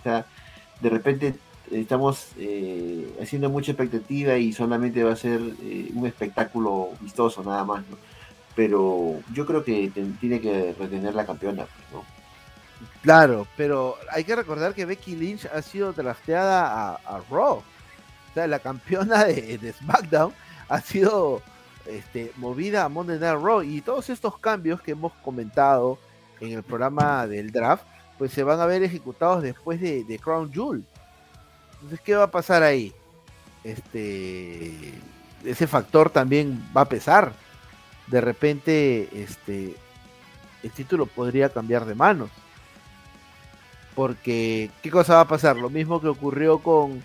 O 0.00 0.02
sea, 0.02 0.26
de 0.80 0.90
repente 0.90 1.34
estamos 1.70 2.28
eh, 2.38 3.08
haciendo 3.22 3.48
mucha 3.48 3.72
expectativa 3.72 4.36
y 4.36 4.52
solamente 4.52 5.02
va 5.04 5.12
a 5.12 5.16
ser 5.16 5.40
eh, 5.62 5.90
un 5.94 6.06
espectáculo 6.06 6.90
vistoso 7.00 7.42
nada 7.42 7.64
más, 7.64 7.80
¿no? 7.88 7.96
Pero 8.54 9.20
yo 9.32 9.46
creo 9.46 9.64
que 9.64 9.90
tiene 10.20 10.40
que 10.40 10.74
retener 10.78 11.14
la 11.14 11.24
campeona, 11.24 11.66
¿no? 11.92 12.04
Claro, 13.02 13.46
pero 13.56 13.96
hay 14.10 14.24
que 14.24 14.36
recordar 14.36 14.74
que 14.74 14.84
Becky 14.84 15.16
Lynch 15.16 15.46
ha 15.46 15.62
sido 15.62 15.92
drafteada 15.92 16.94
a, 16.94 17.20
Raw. 17.30 17.56
O 17.56 18.34
sea, 18.34 18.46
la 18.46 18.58
campeona 18.58 19.24
de, 19.24 19.58
de 19.58 19.72
SmackDown 19.72 20.32
ha 20.68 20.80
sido 20.80 21.42
este, 21.86 22.32
movida 22.36 22.84
a 22.84 22.88
Monday 22.88 23.18
Night 23.18 23.42
Raw 23.42 23.62
y 23.62 23.80
todos 23.80 24.08
estos 24.10 24.38
cambios 24.38 24.80
que 24.80 24.92
hemos 24.92 25.12
comentado 25.14 25.98
en 26.40 26.52
el 26.52 26.62
programa 26.62 27.26
del 27.26 27.50
draft, 27.50 27.84
pues 28.18 28.32
se 28.32 28.42
van 28.42 28.60
a 28.60 28.66
ver 28.66 28.82
ejecutados 28.82 29.42
después 29.42 29.80
de, 29.80 30.20
Crown 30.22 30.52
Jewel. 30.52 30.84
Entonces, 31.74 32.00
¿qué 32.00 32.14
va 32.14 32.24
a 32.24 32.30
pasar 32.30 32.62
ahí? 32.62 32.92
Este, 33.64 34.72
ese 35.44 35.66
factor 35.66 36.10
también 36.10 36.62
va 36.76 36.82
a 36.82 36.88
pesar. 36.88 37.32
De 38.06 38.20
repente, 38.20 39.08
este, 39.12 39.74
el 40.62 40.70
título 40.70 41.06
podría 41.06 41.48
cambiar 41.48 41.84
de 41.84 41.94
manos. 41.94 42.30
Porque, 43.94 44.70
¿qué 44.82 44.90
cosa 44.90 45.14
va 45.14 45.20
a 45.20 45.28
pasar? 45.28 45.56
Lo 45.56 45.70
mismo 45.70 46.00
que 46.00 46.08
ocurrió 46.08 46.58
con 46.58 47.02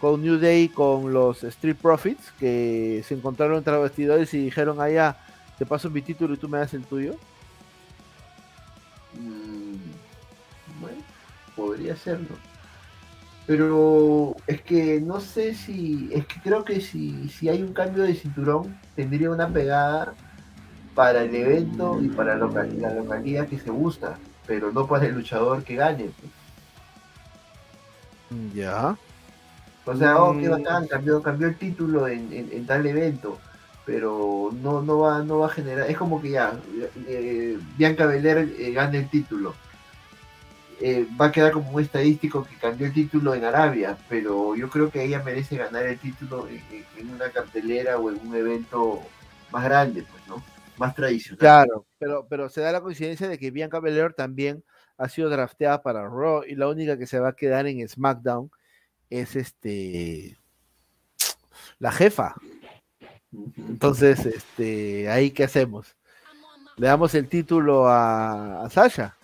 con 0.00 0.22
New 0.22 0.38
Day, 0.38 0.68
con 0.68 1.12
los 1.12 1.42
Street 1.44 1.76
Profits, 1.80 2.32
que 2.38 3.02
se 3.06 3.14
encontraron 3.14 3.58
entre 3.58 3.76
vestidores 3.78 4.32
y 4.34 4.44
dijeron, 4.44 4.80
allá, 4.80 5.08
ah, 5.08 5.16
te 5.58 5.66
paso 5.66 5.90
mi 5.90 6.02
título 6.02 6.34
y 6.34 6.36
tú 6.36 6.48
me 6.48 6.58
das 6.58 6.72
el 6.74 6.84
tuyo? 6.84 7.16
Mm, 9.14 10.80
bueno, 10.80 10.98
podría 11.56 11.96
serlo. 11.96 12.36
Pero 13.46 14.36
es 14.46 14.60
que 14.60 15.00
no 15.00 15.20
sé 15.20 15.54
si, 15.54 16.10
es 16.12 16.26
que 16.26 16.40
creo 16.42 16.64
que 16.64 16.80
si, 16.80 17.28
si 17.30 17.48
hay 17.48 17.62
un 17.62 17.72
cambio 17.72 18.04
de 18.04 18.14
cinturón, 18.14 18.78
tendría 18.94 19.30
una 19.30 19.48
pegada 19.48 20.14
para 20.94 21.22
el 21.22 21.34
evento 21.34 21.98
y 22.02 22.08
para 22.08 22.36
la, 22.36 22.46
localidad 22.94 23.48
que 23.48 23.58
se 23.58 23.70
gusta, 23.70 24.18
pero 24.48 24.72
no 24.72 24.88
para 24.88 25.06
el 25.06 25.14
luchador 25.14 25.62
que 25.62 25.76
gane. 25.76 26.10
Pues. 28.30 28.54
Ya. 28.54 28.96
O 29.84 29.94
sea, 29.94 30.22
oh, 30.22 30.36
qué 30.38 30.48
bacán, 30.48 30.86
cambió, 30.86 31.22
cambió 31.22 31.48
el 31.48 31.56
título 31.56 32.08
en, 32.08 32.66
tal 32.66 32.86
evento, 32.86 33.38
pero 33.86 34.50
no, 34.60 34.82
no, 34.82 34.98
va, 34.98 35.22
no 35.22 35.38
va 35.38 35.46
a 35.46 35.50
generar, 35.50 35.90
es 35.90 35.96
como 35.96 36.20
que 36.20 36.30
ya, 36.30 36.52
eh, 37.06 37.58
Bianca 37.78 38.04
Belair 38.04 38.54
eh, 38.58 38.72
gana 38.72 38.98
el 38.98 39.08
título. 39.08 39.54
Eh, 40.80 41.06
va 41.18 41.26
a 41.26 41.32
quedar 41.32 41.52
como 41.52 41.70
un 41.70 41.82
estadístico 41.82 42.44
que 42.44 42.54
cambió 42.56 42.86
el 42.86 42.92
título 42.92 43.34
en 43.34 43.44
Arabia, 43.44 43.96
pero 44.08 44.54
yo 44.54 44.68
creo 44.68 44.90
que 44.90 45.02
ella 45.04 45.22
merece 45.22 45.56
ganar 45.56 45.84
el 45.86 45.98
título 45.98 46.46
en, 46.48 47.10
una 47.10 47.30
cartelera 47.30 47.98
o 47.98 48.10
en 48.10 48.20
un 48.26 48.34
evento 48.34 49.00
más 49.50 49.64
grande, 49.64 50.02
pues. 50.02 50.17
Más 50.78 50.94
tradicional. 50.94 51.38
Claro, 51.38 51.86
pero, 51.98 52.26
pero 52.28 52.48
se 52.48 52.60
da 52.60 52.72
la 52.72 52.80
coincidencia 52.80 53.28
de 53.28 53.38
que 53.38 53.50
Bianca 53.50 53.80
Belair 53.80 54.14
también 54.14 54.64
ha 54.96 55.08
sido 55.08 55.30
drafteada 55.30 55.82
para 55.82 56.08
Raw 56.08 56.42
y 56.46 56.54
la 56.54 56.68
única 56.68 56.98
que 56.98 57.06
se 57.06 57.20
va 57.20 57.30
a 57.30 57.36
quedar 57.36 57.66
en 57.66 57.86
SmackDown 57.88 58.50
es 59.10 59.36
este 59.36 60.38
la 61.78 61.92
jefa. 61.92 62.34
Entonces, 63.56 64.26
este, 64.26 65.08
ahí 65.10 65.30
qué 65.30 65.44
hacemos? 65.44 65.96
Le 66.76 66.86
damos 66.86 67.14
el 67.14 67.28
título 67.28 67.88
a, 67.88 68.68
Sasha. 68.70 69.16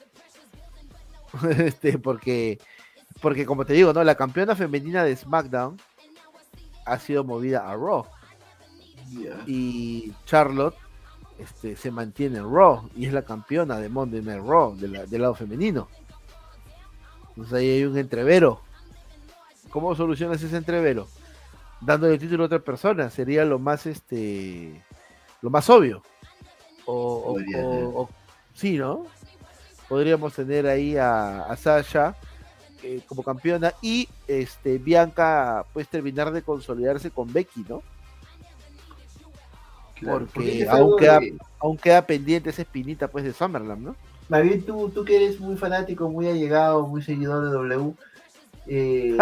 este, 1.58 1.98
porque, 1.98 2.58
porque 3.20 3.46
como 3.46 3.64
te 3.64 3.72
digo, 3.72 3.92
¿no? 3.92 4.04
La 4.04 4.14
campeona 4.14 4.54
femenina 4.54 5.04
de 5.04 5.16
SmackDown 5.16 5.80
ha 6.84 6.98
sido 6.98 7.24
movida 7.24 7.68
a 7.68 7.76
Raw. 7.76 8.06
Y 9.46 10.12
Charlotte 10.24 10.76
este, 11.38 11.76
se 11.76 11.90
mantiene 11.90 12.38
en 12.38 12.50
Raw 12.50 12.88
y 12.94 13.06
es 13.06 13.12
la 13.12 13.22
campeona 13.22 13.78
de 13.78 13.88
Monday 13.88 14.22
Night 14.22 14.42
Raw 14.44 14.76
del 14.76 15.22
lado 15.22 15.34
femenino. 15.34 15.88
Entonces 17.30 17.54
ahí 17.54 17.70
hay 17.70 17.84
un 17.84 17.98
entrevero. 17.98 18.60
¿Cómo 19.70 19.94
solucionas 19.96 20.40
ese 20.40 20.56
entrevero? 20.56 21.08
Dándole 21.80 22.14
el 22.14 22.20
título 22.20 22.44
a 22.44 22.46
otra 22.46 22.60
persona. 22.60 23.10
Sería 23.10 23.44
lo 23.44 23.58
más 23.58 23.86
este 23.86 24.82
lo 25.42 25.50
más 25.50 25.68
obvio. 25.68 26.02
O, 26.86 28.08
sí, 28.54 28.76
¿no? 28.78 29.06
Podríamos 29.88 30.34
tener 30.34 30.66
ahí 30.66 30.96
a, 30.96 31.54
Sasha 31.56 32.14
eh, 32.82 33.00
como 33.06 33.22
campeona 33.22 33.72
y 33.82 34.08
este 34.28 34.78
Bianca 34.78 35.64
pues 35.72 35.88
terminar 35.88 36.30
de 36.30 36.42
consolidarse 36.42 37.10
con 37.10 37.32
Becky, 37.32 37.64
¿no? 37.68 37.82
Porque, 40.02 40.66
aún, 40.68 40.96
queda, 40.98 41.20
aún 41.58 41.76
queda 41.76 42.06
pendiente 42.06 42.50
esa 42.50 42.62
espinita 42.62 43.08
pues 43.08 43.24
de 43.24 43.32
Summerland, 43.32 43.82
¿no? 43.82 43.96
Más 44.28 44.42
bien 44.42 44.64
tú, 44.64 44.90
tú 44.90 45.04
que 45.04 45.16
eres 45.16 45.38
muy 45.38 45.56
fanático, 45.56 46.08
muy 46.08 46.26
allegado, 46.26 46.86
muy 46.86 47.02
seguidor 47.02 47.44
de 47.44 47.52
W, 47.52 47.94
eh, 48.66 49.16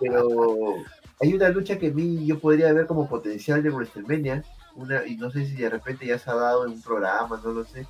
pero 0.00 0.74
hay 1.20 1.32
una 1.32 1.48
lucha 1.48 1.78
que 1.78 1.88
a 1.88 1.92
mí 1.92 2.26
yo 2.26 2.38
podría 2.38 2.72
ver 2.72 2.86
como 2.86 3.08
potencial 3.08 3.62
de 3.62 3.70
WrestleMania, 3.70 4.44
una, 4.74 5.06
y 5.06 5.16
no 5.16 5.30
sé 5.30 5.46
si 5.46 5.54
de 5.54 5.70
repente 5.70 6.06
ya 6.06 6.18
se 6.18 6.30
ha 6.30 6.34
dado 6.34 6.66
en 6.66 6.72
un 6.72 6.82
programa, 6.82 7.40
no 7.44 7.52
lo 7.52 7.64
sé, 7.64 7.86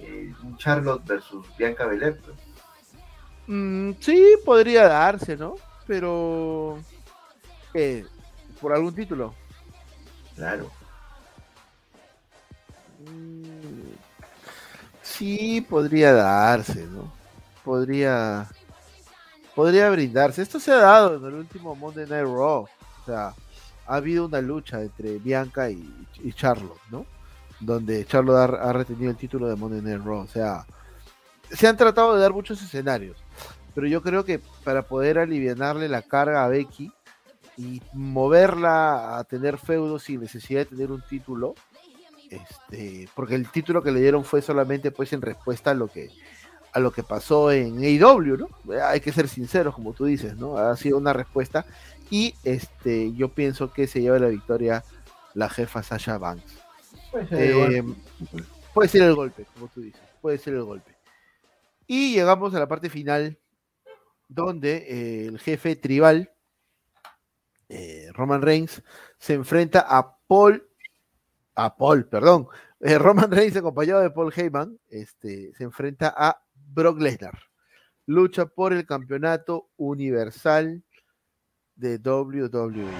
eh, 0.00 0.32
un 0.42 0.56
Charlotte 0.56 1.06
versus 1.06 1.46
Bianca 1.58 1.86
Belair. 1.86 2.18
Pues. 2.18 2.36
Mm, 3.46 3.92
sí, 4.00 4.36
podría 4.44 4.88
darse, 4.88 5.36
¿no? 5.36 5.56
Pero... 5.86 6.78
¿Por 8.60 8.72
algún 8.72 8.94
título? 8.94 9.34
Claro. 10.36 10.70
Sí, 15.02 15.60
podría 15.60 16.12
darse, 16.12 16.86
¿no? 16.86 17.12
Podría, 17.64 18.48
podría 19.54 19.90
brindarse. 19.90 20.42
Esto 20.42 20.58
se 20.58 20.72
ha 20.72 20.78
dado 20.78 21.16
en 21.16 21.24
el 21.24 21.34
último 21.34 21.74
Monday 21.74 22.06
Night 22.06 22.24
Raw. 22.24 22.62
O 22.62 23.04
sea, 23.04 23.34
ha 23.86 23.94
habido 23.94 24.26
una 24.26 24.40
lucha 24.40 24.80
entre 24.80 25.18
Bianca 25.18 25.70
y, 25.70 26.06
Charlotte, 26.34 26.80
¿no? 26.90 27.06
Donde 27.60 28.04
Charlotte 28.06 28.54
ha, 28.60 28.72
retenido 28.72 29.10
el 29.10 29.16
título 29.16 29.48
de 29.48 29.56
Monday 29.56 29.82
Night 29.82 30.04
Raw. 30.04 30.20
O 30.20 30.26
sea, 30.26 30.66
se 31.50 31.68
han 31.68 31.76
tratado 31.76 32.14
de 32.14 32.22
dar 32.22 32.32
muchos 32.32 32.62
escenarios. 32.62 33.16
Pero 33.74 33.86
yo 33.86 34.02
creo 34.02 34.24
que 34.24 34.40
para 34.64 34.82
poder 34.82 35.18
aliviarle 35.18 35.88
la 35.88 36.02
carga 36.02 36.44
a 36.44 36.48
Becky 36.48 36.92
y 37.56 37.82
moverla 37.92 39.18
a 39.18 39.24
tener 39.24 39.58
feudo 39.58 39.98
sin 39.98 40.20
necesidad 40.20 40.60
de 40.60 40.66
tener 40.66 40.90
un 40.90 41.02
título, 41.02 41.54
este, 42.32 43.08
porque 43.14 43.34
el 43.34 43.48
título 43.50 43.82
que 43.82 43.92
le 43.92 44.00
dieron 44.00 44.24
fue 44.24 44.42
solamente 44.42 44.90
pues 44.90 45.12
en 45.12 45.22
respuesta 45.22 45.72
a 45.72 45.74
lo 45.74 45.88
que 45.88 46.10
a 46.72 46.80
lo 46.80 46.90
que 46.90 47.02
pasó 47.02 47.52
en 47.52 47.78
AEW, 47.84 48.38
¿no? 48.38 48.48
Hay 48.82 49.00
que 49.00 49.12
ser 49.12 49.28
sinceros, 49.28 49.74
como 49.74 49.92
tú 49.92 50.06
dices, 50.06 50.36
¿no? 50.36 50.56
Ha 50.56 50.74
sido 50.76 50.96
una 50.96 51.12
respuesta 51.12 51.66
y 52.10 52.34
este 52.44 53.12
yo 53.12 53.28
pienso 53.28 53.72
que 53.72 53.86
se 53.86 54.00
lleva 54.00 54.18
la 54.18 54.28
victoria 54.28 54.82
la 55.34 55.48
jefa 55.48 55.82
Sasha 55.82 56.18
Banks. 56.18 56.58
Eh, 57.30 57.82
puede 58.72 58.88
ser, 58.88 59.02
el 59.02 59.14
golpe, 59.14 59.44
como 59.52 59.68
tú 59.68 59.82
dices, 59.82 60.00
puede 60.22 60.38
ser 60.38 60.54
el 60.54 60.64
golpe. 60.64 60.96
Y 61.86 62.14
llegamos 62.14 62.54
a 62.54 62.58
la 62.58 62.68
parte 62.68 62.88
final 62.88 63.38
donde 64.28 64.76
eh, 64.76 65.26
el 65.26 65.38
jefe 65.38 65.76
tribal 65.76 66.32
eh, 67.68 68.08
Roman 68.12 68.40
Reigns 68.40 68.82
se 69.18 69.34
enfrenta 69.34 69.80
a 69.86 70.16
Paul 70.26 70.68
a 71.54 71.76
Paul, 71.76 72.06
perdón, 72.06 72.48
eh, 72.80 72.98
Roman 72.98 73.30
Reigns 73.30 73.56
acompañado 73.56 74.00
de 74.00 74.10
Paul 74.10 74.32
Heyman, 74.34 74.78
este, 74.88 75.52
se 75.54 75.64
enfrenta 75.64 76.12
a 76.16 76.42
Brock 76.54 77.00
Lesnar. 77.00 77.38
Lucha 78.06 78.46
por 78.46 78.72
el 78.72 78.84
campeonato 78.86 79.70
universal 79.76 80.82
de 81.76 81.98
WWE. 81.98 82.90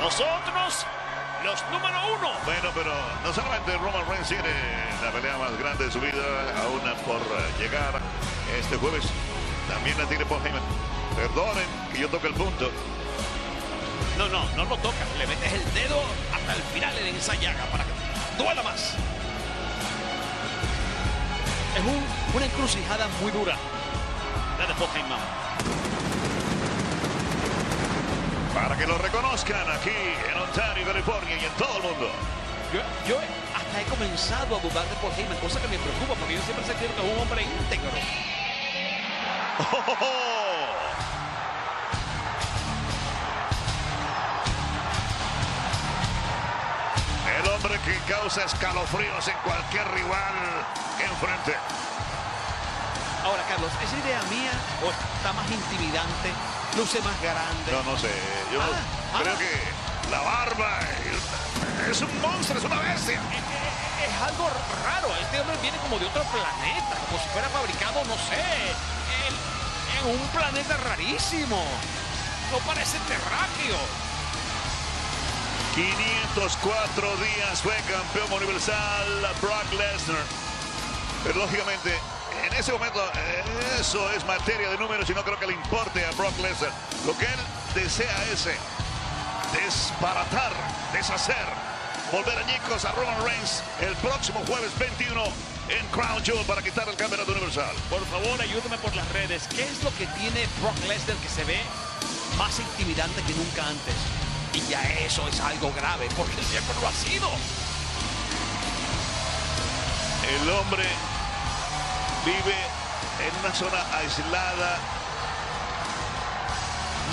Nosotros, 0.00 0.86
los 1.42 1.64
número 1.72 1.96
uno. 2.18 2.30
Bueno, 2.44 2.68
pero 2.74 2.92
no 3.24 3.32
solamente 3.32 3.76
Roman 3.78 4.08
Reigns 4.08 4.28
tiene 4.28 4.52
la 5.02 5.10
pelea 5.10 5.36
más 5.38 5.58
grande 5.58 5.86
de 5.86 5.90
su 5.90 6.00
vida, 6.00 6.62
aún 6.62 6.80
por 7.04 7.20
llegar 7.58 8.00
este 8.58 8.76
jueves. 8.76 9.10
También 9.68 9.98
la 9.98 10.06
tiene 10.08 10.24
Paul 10.26 10.44
Heyman. 10.46 10.62
Perdonen 11.16 11.66
que 11.92 12.00
yo 12.00 12.08
toque 12.08 12.28
el 12.28 12.34
punto. 12.34 12.70
No, 14.18 14.28
no, 14.28 14.48
no 14.56 14.64
lo 14.64 14.76
tocas. 14.78 15.08
Le 15.18 15.26
metes 15.26 15.52
el 15.52 15.74
dedo 15.74 16.00
hasta 16.32 16.54
el 16.54 16.62
final 16.74 16.96
en 16.98 17.16
esa 17.16 17.34
llaga 17.34 17.64
para 17.70 17.84
que 17.84 17.90
duela 18.38 18.62
más. 18.62 18.94
Es 21.74 21.82
una 22.34 22.46
encrucijada 22.46 23.08
muy 23.20 23.32
dura. 23.32 23.56
La 24.58 24.66
de 24.66 24.72
Heyman. 24.72 25.18
Para 28.54 28.76
que 28.76 28.86
lo 28.86 28.96
reconozcan 28.98 29.68
aquí 29.68 29.90
en 29.90 30.40
Ontario, 30.40 30.86
California 30.86 31.36
y 31.36 31.44
en 31.44 31.52
todo 31.52 31.76
el 31.78 31.82
mundo. 31.82 32.08
Yo, 33.08 33.18
hasta 33.54 33.80
he 33.80 33.84
comenzado 33.84 34.56
a 34.56 34.60
dudar 34.60 34.84
de 34.88 34.94
Paul 34.96 35.12
Heyman, 35.16 35.36
cosa 35.38 35.60
que 35.60 35.66
me 35.68 35.78
preocupa 35.78 36.14
porque 36.14 36.34
yo 36.34 36.42
siempre 36.42 36.64
sé 36.64 36.74
que 36.74 36.86
es 36.86 36.92
un 36.92 37.18
hombre 37.20 37.42
íntegro. 37.42 37.90
Que 47.84 47.98
causa 48.08 48.44
escalofríos 48.44 49.28
en 49.28 49.36
cualquier 49.44 49.86
rival 49.92 50.34
enfrente. 50.96 51.52
Ahora, 53.24 53.42
Carlos, 53.48 53.70
¿es 53.82 53.92
idea 54.04 54.22
mía 54.30 54.52
o 54.80 54.90
está 54.90 55.32
más 55.32 55.50
intimidante? 55.50 56.32
Luce 56.76 57.00
más 57.02 57.20
grande. 57.20 57.72
No, 57.72 57.82
no 57.82 57.98
sé. 57.98 58.12
Yo 58.52 58.60
ah, 58.60 58.68
ah. 59.14 59.20
creo 59.20 59.36
que 59.36 60.10
la 60.10 60.20
barba 60.20 60.80
es 61.90 62.00
un 62.00 62.20
monstruo, 62.22 62.58
es 62.58 62.64
una 62.64 62.80
bestia. 62.80 63.20
Es, 63.20 64.22
algo 64.22 64.48
raro. 64.84 65.08
Este 65.20 65.40
hombre 65.40 65.56
viene 65.60 65.76
como 65.78 65.98
de 65.98 66.06
otro 66.06 66.22
planeta, 66.24 66.96
como 67.04 67.20
si 67.20 67.28
fuera 67.30 67.48
fabricado, 67.48 68.04
no 68.04 68.14
sé, 68.16 68.40
en, 69.28 70.08
en 70.08 70.20
un 70.20 70.26
planeta 70.28 70.76
rarísimo. 70.78 71.62
No 72.52 72.58
parece 72.58 72.98
terráqueo. 73.08 74.13
504 75.74 77.16
días 77.16 77.60
fue 77.60 77.74
campeón 77.90 78.32
universal 78.32 79.08
Brock 79.42 79.72
Lesnar. 79.72 80.22
Pero 81.24 81.40
lógicamente, 81.40 81.92
en 82.46 82.54
ese 82.54 82.70
momento, 82.70 83.02
eso 83.80 84.08
es 84.12 84.24
materia 84.24 84.70
de 84.70 84.78
números 84.78 85.10
y 85.10 85.14
no 85.14 85.24
creo 85.24 85.36
que 85.36 85.48
le 85.48 85.54
importe 85.54 86.06
a 86.06 86.12
Brock 86.12 86.38
Lesnar. 86.38 86.70
Lo 87.04 87.18
que 87.18 87.24
él 87.24 87.40
desea 87.74 88.24
es 88.32 88.46
eh, 88.46 88.56
desbaratar, 89.52 90.52
deshacer, 90.92 91.44
volver 92.12 92.38
añicos 92.38 92.84
a 92.84 92.92
Roman 92.92 93.24
Reigns 93.24 93.64
el 93.80 93.96
próximo 93.96 94.44
jueves 94.46 94.70
21 94.78 95.24
en 95.70 95.86
Crown 95.88 96.22
Jewel 96.22 96.46
para 96.46 96.62
quitar 96.62 96.88
el 96.88 96.94
campeonato 96.94 97.32
universal. 97.32 97.74
Por 97.90 98.04
favor, 98.06 98.40
ayúdame 98.40 98.78
por 98.78 98.94
las 98.94 99.10
redes. 99.12 99.48
¿Qué 99.48 99.64
es 99.64 99.82
lo 99.82 99.90
que 99.96 100.06
tiene 100.06 100.46
Brock 100.60 100.78
Lesnar 100.86 101.16
que 101.16 101.28
se 101.28 101.42
ve 101.42 101.58
más 102.38 102.60
intimidante 102.60 103.20
que 103.22 103.32
nunca 103.34 103.66
antes? 103.66 104.23
Y 104.54 104.60
ya 104.70 104.82
eso 105.04 105.26
es 105.28 105.40
algo 105.40 105.72
grave, 105.74 106.08
porque 106.16 106.42
siempre 106.42 106.74
lo 106.80 106.88
ha 106.88 106.92
sido. 106.92 107.28
El 110.30 110.50
hombre 110.50 110.84
vive 112.24 112.56
en 113.26 113.40
una 113.40 113.54
zona 113.54 113.98
aislada. 113.98 114.78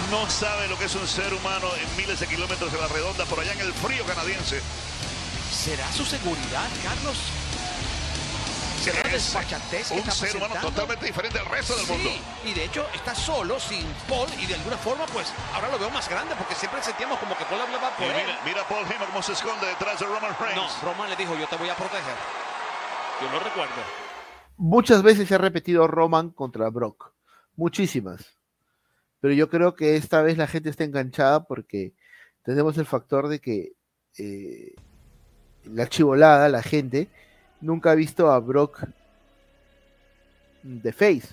No 0.09 0.29
sabe 0.29 0.67
lo 0.67 0.77
que 0.77 0.85
es 0.85 0.95
un 0.95 1.07
ser 1.07 1.33
humano 1.33 1.67
en 1.81 1.97
miles 1.97 2.19
de 2.19 2.27
kilómetros 2.27 2.71
de 2.71 2.79
la 2.79 2.87
redonda 2.87 3.25
por 3.25 3.39
allá 3.39 3.53
en 3.53 3.61
el 3.61 3.73
frío 3.73 4.05
canadiense. 4.05 4.61
¿Será 5.51 5.91
su 5.91 6.05
seguridad, 6.05 6.69
Carlos? 6.83 7.17
Es 8.88 9.91
un 9.91 10.11
ser 10.11 10.38
humano 10.38 10.55
totalmente 10.61 11.05
diferente 11.05 11.38
al 11.38 11.45
resto 11.45 11.75
del 11.75 11.88
mundo. 11.88 12.09
Y 12.45 12.53
de 12.53 12.65
hecho 12.65 12.86
está 12.93 13.13
solo, 13.13 13.59
sin 13.59 13.86
Paul, 14.09 14.27
y 14.41 14.45
de 14.47 14.55
alguna 14.55 14.77
forma, 14.77 15.05
pues 15.07 15.32
ahora 15.53 15.69
lo 15.69 15.77
veo 15.77 15.89
más 15.91 16.09
grande 16.09 16.34
porque 16.36 16.55
siempre 16.55 16.82
sentíamos 16.82 17.19
como 17.19 17.38
que 17.38 17.45
Paul 17.45 17.61
hablaba 17.61 17.95
por 17.95 18.07
él. 18.07 18.27
Mira, 18.43 18.67
Paul 18.67 18.86
Heyman 18.86 19.07
cómo 19.07 19.21
se 19.21 19.34
esconde 19.34 19.67
detrás 19.67 19.99
de 19.99 20.05
Roman 20.05 20.36
Reigns. 20.39 20.55
No, 20.55 20.89
Roman 20.89 21.09
le 21.09 21.15
dijo, 21.15 21.38
yo 21.38 21.47
te 21.47 21.55
voy 21.57 21.69
a 21.69 21.75
proteger. 21.75 22.15
Yo 23.21 23.32
lo 23.32 23.39
recuerdo. 23.39 23.73
Muchas 24.57 25.03
veces 25.03 25.27
se 25.27 25.36
ha 25.36 25.38
repetido 25.38 25.88
Roman 25.88 26.32
contra 26.32 26.69
Brock. 26.69 27.13
Muchísimas. 27.55 28.38
Pero 29.19 29.34
yo 29.34 29.49
creo 29.49 29.75
que 29.75 29.95
esta 29.95 30.21
vez 30.23 30.38
la 30.38 30.47
gente 30.47 30.69
está 30.69 30.84
enganchada 30.84 31.43
porque 31.43 31.93
tenemos 32.43 32.77
el 32.77 32.88
factor 32.88 33.27
de 33.27 33.39
que 33.39 33.73
eh, 34.17 34.73
la 35.65 35.88
chivolada, 35.88 36.49
la 36.49 36.63
gente, 36.63 37.09
nunca 37.62 37.91
ha 37.91 37.95
visto 37.95 38.32
a 38.32 38.39
Brock 38.39 38.84
de 40.64 40.91
Face. 40.91 41.30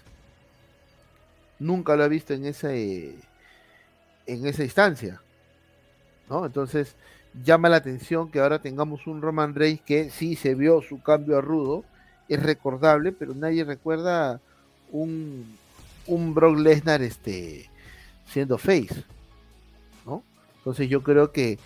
Nunca 1.59 1.97
lo 1.97 2.05
ha 2.05 2.09
visto 2.09 2.35
en 2.35 2.47
esa, 2.47 2.73
en 2.73 3.27
esa 4.27 4.63
instancia. 4.63 5.21
¿no? 6.29 6.47
Entonces, 6.47 6.95
llama 7.45 7.69
la 7.69 7.77
atención 7.77 8.31
que 8.31 8.41
ahora 8.41 8.61
tengamos 8.61 9.07
un 9.07 9.23
Roman 9.23 9.55
Reigns 9.55 9.81
que 9.83 10.11
sí 10.11 10.37
se 10.37 10.55
vio 10.55 10.83
su 10.83 11.03
cambio 11.03 11.39
a 11.39 11.41
rudo, 11.41 11.85
es 12.29 12.43
recordable, 12.43 13.13
pero 13.13 13.35
nadie 13.35 13.65
recuerda 13.65 14.41
un, 14.93 15.57
un 16.07 16.35
Brock 16.35 16.59
Lesnar 16.59 17.03
este, 17.03 17.71
siendo 18.27 18.59
face, 18.59 19.05
¿no? 20.05 20.23
Entonces 20.59 20.89
yo 20.89 21.03
creo 21.03 21.33
que, 21.33 21.59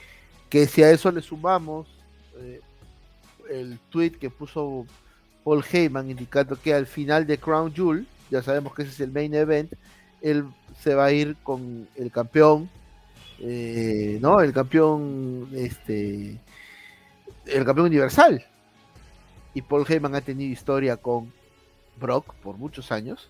que 0.48 0.66
si 0.66 0.82
a 0.82 0.90
eso 0.90 1.10
le 1.10 1.20
sumamos 1.20 1.88
eh, 2.36 2.60
el 3.52 3.78
tweet 3.90 4.12
que 4.12 4.30
puso 4.30 4.86
Paul 5.44 5.64
Heyman 5.70 6.10
indicando 6.10 6.60
que 6.60 6.74
al 6.74 6.86
final 6.86 7.26
de 7.26 7.38
Crown 7.38 7.72
Jewel, 7.74 8.06
ya 8.30 8.42
sabemos 8.42 8.74
que 8.74 8.82
ese 8.82 8.92
es 8.92 9.00
el 9.00 9.12
main 9.12 9.34
event, 9.34 9.72
él 10.20 10.44
se 10.80 10.94
va 10.94 11.06
a 11.06 11.12
ir 11.12 11.36
con 11.42 11.88
el 11.96 12.10
campeón, 12.10 12.70
eh, 13.40 14.18
¿no? 14.20 14.40
El 14.40 14.52
campeón, 14.52 15.48
este, 15.54 16.38
el 17.46 17.64
campeón 17.64 17.86
universal. 17.86 18.44
Y 19.54 19.62
Paul 19.62 19.84
Heyman 19.86 20.14
ha 20.14 20.20
tenido 20.20 20.50
historia 20.50 20.96
con 20.96 21.32
Brock 22.00 22.34
por 22.36 22.56
muchos 22.56 22.90
años, 22.92 23.28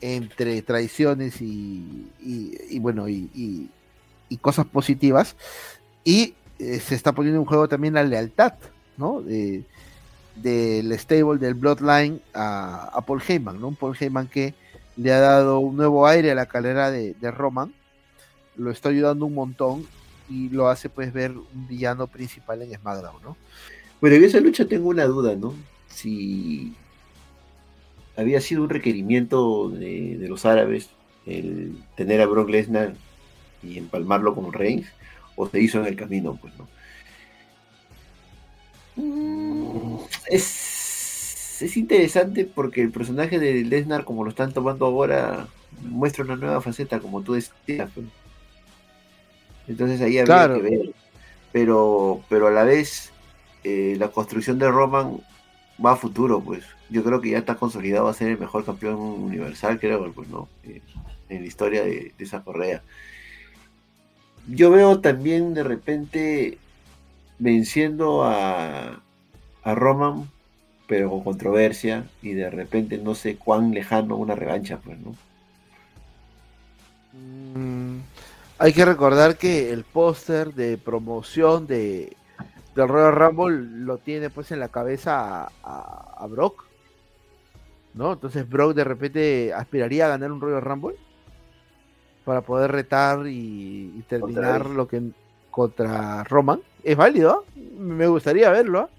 entre 0.00 0.62
traiciones 0.62 1.40
y, 1.40 2.08
bueno, 2.80 3.08
y, 3.08 3.68
cosas 4.40 4.66
positivas. 4.66 5.36
Y 6.02 6.34
eh, 6.58 6.80
se 6.80 6.94
está 6.94 7.12
poniendo 7.12 7.40
en 7.40 7.46
juego 7.46 7.68
también 7.68 7.94
la 7.94 8.02
lealtad, 8.02 8.54
¿no? 8.96 9.22
del 10.36 10.98
stable 10.98 11.38
del 11.38 11.54
Bloodline 11.54 12.20
a, 12.34 13.02
Paul 13.06 13.22
Heyman, 13.26 13.60
¿no? 13.60 13.72
Paul 13.72 13.96
Heyman 13.98 14.26
que 14.26 14.54
le 14.96 15.12
ha 15.12 15.20
dado 15.20 15.58
un 15.60 15.76
nuevo 15.76 16.06
aire 16.06 16.30
a 16.30 16.34
la 16.34 16.46
carrera 16.46 16.90
de, 16.90 17.30
Roman, 17.30 17.72
lo 18.56 18.70
está 18.70 18.88
ayudando 18.88 19.26
un 19.26 19.34
montón 19.34 19.86
y 20.28 20.48
lo 20.48 20.68
hace 20.68 20.88
pues 20.88 21.12
ver 21.12 21.32
un 21.32 21.68
villano 21.68 22.06
principal 22.06 22.62
en 22.62 22.74
SmackDown, 22.74 23.22
¿no? 23.22 23.36
Bueno, 24.00 24.16
en 24.16 24.24
esa 24.24 24.40
lucha 24.40 24.66
tengo 24.66 24.88
una 24.88 25.04
duda, 25.04 25.34
¿no? 25.34 25.54
Si 25.88 26.74
había 28.16 28.40
sido 28.40 28.62
un 28.62 28.70
requerimiento 28.70 29.70
de, 29.70 30.24
los 30.28 30.44
árabes 30.44 30.90
el 31.26 31.76
tener 31.96 32.20
a 32.20 32.26
Brock 32.26 32.50
Lesnar 32.50 32.94
y 33.62 33.78
empalmarlo 33.78 34.34
con 34.34 34.52
Reigns, 34.52 34.86
o 35.36 35.48
se 35.48 35.60
hizo 35.60 35.80
en 35.80 35.86
el 35.86 35.96
camino, 35.96 36.38
pues, 36.40 36.56
¿no? 36.58 36.68
Es, 40.26 41.62
es 41.62 41.76
interesante 41.76 42.44
porque 42.44 42.82
el 42.82 42.90
personaje 42.90 43.38
de 43.38 43.64
Lesnar, 43.64 44.04
como 44.04 44.24
lo 44.24 44.30
están 44.30 44.52
tomando 44.52 44.86
ahora, 44.86 45.48
muestra 45.82 46.24
una 46.24 46.36
nueva 46.36 46.60
faceta, 46.60 47.00
como 47.00 47.22
tú 47.22 47.34
decías. 47.34 47.90
Entonces 49.66 50.00
ahí 50.00 50.18
había 50.18 50.54
que 50.54 50.60
ver. 50.60 50.94
Pero, 51.52 52.22
pero 52.28 52.48
a 52.48 52.50
la 52.50 52.64
vez, 52.64 53.12
eh, 53.62 53.96
la 53.98 54.08
construcción 54.08 54.58
de 54.58 54.70
Roman 54.70 55.20
va 55.84 55.92
a 55.92 55.96
futuro, 55.96 56.40
pues. 56.40 56.64
Yo 56.90 57.02
creo 57.02 57.20
que 57.20 57.30
ya 57.30 57.38
está 57.38 57.54
consolidado 57.54 58.08
a 58.08 58.14
ser 58.14 58.28
el 58.28 58.38
mejor 58.38 58.64
campeón 58.64 58.96
universal, 58.96 59.78
creo, 59.78 60.12
pues, 60.12 60.28
¿no? 60.28 60.48
Eh, 60.64 60.82
en 61.28 61.40
la 61.40 61.46
historia 61.46 61.82
de, 61.82 62.12
de 62.16 62.24
esa 62.24 62.42
correa. 62.42 62.82
Yo 64.46 64.70
veo 64.70 65.00
también 65.00 65.54
de 65.54 65.62
repente 65.62 66.58
venciendo 67.38 68.24
a, 68.24 69.00
a 69.62 69.74
Roman, 69.74 70.28
pero 70.86 71.10
con 71.10 71.24
controversia, 71.24 72.04
y 72.22 72.34
de 72.34 72.50
repente 72.50 72.98
no 72.98 73.14
sé 73.14 73.36
cuán 73.36 73.72
lejano 73.72 74.16
una 74.16 74.34
revancha, 74.34 74.78
pues, 74.78 74.98
¿no? 74.98 75.14
Mm, 77.12 78.00
hay 78.58 78.72
que 78.72 78.84
recordar 78.84 79.36
que 79.36 79.72
el 79.72 79.84
póster 79.84 80.54
de 80.54 80.78
promoción 80.78 81.66
de 81.66 82.16
del 82.74 82.88
Royal 82.88 83.14
Rumble 83.14 83.84
lo 83.84 83.98
tiene 83.98 84.30
pues 84.30 84.50
en 84.50 84.58
la 84.58 84.68
cabeza 84.68 85.48
a, 85.62 86.26
Brock, 86.28 86.64
¿no? 87.94 88.14
Entonces 88.14 88.48
Brock 88.48 88.74
de 88.74 88.82
repente 88.82 89.52
aspiraría 89.54 90.06
a 90.06 90.08
ganar 90.08 90.32
un 90.32 90.40
Royal 90.40 90.62
Rumble 90.62 90.96
para 92.24 92.40
poder 92.40 92.72
retar 92.72 93.26
y, 93.28 94.02
terminar 94.08 94.66
lo 94.66 94.88
que 94.88 95.02
contra 95.54 96.24
Roman. 96.24 96.60
Es 96.82 96.96
válido, 96.96 97.44
me 97.78 98.08
gustaría 98.08 98.50
verlo. 98.50 98.90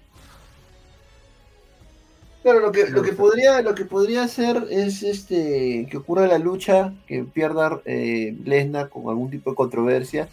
Claro, 2.42 2.60
lo 2.60 2.72
que, 2.72 2.88
lo 2.88 3.02
que 3.02 3.12
podría, 3.12 3.60
lo 3.60 3.74
que 3.74 3.84
podría 3.84 4.22
hacer 4.22 4.68
es 4.70 5.02
este 5.02 5.86
que 5.90 5.96
ocurra 5.96 6.26
la 6.26 6.38
lucha, 6.38 6.94
que 7.06 7.24
pierda 7.24 7.80
eh, 7.84 8.36
Lesnar 8.44 8.88
con 8.88 9.08
algún 9.08 9.30
tipo 9.30 9.50
de 9.50 9.56
controversia, 9.56 10.28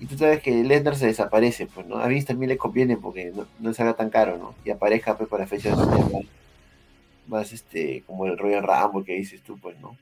y 0.00 0.06
tú 0.06 0.16
sabes 0.16 0.40
que 0.40 0.62
Lesnar 0.62 0.96
se 0.96 1.06
desaparece, 1.06 1.66
pues, 1.66 1.86
¿no? 1.86 1.98
A 1.98 2.06
mí 2.06 2.22
también 2.22 2.48
le 2.50 2.56
conviene 2.56 2.96
porque 2.96 3.32
no, 3.34 3.46
no 3.58 3.74
se 3.74 3.82
haga 3.82 3.94
tan 3.94 4.08
caro, 4.08 4.38
¿no? 4.38 4.54
Y 4.64 4.70
aparezca 4.70 5.16
pues 5.18 5.28
para 5.28 5.46
fechas 5.46 5.76
más, 5.76 5.98
más 7.26 7.52
este, 7.52 8.04
como 8.06 8.26
el 8.26 8.38
Royal 8.38 8.62
Rumble 8.62 9.04
que 9.04 9.14
dices 9.14 9.42
tú, 9.42 9.58
pues, 9.58 9.78
¿no? 9.80 9.96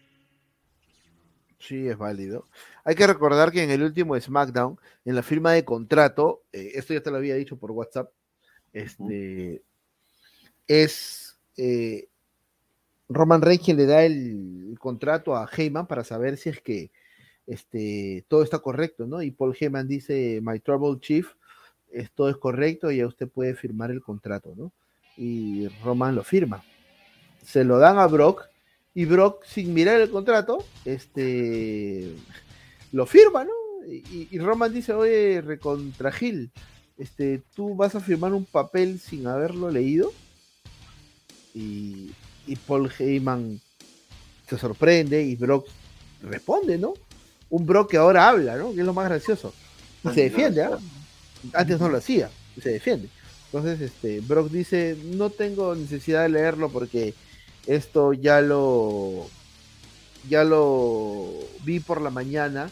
Sí, 1.58 1.88
es 1.88 1.96
válido. 1.96 2.44
Hay 2.86 2.94
que 2.94 3.04
recordar 3.08 3.50
que 3.50 3.64
en 3.64 3.70
el 3.72 3.82
último 3.82 4.18
SmackDown, 4.18 4.78
en 5.04 5.16
la 5.16 5.24
firma 5.24 5.52
de 5.52 5.64
contrato, 5.64 6.44
eh, 6.52 6.70
esto 6.74 6.94
ya 6.94 7.00
te 7.00 7.10
lo 7.10 7.16
había 7.16 7.34
dicho 7.34 7.56
por 7.56 7.72
WhatsApp, 7.72 8.12
este, 8.72 9.60
es 10.68 11.36
eh, 11.56 12.06
Roman 13.08 13.42
Reigns 13.42 13.64
quien 13.64 13.76
le 13.76 13.86
da 13.86 14.04
el, 14.04 14.76
contrato 14.78 15.34
a 15.34 15.50
Heyman 15.50 15.88
para 15.88 16.04
saber 16.04 16.36
si 16.36 16.50
es 16.50 16.60
que 16.60 16.92
este, 17.48 18.24
todo 18.28 18.44
está 18.44 18.60
correcto, 18.60 19.04
¿no? 19.04 19.20
Y 19.20 19.32
Paul 19.32 19.56
Heyman 19.58 19.88
dice, 19.88 20.38
My 20.40 20.60
Trouble 20.60 21.00
Chief, 21.00 21.26
esto 21.90 22.28
es 22.28 22.36
correcto 22.36 22.92
y 22.92 22.98
ya 22.98 23.08
usted 23.08 23.28
puede 23.28 23.56
firmar 23.56 23.90
el 23.90 24.00
contrato, 24.00 24.54
¿no? 24.56 24.70
Y 25.16 25.66
Roman 25.82 26.14
lo 26.14 26.22
firma. 26.22 26.62
Se 27.42 27.64
lo 27.64 27.78
dan 27.78 27.98
a 27.98 28.06
Brock 28.06 28.44
y 28.94 29.06
Brock, 29.06 29.44
sin 29.44 29.74
mirar 29.74 30.00
el 30.00 30.08
contrato, 30.08 30.64
este 30.84 32.14
lo 32.92 33.06
firma, 33.06 33.44
¿no? 33.44 33.52
Y, 33.88 34.38
Roman 34.38 34.72
dice, 34.72 34.92
oye, 34.92 35.40
recontra 35.40 36.10
Gil, 36.10 36.50
este, 36.98 37.42
tú 37.54 37.76
vas 37.76 37.94
a 37.94 38.00
firmar 38.00 38.32
un 38.32 38.44
papel 38.44 38.98
sin 38.98 39.26
haberlo 39.26 39.70
leído. 39.70 40.12
Y, 41.54 42.12
Paul 42.66 42.90
Heyman 42.96 43.60
se 44.48 44.58
sorprende 44.58 45.22
y 45.22 45.34
Brock 45.34 45.66
responde, 46.22 46.78
¿no? 46.78 46.94
Un 47.50 47.66
Brock 47.66 47.90
que 47.90 47.96
ahora 47.96 48.28
habla, 48.28 48.56
¿no? 48.56 48.72
Que 48.72 48.80
es 48.80 48.86
lo 48.86 48.94
más 48.94 49.08
gracioso. 49.08 49.52
Y 50.04 50.08
se 50.10 50.22
defiende, 50.22 50.62
¿ah? 50.62 50.78
Antes 51.52 51.80
no 51.80 51.88
lo 51.88 51.98
hacía, 51.98 52.30
se 52.60 52.70
defiende. 52.70 53.08
Entonces, 53.46 53.80
este, 53.80 54.20
Brock 54.20 54.50
dice, 54.50 54.96
no 55.04 55.30
tengo 55.30 55.74
necesidad 55.74 56.22
de 56.22 56.28
leerlo 56.28 56.70
porque 56.70 57.14
esto 57.66 58.12
ya 58.12 58.40
lo 58.40 59.28
ya 60.28 60.44
lo 60.44 61.30
vi 61.64 61.80
por 61.80 62.00
la 62.00 62.10
mañana 62.10 62.70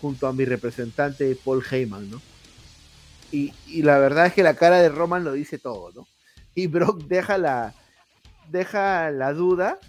junto 0.00 0.26
a 0.26 0.32
mi 0.32 0.44
representante 0.44 1.36
Paul 1.44 1.64
Heyman, 1.68 2.10
¿no? 2.10 2.20
Y, 3.32 3.52
la 3.82 3.98
verdad 3.98 4.26
es 4.26 4.32
que 4.32 4.44
la 4.44 4.54
cara 4.54 4.80
de 4.80 4.88
Roman 4.88 5.24
lo 5.24 5.32
dice 5.32 5.58
todo, 5.58 5.90
¿no? 5.92 6.06
Y 6.54 6.68
Brock 6.68 7.02
deja 7.04 7.36
la 7.36 7.74
deja 8.48 9.10
la 9.10 9.32
duda, 9.32 9.80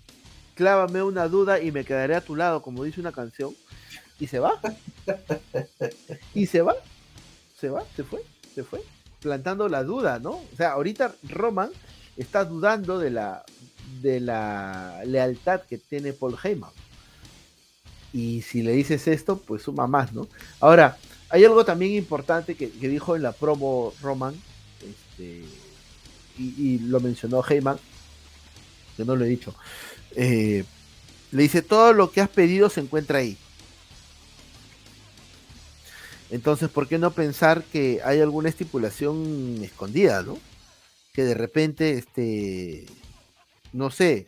clávame 0.55 1.03
una 1.03 1.27
duda 1.27 1.59
y 1.59 1.71
me 1.71 1.85
quedaré 1.85 2.15
a 2.15 2.21
tu 2.21 2.35
lado, 2.35 2.61
como 2.63 2.83
dice 2.83 3.01
una 3.01 3.11
canción, 3.11 3.53
y 4.19 4.27
se 4.27 4.39
va. 4.39 4.59
y 6.33 6.47
se 6.47 6.61
va, 6.61 6.75
se 7.59 7.69
va, 7.69 7.83
se 7.95 8.03
fue, 8.03 8.23
se 8.55 8.63
fue, 8.63 8.81
plantando 9.21 9.69
la 9.69 9.83
duda, 9.83 10.17
¿no? 10.17 10.31
O 10.31 10.55
sea, 10.57 10.71
ahorita 10.71 11.13
Roman 11.29 11.69
está 12.17 12.45
dudando 12.45 12.97
de 12.97 13.11
la 13.11 13.43
de 14.01 14.19
la 14.19 15.03
lealtad 15.05 15.61
que 15.61 15.77
tiene 15.77 16.13
Paul 16.13 16.37
Heyman. 16.41 16.71
Y 18.15 18.43
si 18.43 18.63
le 18.63 18.71
dices 18.71 19.09
esto, 19.09 19.35
pues 19.45 19.63
suma 19.63 19.87
más, 19.87 20.13
¿no? 20.13 20.29
Ahora, 20.61 20.97
hay 21.27 21.43
algo 21.43 21.65
también 21.65 21.91
importante 21.91 22.55
que, 22.55 22.67
dijo 22.67 23.17
en 23.17 23.23
la 23.23 23.33
promo 23.33 23.93
Roman, 24.01 24.33
este, 24.79 25.43
y, 26.37 26.79
lo 26.79 27.01
mencionó 27.01 27.43
Heyman, 27.43 27.77
que 28.95 29.03
no 29.03 29.17
lo 29.17 29.25
he 29.25 29.27
dicho. 29.27 29.53
Eh, 30.15 30.63
le 31.31 31.43
dice, 31.43 31.61
todo 31.61 31.91
lo 31.91 32.09
que 32.09 32.21
has 32.21 32.29
pedido 32.29 32.69
se 32.69 32.79
encuentra 32.79 33.19
ahí. 33.19 33.37
Entonces, 36.29 36.69
¿por 36.69 36.87
qué 36.87 36.97
no 36.97 37.11
pensar 37.11 37.65
que 37.65 37.99
hay 38.05 38.21
alguna 38.21 38.47
estipulación 38.47 39.59
escondida, 39.61 40.23
¿no? 40.23 40.39
Que 41.11 41.25
de 41.25 41.33
repente, 41.33 41.97
este, 41.97 42.85
no 43.73 43.91
sé, 43.91 44.25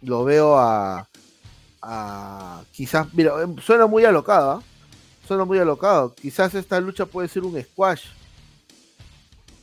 lo 0.00 0.24
veo 0.24 0.56
a, 0.56 1.10
a 1.82 2.62
quizás, 2.72 3.12
mira, 3.12 3.42
em, 3.42 3.56
suena 3.58 3.86
muy 3.86 4.04
alocado, 4.04 4.52
¿ah? 4.52 4.62
suena 5.26 5.44
muy 5.44 5.58
alocado. 5.58 6.14
Quizás 6.14 6.54
esta 6.54 6.80
lucha 6.80 7.06
puede 7.06 7.28
ser 7.28 7.44
un 7.44 7.60
squash. 7.60 8.04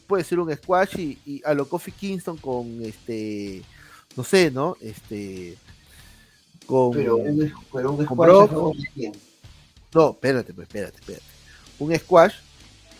Puede 0.07 0.23
ser 0.23 0.39
un 0.39 0.53
squash 0.55 0.97
y, 0.97 1.17
y 1.25 1.41
a 1.45 1.53
lo 1.53 1.67
Kofi 1.67 1.91
Kingston 1.91 2.37
con 2.37 2.83
este, 2.83 3.63
no 4.15 4.23
sé, 4.23 4.51
¿no? 4.51 4.75
Este, 4.81 5.57
con, 6.65 6.91
pero 6.91 7.17
un, 7.17 7.51
squash 8.05 8.51
no, 9.91 10.11
espérate, 10.11 10.53
pues, 10.53 10.67
espérate, 10.67 10.97
espérate. 10.99 11.25
Un 11.79 11.95
squash 11.97 12.33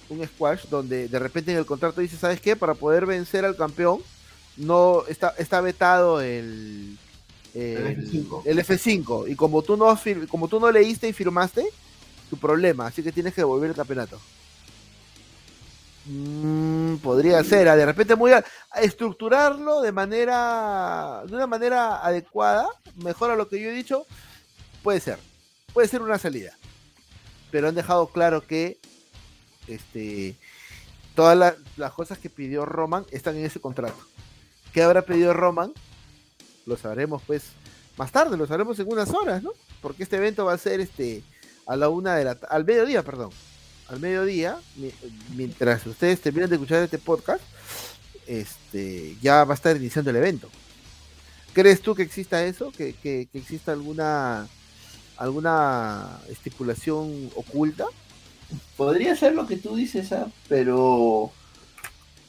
un 0.09 0.26
squash 0.26 0.65
donde 0.70 1.07
de 1.07 1.20
repente 1.20 1.51
en 1.51 1.57
el 1.57 1.65
contrato 1.65 2.01
dice, 2.01 2.17
¿sabes 2.17 2.41
qué? 2.41 2.55
Para 2.55 2.74
poder 2.74 3.05
vencer 3.05 3.45
al 3.45 3.55
campeón, 3.55 4.01
no 4.57 5.03
está, 5.07 5.34
está 5.38 5.61
vetado 5.61 6.22
el, 6.22 6.97
el, 7.54 8.60
F5. 8.60 9.30
Y 9.30 9.36
como 9.36 9.62
tú, 9.62 9.78
no, 9.78 9.97
como 10.28 10.47
tú 10.47 10.60
no 10.60 10.72
leíste 10.72 11.08
y 11.08 11.14
firmaste, 11.14 11.66
tu 12.30 12.38
problema, 12.38 12.88
así 12.88 13.02
que 13.02 13.12
tienes 13.12 13.34
que 13.34 13.41
devolver 13.41 13.72
el 13.72 13.76
campeonato. 13.76 14.20
Mm, 16.06 16.95
podría 16.97 17.43
ser, 17.43 17.68
de 17.76 17.86
repente 17.86 18.16
muy 18.16 18.32
a, 18.32 18.43
estructurarlo 18.82 19.82
de 19.82 19.91
manera, 19.91 21.24
de 21.28 21.36
una 21.36 21.47
manera 21.47 22.04
adecuada, 22.04 22.68
mejor 22.95 23.32
a 23.32 23.36
lo 23.36 23.47
que 23.47 23.62
yo 23.62 23.70
he 23.70 23.74
dicho, 23.74 24.06
puede 24.82 25.00
ser, 25.00 25.20
puede 25.74 25.88
ser 25.88 26.02
una 26.02 26.18
salida. 26.18 26.58
Pero 27.52 27.68
han 27.68 27.76
dejado 27.76 28.08
claro 28.08 28.45
que 28.45 28.80
este, 29.68 30.36
todas 31.16 31.56
las 31.78 31.93
cosas 31.93 32.18
que 32.18 32.30
pidió 32.30 32.66
Roman 32.66 33.06
están 33.12 33.36
en 33.36 33.45
ese 33.45 33.60
contrato. 33.60 34.00
¿Qué 34.74 34.84
habrá 34.84 35.02
pedido 35.02 35.34
Roman? 35.34 35.74
Lo 36.70 36.78
sabremos 36.78 37.24
pues 37.26 37.43
más 37.97 38.11
tarde, 38.11 38.38
lo 38.38 38.45
sabremos 38.45 38.80
en 38.80 38.88
unas 38.88 39.09
horas, 39.09 39.41
¿no? 39.41 39.51
Porque 39.82 40.03
este 40.03 40.17
evento 40.17 40.45
va 40.45 40.53
a 40.53 40.57
ser 40.57 40.80
este 40.80 41.24
a 41.65 41.76
la 41.76 41.89
una 41.89 42.15
de 42.15 42.26
la 42.26 42.38
al 42.47 42.63
mediodía, 42.63 43.03
perdón, 43.03 43.32
al 43.88 43.99
mediodía, 43.99 44.59
mientras 45.36 45.86
ustedes 45.88 46.22
terminan 46.22 46.49
de 46.49 46.57
escuchar 46.57 46.84
este 46.84 46.99
podcast, 46.99 47.41
este, 48.28 49.17
ya 49.20 49.43
va 49.43 49.53
a 49.53 49.55
estar 49.55 49.76
iniciando 49.76 50.11
el 50.11 50.17
evento. 50.17 50.47
¿Crees 51.53 51.82
tú 51.82 51.95
que 51.95 52.03
exista 52.03 52.45
eso? 52.45 52.72
¿Que, 52.72 52.93
que, 52.93 53.28
exista 53.34 53.72
alguna, 53.72 54.47
alguna 55.17 56.20
estipulación 56.30 57.32
oculta? 57.36 57.86
Podría 58.78 59.15
ser 59.15 59.34
lo 59.34 59.47
que 59.47 59.57
tú 59.57 59.76
dices, 59.76 60.11
¿ah? 60.11 60.28
pero 60.47 61.32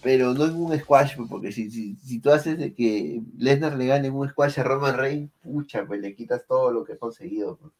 pero 0.02 0.32
no 0.32 0.46
en 0.46 0.54
un 0.54 0.78
squash, 0.78 1.16
porque 1.28 1.52
si, 1.52 1.70
si, 1.70 1.96
si 1.96 2.20
tú 2.20 2.30
haces 2.30 2.58
de 2.58 2.74
que 2.74 3.20
Lesnar 3.38 3.76
le 3.76 3.86
gane 3.86 4.08
en 4.08 4.14
un 4.14 4.28
squash 4.28 4.58
a 4.58 4.62
Roman 4.62 4.96
Reigns, 4.96 5.30
pucha, 5.42 5.84
pues 5.84 6.00
le 6.00 6.14
quitas 6.14 6.46
todo 6.46 6.72
lo 6.72 6.84
que 6.84 6.94
ha 6.94 6.98
conseguido. 6.98 7.56
Pues. 7.56 7.72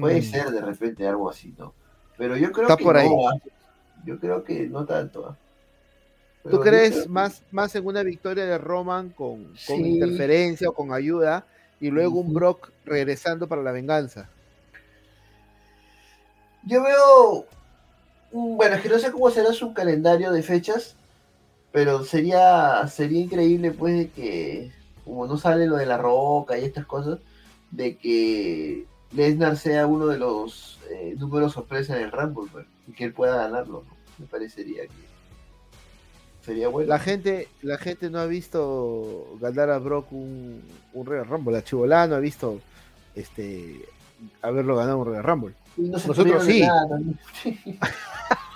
Puede 0.00 0.20
mm. 0.20 0.24
ser 0.24 0.50
de 0.50 0.60
repente 0.60 1.06
algo 1.06 1.30
así, 1.30 1.54
¿no? 1.56 1.74
Pero 2.18 2.36
yo 2.36 2.50
creo 2.50 2.76
que 2.76 2.84
por 2.84 2.96
ahí. 2.96 3.08
no. 3.08 3.30
Yo 4.04 4.18
creo 4.18 4.42
que 4.42 4.68
no 4.68 4.84
tanto. 4.84 5.26
¿ah? 5.26 5.36
¿Tú 6.48 6.60
crees 6.60 7.08
más, 7.08 7.42
más 7.50 7.74
en 7.74 7.86
una 7.86 8.02
victoria 8.02 8.46
de 8.46 8.58
Roman 8.58 9.10
con, 9.10 9.52
interferencia 9.68 10.70
o 10.70 10.72
con 10.72 10.92
ayuda 10.92 11.46
y 11.80 11.90
luego 11.90 12.20
un 12.20 12.32
Brock 12.32 12.70
regresando 12.84 13.46
para 13.46 13.62
la 13.62 13.72
venganza? 13.72 14.28
Yo 16.64 16.82
veo, 16.82 17.46
bueno, 18.32 18.76
es 18.76 18.82
que 18.82 18.88
no 18.88 18.98
sé 18.98 19.12
cómo 19.12 19.30
será 19.30 19.52
su 19.52 19.72
calendario 19.74 20.32
de 20.32 20.42
fechas, 20.42 20.96
pero 21.72 22.04
sería, 22.04 22.86
sería 22.88 23.20
increíble 23.20 23.70
pues 23.70 24.10
que, 24.12 24.72
como 25.04 25.26
no 25.26 25.36
sale 25.36 25.66
lo 25.66 25.76
de 25.76 25.86
la 25.86 25.98
roca 25.98 26.58
y 26.58 26.64
estas 26.64 26.86
cosas, 26.86 27.18
de 27.70 27.96
que 27.96 28.86
Lesnar 29.12 29.56
sea 29.56 29.86
uno 29.86 30.06
de 30.06 30.18
los 30.18 30.78
eh, 30.90 31.14
números 31.18 31.52
sorpresa 31.52 31.96
en 31.96 32.04
el 32.04 32.12
Rumble, 32.12 32.50
pues, 32.50 32.66
y 32.88 32.92
que 32.92 33.04
él 33.04 33.12
pueda 33.12 33.36
ganarlo, 33.36 33.84
me 34.18 34.26
parecería 34.26 34.82
que 34.82 35.10
sería 36.44 36.68
bueno. 36.68 36.88
La 36.88 36.98
gente, 36.98 37.48
la 37.62 37.78
gente 37.78 38.10
no 38.10 38.18
ha 38.18 38.26
visto 38.26 39.36
ganar 39.40 39.70
a 39.70 39.78
Brock 39.78 40.12
un, 40.12 40.62
un 40.92 41.06
Royal 41.06 41.26
Rumble, 41.26 41.52
la 41.52 41.64
Chibolá 41.64 42.06
no 42.06 42.16
ha 42.16 42.20
visto 42.20 42.60
este 43.14 43.88
haberlo 44.42 44.76
ganado 44.76 44.98
un 44.98 45.06
Royal 45.06 45.24
Rumble. 45.24 45.54
Nosotros 45.76 46.44
sí. 46.44 46.62
no 46.62 47.14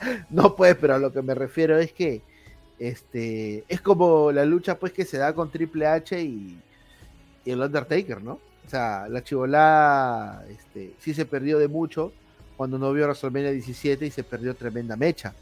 pues, 0.56 0.76
pero 0.76 0.94
a 0.94 0.98
lo 0.98 1.12
que 1.12 1.22
me 1.22 1.34
refiero 1.34 1.78
es 1.78 1.92
que 1.92 2.22
este 2.78 3.64
es 3.68 3.80
como 3.82 4.32
la 4.32 4.44
lucha 4.44 4.78
pues 4.78 4.92
que 4.92 5.04
se 5.04 5.18
da 5.18 5.34
con 5.34 5.50
Triple 5.50 5.86
H 5.86 6.20
y, 6.20 6.58
el 7.44 7.60
Undertaker, 7.60 8.22
¿no? 8.22 8.32
O 8.66 8.70
sea, 8.70 9.08
la 9.08 9.24
chivolada 9.24 10.44
este, 10.48 10.94
sí 11.00 11.14
se 11.14 11.24
perdió 11.24 11.58
de 11.58 11.68
mucho 11.68 12.12
cuando 12.56 12.78
no 12.78 12.92
vio 12.92 13.04
WrestleMania 13.04 13.50
17 13.50 14.06
y 14.06 14.10
se 14.10 14.22
perdió 14.22 14.54
tremenda 14.54 14.94
mecha, 14.94 15.34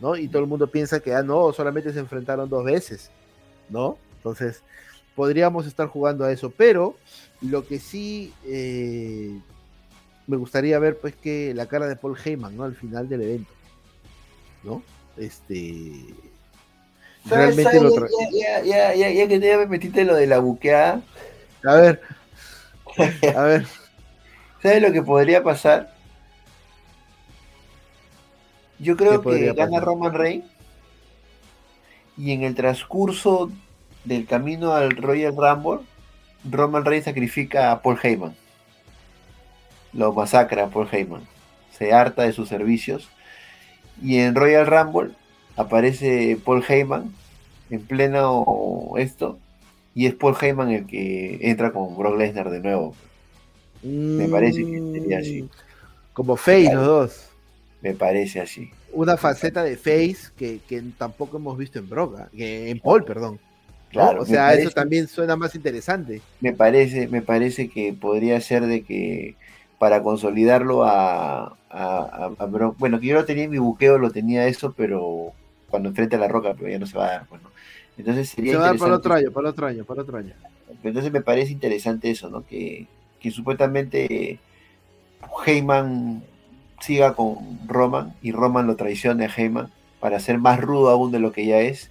¿no? 0.00 0.16
Y 0.16 0.28
todo 0.28 0.42
el 0.42 0.48
mundo 0.48 0.68
piensa 0.68 1.00
que, 1.00 1.12
ah, 1.12 1.22
no, 1.22 1.52
solamente 1.52 1.92
se 1.92 1.98
enfrentaron 1.98 2.48
dos 2.48 2.64
veces, 2.64 3.10
¿no? 3.68 3.98
Entonces, 4.18 4.62
podríamos 5.16 5.66
estar 5.66 5.88
jugando 5.88 6.24
a 6.24 6.32
eso, 6.32 6.50
pero 6.56 6.96
lo 7.42 7.66
que 7.66 7.80
sí 7.80 8.32
eh, 8.44 9.38
me 10.26 10.36
gustaría 10.36 10.78
ver, 10.78 10.98
pues, 10.98 11.16
que 11.16 11.52
la 11.52 11.66
cara 11.66 11.88
de 11.88 11.96
Paul 11.96 12.16
Heyman, 12.24 12.56
¿no? 12.56 12.64
Al 12.64 12.76
final 12.76 13.08
del 13.08 13.22
evento, 13.22 13.52
¿no? 14.62 14.82
Este. 15.16 15.92
Realmente 17.24 17.80
ya, 18.32 18.62
ya, 18.62 18.94
ya, 18.94 19.10
ya, 19.10 19.28
que 19.28 19.40
te 19.40 19.56
me 19.56 19.66
metiste 19.66 20.04
lo 20.04 20.14
de 20.14 20.26
la 20.26 20.38
buqueada. 20.38 21.02
A 21.64 21.74
ver, 21.74 22.00
a 23.36 23.42
ver. 23.42 23.66
¿Sabes 24.62 24.82
lo 24.82 24.92
que 24.92 25.02
podría 25.02 25.42
pasar? 25.42 25.94
Yo 28.78 28.96
creo 28.96 29.22
que 29.22 29.52
gana 29.54 29.80
Roman 29.80 30.12
Reigns 30.12 30.44
y 32.16 32.32
en 32.32 32.42
el 32.42 32.54
transcurso 32.54 33.50
del 34.04 34.26
camino 34.26 34.72
al 34.72 34.90
Royal 34.90 35.34
Rumble, 35.36 35.86
Roman 36.44 36.84
Reigns 36.84 37.04
sacrifica 37.04 37.72
a 37.72 37.82
Paul 37.82 37.98
Heyman. 38.02 38.34
Lo 39.92 40.12
masacra 40.12 40.64
a 40.64 40.68
Paul 40.68 40.88
Heyman. 40.90 41.22
Se 41.76 41.92
harta 41.92 42.22
de 42.22 42.32
sus 42.32 42.48
servicios. 42.48 43.08
Y 44.02 44.18
en 44.18 44.34
Royal 44.34 44.66
Rumble 44.66 45.12
aparece 45.56 46.38
Paul 46.44 46.64
Heyman 46.66 47.12
en 47.70 47.80
pleno 47.80 48.92
esto 48.96 49.38
y 49.94 50.06
es 50.06 50.14
Paul 50.14 50.36
Heyman 50.40 50.70
el 50.70 50.86
que 50.86 51.38
entra 51.40 51.72
con 51.72 51.96
Brock 51.96 52.18
Lesnar 52.18 52.50
de 52.50 52.60
nuevo. 52.60 52.94
Me 53.82 54.28
parece 54.28 54.64
que 54.64 54.82
sería 54.92 55.18
así. 55.18 55.42
Mm, 55.42 55.48
como 56.12 56.36
Face 56.36 56.72
los 56.72 56.86
dos. 56.86 57.28
Me 57.82 57.94
parece 57.94 58.40
así. 58.40 58.70
Una 58.92 59.16
faceta 59.16 59.62
de 59.62 59.76
Face 59.76 60.30
que, 60.36 60.60
tampoco 60.98 61.36
hemos 61.36 61.56
visto 61.56 61.78
en 61.78 61.88
Brock, 61.88 62.18
¿ah? 62.18 62.28
en 62.32 62.78
Paul, 62.80 63.04
perdón. 63.04 63.38
Claro, 63.90 64.22
o 64.22 64.26
sea, 64.26 64.52
eso 64.54 64.70
también 64.70 65.08
suena 65.08 65.36
más 65.36 65.54
interesante. 65.54 66.20
Me 66.40 66.52
parece, 66.52 67.08
me 67.08 67.22
parece 67.22 67.68
que 67.68 67.92
podría 67.94 68.40
ser 68.40 68.66
de 68.66 68.82
que 68.82 69.36
para 69.78 70.02
consolidarlo 70.02 70.84
a, 70.84 71.56
a, 71.70 72.30
bueno, 72.78 73.00
que 73.00 73.06
yo 73.06 73.14
lo 73.14 73.24
tenía 73.24 73.44
en 73.44 73.50
mi 73.50 73.58
buqueo, 73.58 73.98
lo 73.98 74.10
tenía 74.10 74.46
eso, 74.46 74.72
pero 74.76 75.32
cuando 75.68 75.88
enfrente 75.88 76.16
a 76.16 76.18
la 76.18 76.28
roca, 76.28 76.54
pero 76.54 76.70
ya 76.70 76.78
no 76.78 76.86
se 76.86 76.96
va 76.96 77.06
a 77.06 77.10
dar, 77.10 77.26
bueno. 77.28 77.50
Entonces 77.98 78.28
sería 78.28 78.52
Se 78.52 78.58
va 78.58 78.74
para 78.74 78.96
otro 78.96 79.14
año, 79.14 79.30
para 79.30 79.50
otro 79.50 79.66
año, 79.66 79.84
para 79.84 80.02
otro 80.02 80.18
año. 80.18 80.34
Entonces 80.82 81.12
me 81.12 81.22
parece 81.22 81.52
interesante 81.52 82.10
eso, 82.10 82.28
¿no? 82.28 82.46
Que, 82.46 82.86
que 83.20 83.30
supuestamente 83.30 84.38
Heyman 85.46 86.22
siga 86.80 87.14
con 87.14 87.36
Roman 87.66 88.14
y 88.22 88.32
Roman 88.32 88.66
lo 88.66 88.76
traicione 88.76 89.24
a 89.24 89.32
Heyman 89.34 89.70
para 90.00 90.20
ser 90.20 90.38
más 90.38 90.60
rudo 90.60 90.90
aún 90.90 91.10
de 91.10 91.20
lo 91.20 91.32
que 91.32 91.46
ya 91.46 91.60
es 91.60 91.90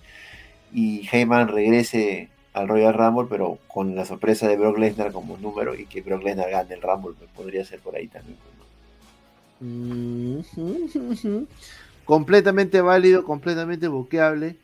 y 0.72 1.08
Heyman 1.12 1.48
regrese 1.48 2.30
al 2.56 2.68
Royal 2.68 2.93
Rumble 2.93 3.28
pero 3.30 3.60
con 3.68 3.95
la 3.95 4.06
sorpresa 4.06 4.47
de 4.47 4.58
Brock 4.58 4.78
Lesnar 4.78 5.12
como 5.12 5.38
número 5.38 5.76
y 5.76 5.86
que 5.86 6.01
Brock 6.01 6.24
Lesnar 6.24 6.49
gane 6.49 6.74
el 6.74 6.82
Rumble 6.82 7.16
pues, 7.18 7.30
podría 7.32 7.64
ser 7.64 7.80
por 7.80 7.95
ahí 7.95 8.08
también 8.08 8.38
completamente 12.06 12.82
válido 12.82 13.24
completamente 13.24 13.88
buqueable 13.88 14.58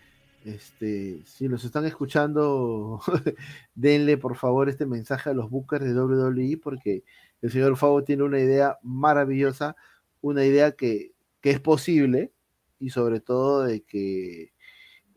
este, 0.45 1.21
si 1.25 1.47
nos 1.47 1.63
están 1.63 1.85
escuchando, 1.85 2.99
denle 3.75 4.17
por 4.17 4.35
favor 4.35 4.69
este 4.69 4.85
mensaje 4.87 5.29
a 5.29 5.33
los 5.33 5.51
bookers 5.51 5.85
de 5.85 5.93
WWE 5.93 6.57
porque 6.57 7.03
el 7.41 7.51
señor 7.51 7.77
Favo 7.77 8.03
tiene 8.03 8.23
una 8.23 8.39
idea 8.39 8.79
maravillosa, 8.81 9.75
una 10.21 10.43
idea 10.43 10.71
que, 10.71 11.13
es 11.43 11.59
posible 11.59 12.31
y 12.79 12.91
sobre 12.91 13.19
todo 13.19 13.63
de 13.63 13.81
que 13.81 14.53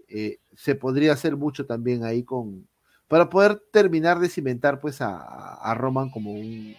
eh, 0.08 0.38
se 0.56 0.74
podría 0.74 1.12
hacer 1.12 1.36
mucho 1.36 1.66
también 1.66 2.04
ahí 2.04 2.22
con 2.22 2.66
para 3.08 3.28
poder 3.28 3.62
terminar 3.70 4.18
de 4.18 4.28
cimentar 4.28 4.80
pues 4.80 4.98
a, 5.00 5.74
Roman 5.76 6.10
como 6.10 6.32
un 6.32 6.74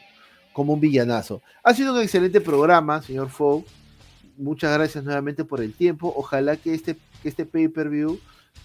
como 0.54 0.74
un 0.74 0.80
villanazo. 0.80 1.42
Ha 1.64 1.74
sido 1.74 1.94
un 1.94 2.02
excelente 2.02 2.40
programa, 2.40 3.02
señor 3.02 3.30
Fou. 3.30 3.66
Muchas 4.38 4.74
gracias 4.74 5.04
nuevamente 5.04 5.44
por 5.44 5.62
el 5.62 5.74
tiempo. 5.74 6.14
Ojalá 6.16 6.56
que 6.56 6.74
este, 6.74 6.96
que 7.22 7.30
este 7.30 7.46
pay-per-view 7.46 8.20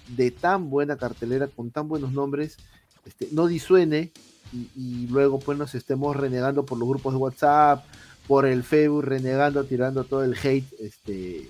de 0.09 0.31
tan 0.31 0.71
buena 0.71 0.97
cartelera, 0.97 1.49
con 1.49 1.71
tan 1.71 1.89
buenos 1.89 2.13
nombres, 2.13 2.57
este, 3.05 3.29
no 3.33 3.47
disuene 3.47 4.13
y, 4.53 5.07
luego 5.09 5.39
pues 5.39 5.59
nos 5.59 5.75
estemos 5.75 6.17
renegando 6.17 6.65
por 6.65 6.79
los 6.79 6.89
grupos 6.89 7.15
de 7.15 7.19
WhatsApp, 7.19 7.85
por 8.27 8.47
el 8.47 8.63
Facebook, 8.63 9.05
renegando, 9.05 9.65
tirando 9.65 10.05
todo 10.05 10.25
el 10.25 10.35
hate, 10.35 10.73
este, 10.81 11.49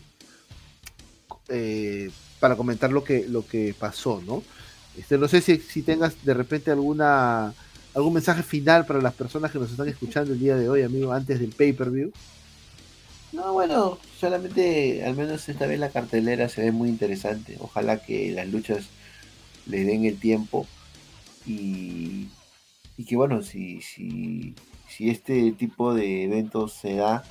eh, 1.49 2.11
para 2.41 2.57
comentar 2.57 2.91
lo 2.91 3.05
que, 3.05 3.28
lo 3.28 3.47
que 3.47 3.74
pasó, 3.78 4.22
¿no? 4.26 4.43
Este, 4.99 5.18
no 5.18 5.28
sé 5.28 5.41
si, 5.41 5.59
si 5.59 5.82
tengas 5.82 6.24
de 6.24 6.34
repente 6.34 6.70
alguna 6.70 7.55
algún 7.95 8.14
mensaje 8.14 8.43
final 8.43 8.86
para 8.86 9.01
las 9.01 9.14
personas 9.14 9.51
que 9.51 9.59
nos 9.59 9.70
están 9.70 9.88
escuchando 9.88 10.32
el 10.32 10.38
día 10.38 10.57
de 10.57 10.68
hoy, 10.68 10.82
amigo, 10.82 11.12
antes 11.12 11.41
del 11.41 11.51
pay-per-view. 11.51 12.12
No, 13.32 13.53
bueno, 13.53 13.99
solamente 14.18 15.05
al 15.05 15.16
menos 15.16 15.49
esta 15.49 15.66
vez 15.66 15.78
la 15.78 15.91
cartelera 15.91 16.49
se 16.49 16.62
ve 16.62 16.72
muy 16.72 16.88
interesante. 16.88 17.57
Ojalá 17.61 18.03
que 18.03 18.32
las 18.32 18.49
luchas 18.49 18.86
le 19.66 19.84
den 19.84 20.05
el 20.05 20.18
tiempo 20.18 20.66
y, 21.47 22.28
y 22.97 23.05
que 23.05 23.16
bueno, 23.16 23.43
si, 23.43 23.80
si, 23.82 24.55
si 24.88 25.11
este 25.11 25.53
tipo 25.53 25.95
de 25.95 26.24
eventos 26.24 26.74
se 26.74 26.97
da 26.97 27.22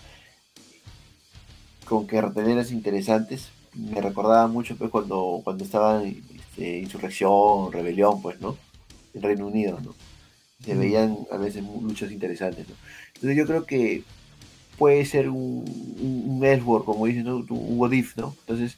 con 1.86 2.06
carteleras 2.06 2.72
interesantes, 2.72 3.50
me 3.74 4.02
recordaba 4.02 4.48
mucho 4.48 4.76
pues 4.76 4.90
cuando, 4.90 5.42
cuando 5.44 5.64
estaba 5.64 6.04
este, 6.04 6.80
insurrección, 6.80 7.72
rebelión, 7.72 8.22
pues, 8.22 8.40
¿no? 8.42 8.58
En 9.14 9.22
Reino 9.22 9.48
Unido, 9.48 9.80
¿no? 9.84 9.96
Se 10.64 10.76
veían 10.76 11.18
a 11.32 11.38
veces 11.38 11.64
luchas 11.64 12.12
interesantes, 12.12 12.68
¿no? 12.68 12.76
Entonces 13.16 13.38
yo 13.38 13.46
creo 13.46 13.66
que 13.66 14.04
puede 14.78 15.06
ser 15.06 15.30
un, 15.30 15.66
un, 16.00 16.84
como 16.86 17.06
dicen, 17.06 17.28
un 17.28 17.46
what 17.50 17.92
if, 17.92 18.18
¿no? 18.18 18.36
Entonces, 18.42 18.78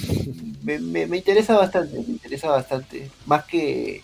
me, 0.62 0.78
me, 0.78 1.16
interesa 1.16 1.56
bastante, 1.56 1.96
me 1.96 2.12
interesa 2.12 2.48
bastante. 2.48 3.10
Más 3.26 3.44
que 3.44 4.02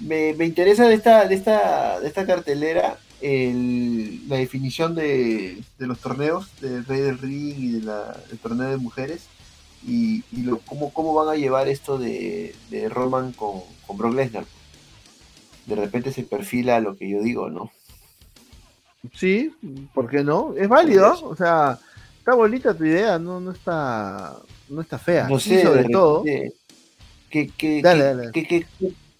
me, 0.00 0.34
me 0.34 0.46
interesa 0.46 0.88
de 0.88 0.94
esta, 0.94 1.26
de 1.26 1.34
esta, 1.34 2.00
de 2.00 2.08
esta 2.08 2.26
cartelera 2.26 2.98
el, 3.20 4.28
la 4.28 4.36
definición 4.36 4.94
de, 4.94 5.62
de, 5.78 5.86
los 5.86 5.98
torneos 5.98 6.48
del 6.60 6.84
Rey 6.86 7.00
del 7.00 7.18
Ring 7.18 7.58
y 7.58 7.70
de 7.72 7.80
del 7.80 8.38
torneo 8.42 8.70
de 8.70 8.76
mujeres 8.78 9.28
y, 9.86 10.24
y 10.32 10.42
lo, 10.42 10.58
cómo, 10.58 10.92
cómo 10.92 11.14
van 11.14 11.28
a 11.28 11.38
llevar 11.38 11.68
esto 11.68 11.98
de, 11.98 12.54
de 12.70 12.88
Roman 12.88 13.32
con, 13.32 13.60
con 13.86 13.96
Brock 13.96 14.14
Lesnar. 14.14 14.44
De 15.66 15.74
repente 15.74 16.12
se 16.12 16.22
perfila 16.22 16.80
lo 16.80 16.96
que 16.96 17.08
yo 17.08 17.22
digo, 17.22 17.48
¿no? 17.48 17.70
Sí, 19.14 19.54
¿por 19.94 20.10
qué 20.10 20.22
no? 20.22 20.54
Es 20.56 20.68
válido, 20.68 21.18
o 21.22 21.34
sea, 21.34 21.78
está 22.18 22.34
bonita 22.34 22.74
tu 22.74 22.84
idea, 22.84 23.18
no, 23.18 23.40
no 23.40 23.52
está 23.52 24.36
no 24.68 24.80
está 24.80 24.98
fea. 24.98 25.28
No 25.28 25.38
sé, 25.38 25.62
sobre 25.62 25.84
todo. 25.84 26.22
Que, 26.22 26.52
que, 27.30 27.50
que, 27.50 28.66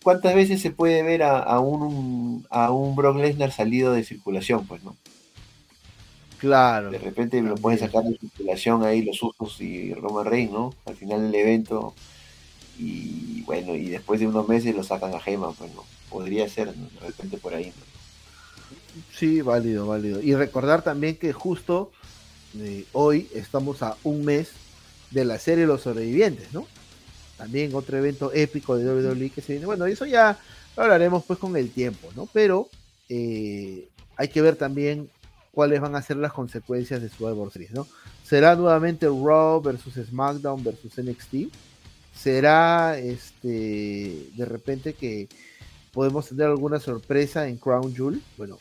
¿Cuántas 0.02 0.34
veces 0.34 0.60
se 0.62 0.70
puede 0.70 1.02
ver 1.02 1.22
a, 1.22 1.38
a, 1.38 1.60
un, 1.60 2.46
a 2.50 2.70
un 2.72 2.96
Brock 2.96 3.16
Lesnar 3.16 3.52
salido 3.52 3.92
de 3.92 4.04
circulación, 4.04 4.66
pues, 4.66 4.82
no? 4.82 4.96
Claro. 6.40 6.90
De 6.90 6.98
repente 6.98 7.42
lo 7.42 7.54
pueden 7.56 7.78
sacar 7.78 8.02
de 8.02 8.16
circulación 8.16 8.82
ahí 8.82 9.02
los 9.02 9.22
usos 9.22 9.60
y 9.60 9.92
Roman 9.92 10.24
Reigns, 10.24 10.52
¿no? 10.52 10.74
Al 10.86 10.96
final 10.96 11.20
del 11.20 11.34
evento. 11.34 11.94
Y 12.78 13.42
bueno, 13.42 13.74
y 13.74 13.90
después 13.90 14.20
de 14.20 14.26
unos 14.26 14.48
meses 14.48 14.74
lo 14.74 14.82
sacan 14.82 15.14
a 15.14 15.20
Gema, 15.20 15.52
pues, 15.52 15.70
¿no? 15.74 15.84
Podría 16.08 16.48
ser, 16.48 16.72
de 16.74 17.00
repente 17.00 17.36
por 17.36 17.52
ahí, 17.52 17.66
¿no? 17.66 19.02
Sí, 19.14 19.42
válido, 19.42 19.86
válido. 19.86 20.22
Y 20.22 20.34
recordar 20.34 20.80
también 20.82 21.16
que 21.16 21.34
justo 21.34 21.92
eh, 22.58 22.86
hoy 22.92 23.28
estamos 23.34 23.82
a 23.82 23.98
un 24.02 24.24
mes 24.24 24.48
de 25.10 25.26
la 25.26 25.38
serie 25.38 25.66
Los 25.66 25.82
Sobrevivientes, 25.82 26.54
¿no? 26.54 26.66
También 27.36 27.74
otro 27.74 27.98
evento 27.98 28.32
épico 28.32 28.78
de 28.78 29.10
WWE 29.12 29.28
que 29.28 29.42
se 29.42 29.52
viene. 29.52 29.66
Bueno, 29.66 29.84
eso 29.84 30.06
ya 30.06 30.38
lo 30.74 30.84
hablaremos 30.84 31.22
pues 31.24 31.38
con 31.38 31.54
el 31.58 31.70
tiempo, 31.70 32.08
¿no? 32.16 32.26
Pero 32.32 32.70
eh, 33.10 33.88
hay 34.16 34.28
que 34.28 34.40
ver 34.40 34.56
también 34.56 35.10
cuáles 35.52 35.80
van 35.80 35.96
a 35.96 36.02
ser 36.02 36.16
las 36.16 36.32
consecuencias 36.32 37.02
de 37.02 37.08
Survivor 37.08 37.50
Series, 37.50 37.72
¿no? 37.72 37.86
¿Será 38.24 38.54
nuevamente 38.54 39.06
Raw 39.06 39.60
versus 39.60 39.94
SmackDown 39.94 40.62
versus 40.62 40.98
NXT? 40.98 41.52
¿Será 42.14 42.98
este 42.98 44.28
de 44.36 44.44
repente 44.44 44.94
que 44.94 45.28
podemos 45.92 46.28
tener 46.28 46.46
alguna 46.46 46.78
sorpresa 46.78 47.48
en 47.48 47.56
Crown 47.56 47.94
Jewel? 47.94 48.22
Bueno, 48.36 48.58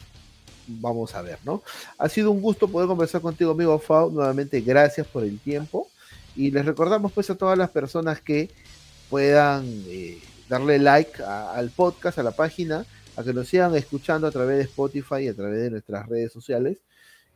vamos 0.68 1.14
a 1.16 1.22
ver, 1.22 1.40
¿no? 1.44 1.62
Ha 1.98 2.10
sido 2.10 2.32
un 2.32 2.42
gusto 2.42 2.68
poder 2.68 2.88
conversar 2.88 3.22
contigo, 3.22 3.52
amigo 3.52 3.78
Fau. 3.80 4.10
Nuevamente, 4.10 4.62
gracias 4.62 5.06
por 5.08 5.24
el 5.24 5.40
tiempo. 5.40 5.90
Y 6.36 6.52
les 6.52 6.66
recordamos 6.66 7.12
pues 7.12 7.30
a 7.30 7.36
todas 7.36 7.58
las 7.58 7.70
personas 7.70 8.22
que 8.22 8.50
puedan 9.10 9.66
eh, 9.88 10.22
darle 10.48 10.80
like 10.80 11.22
al 11.24 11.70
podcast, 11.72 12.20
a 12.20 12.24
la 12.24 12.32
página, 12.32 12.86
a 13.20 13.24
que 13.24 13.34
nos 13.34 13.50
sigan 13.50 13.76
escuchando 13.76 14.28
a 14.28 14.32
través 14.32 14.58
de 14.58 14.64
Spotify 14.64 15.24
y 15.24 15.28
a 15.28 15.34
través 15.34 15.60
de 15.64 15.72
nuestras 15.72 16.08
redes 16.08 16.32
sociales. 16.32 16.78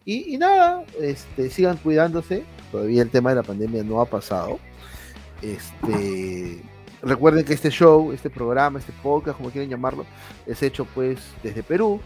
Y, 0.06 0.38
nada, 0.38 0.84
este, 1.00 1.50
sigan 1.50 1.76
cuidándose. 1.78 2.46
Todavía 2.72 3.02
el 3.02 3.10
tema 3.10 3.32
de 3.32 3.36
la 3.38 3.44
pandemia 3.44 3.84
no 3.84 4.00
ha 4.00 4.06
pasado. 4.06 4.60
Este, 5.42 6.62
recuerden 7.02 7.44
que 7.44 7.54
este 7.54 7.70
show, 7.70 8.14
este 8.14 8.30
programa, 8.30 8.80
este 8.80 8.94
podcast, 9.04 9.38
como 9.38 9.50
quieren 9.50 9.70
llamarlo, 9.70 10.06
es 10.46 10.64
hecho 10.64 10.86
pues 10.86 11.20
desde 11.44 11.64
Perú. 11.64 12.00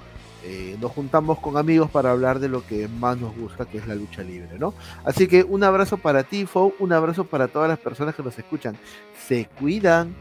Eh, 0.44 0.76
nos 0.80 0.92
juntamos 0.92 1.40
con 1.40 1.58
amigos 1.58 1.92
para 1.92 2.12
hablar 2.12 2.40
de 2.40 2.50
lo 2.50 2.66
que 2.66 2.88
más 2.88 3.18
nos 3.20 3.36
gusta, 3.36 3.66
que 3.66 3.78
es 3.78 3.88
la 3.88 3.96
lucha 3.96 4.24
libre, 4.24 4.58
¿no? 4.58 4.74
Así 5.04 5.28
que 5.28 5.44
un 5.44 5.64
abrazo 5.64 5.98
para 5.98 6.24
ti, 6.24 6.48
Fo, 6.48 6.74
un 6.80 6.94
abrazo 6.94 7.26
para 7.26 7.48
todas 7.48 7.70
las 7.70 7.80
personas 7.80 8.16
que 8.16 8.24
nos 8.24 8.38
escuchan. 8.40 8.76
Se 9.28 9.46
cuidan. 9.60 10.16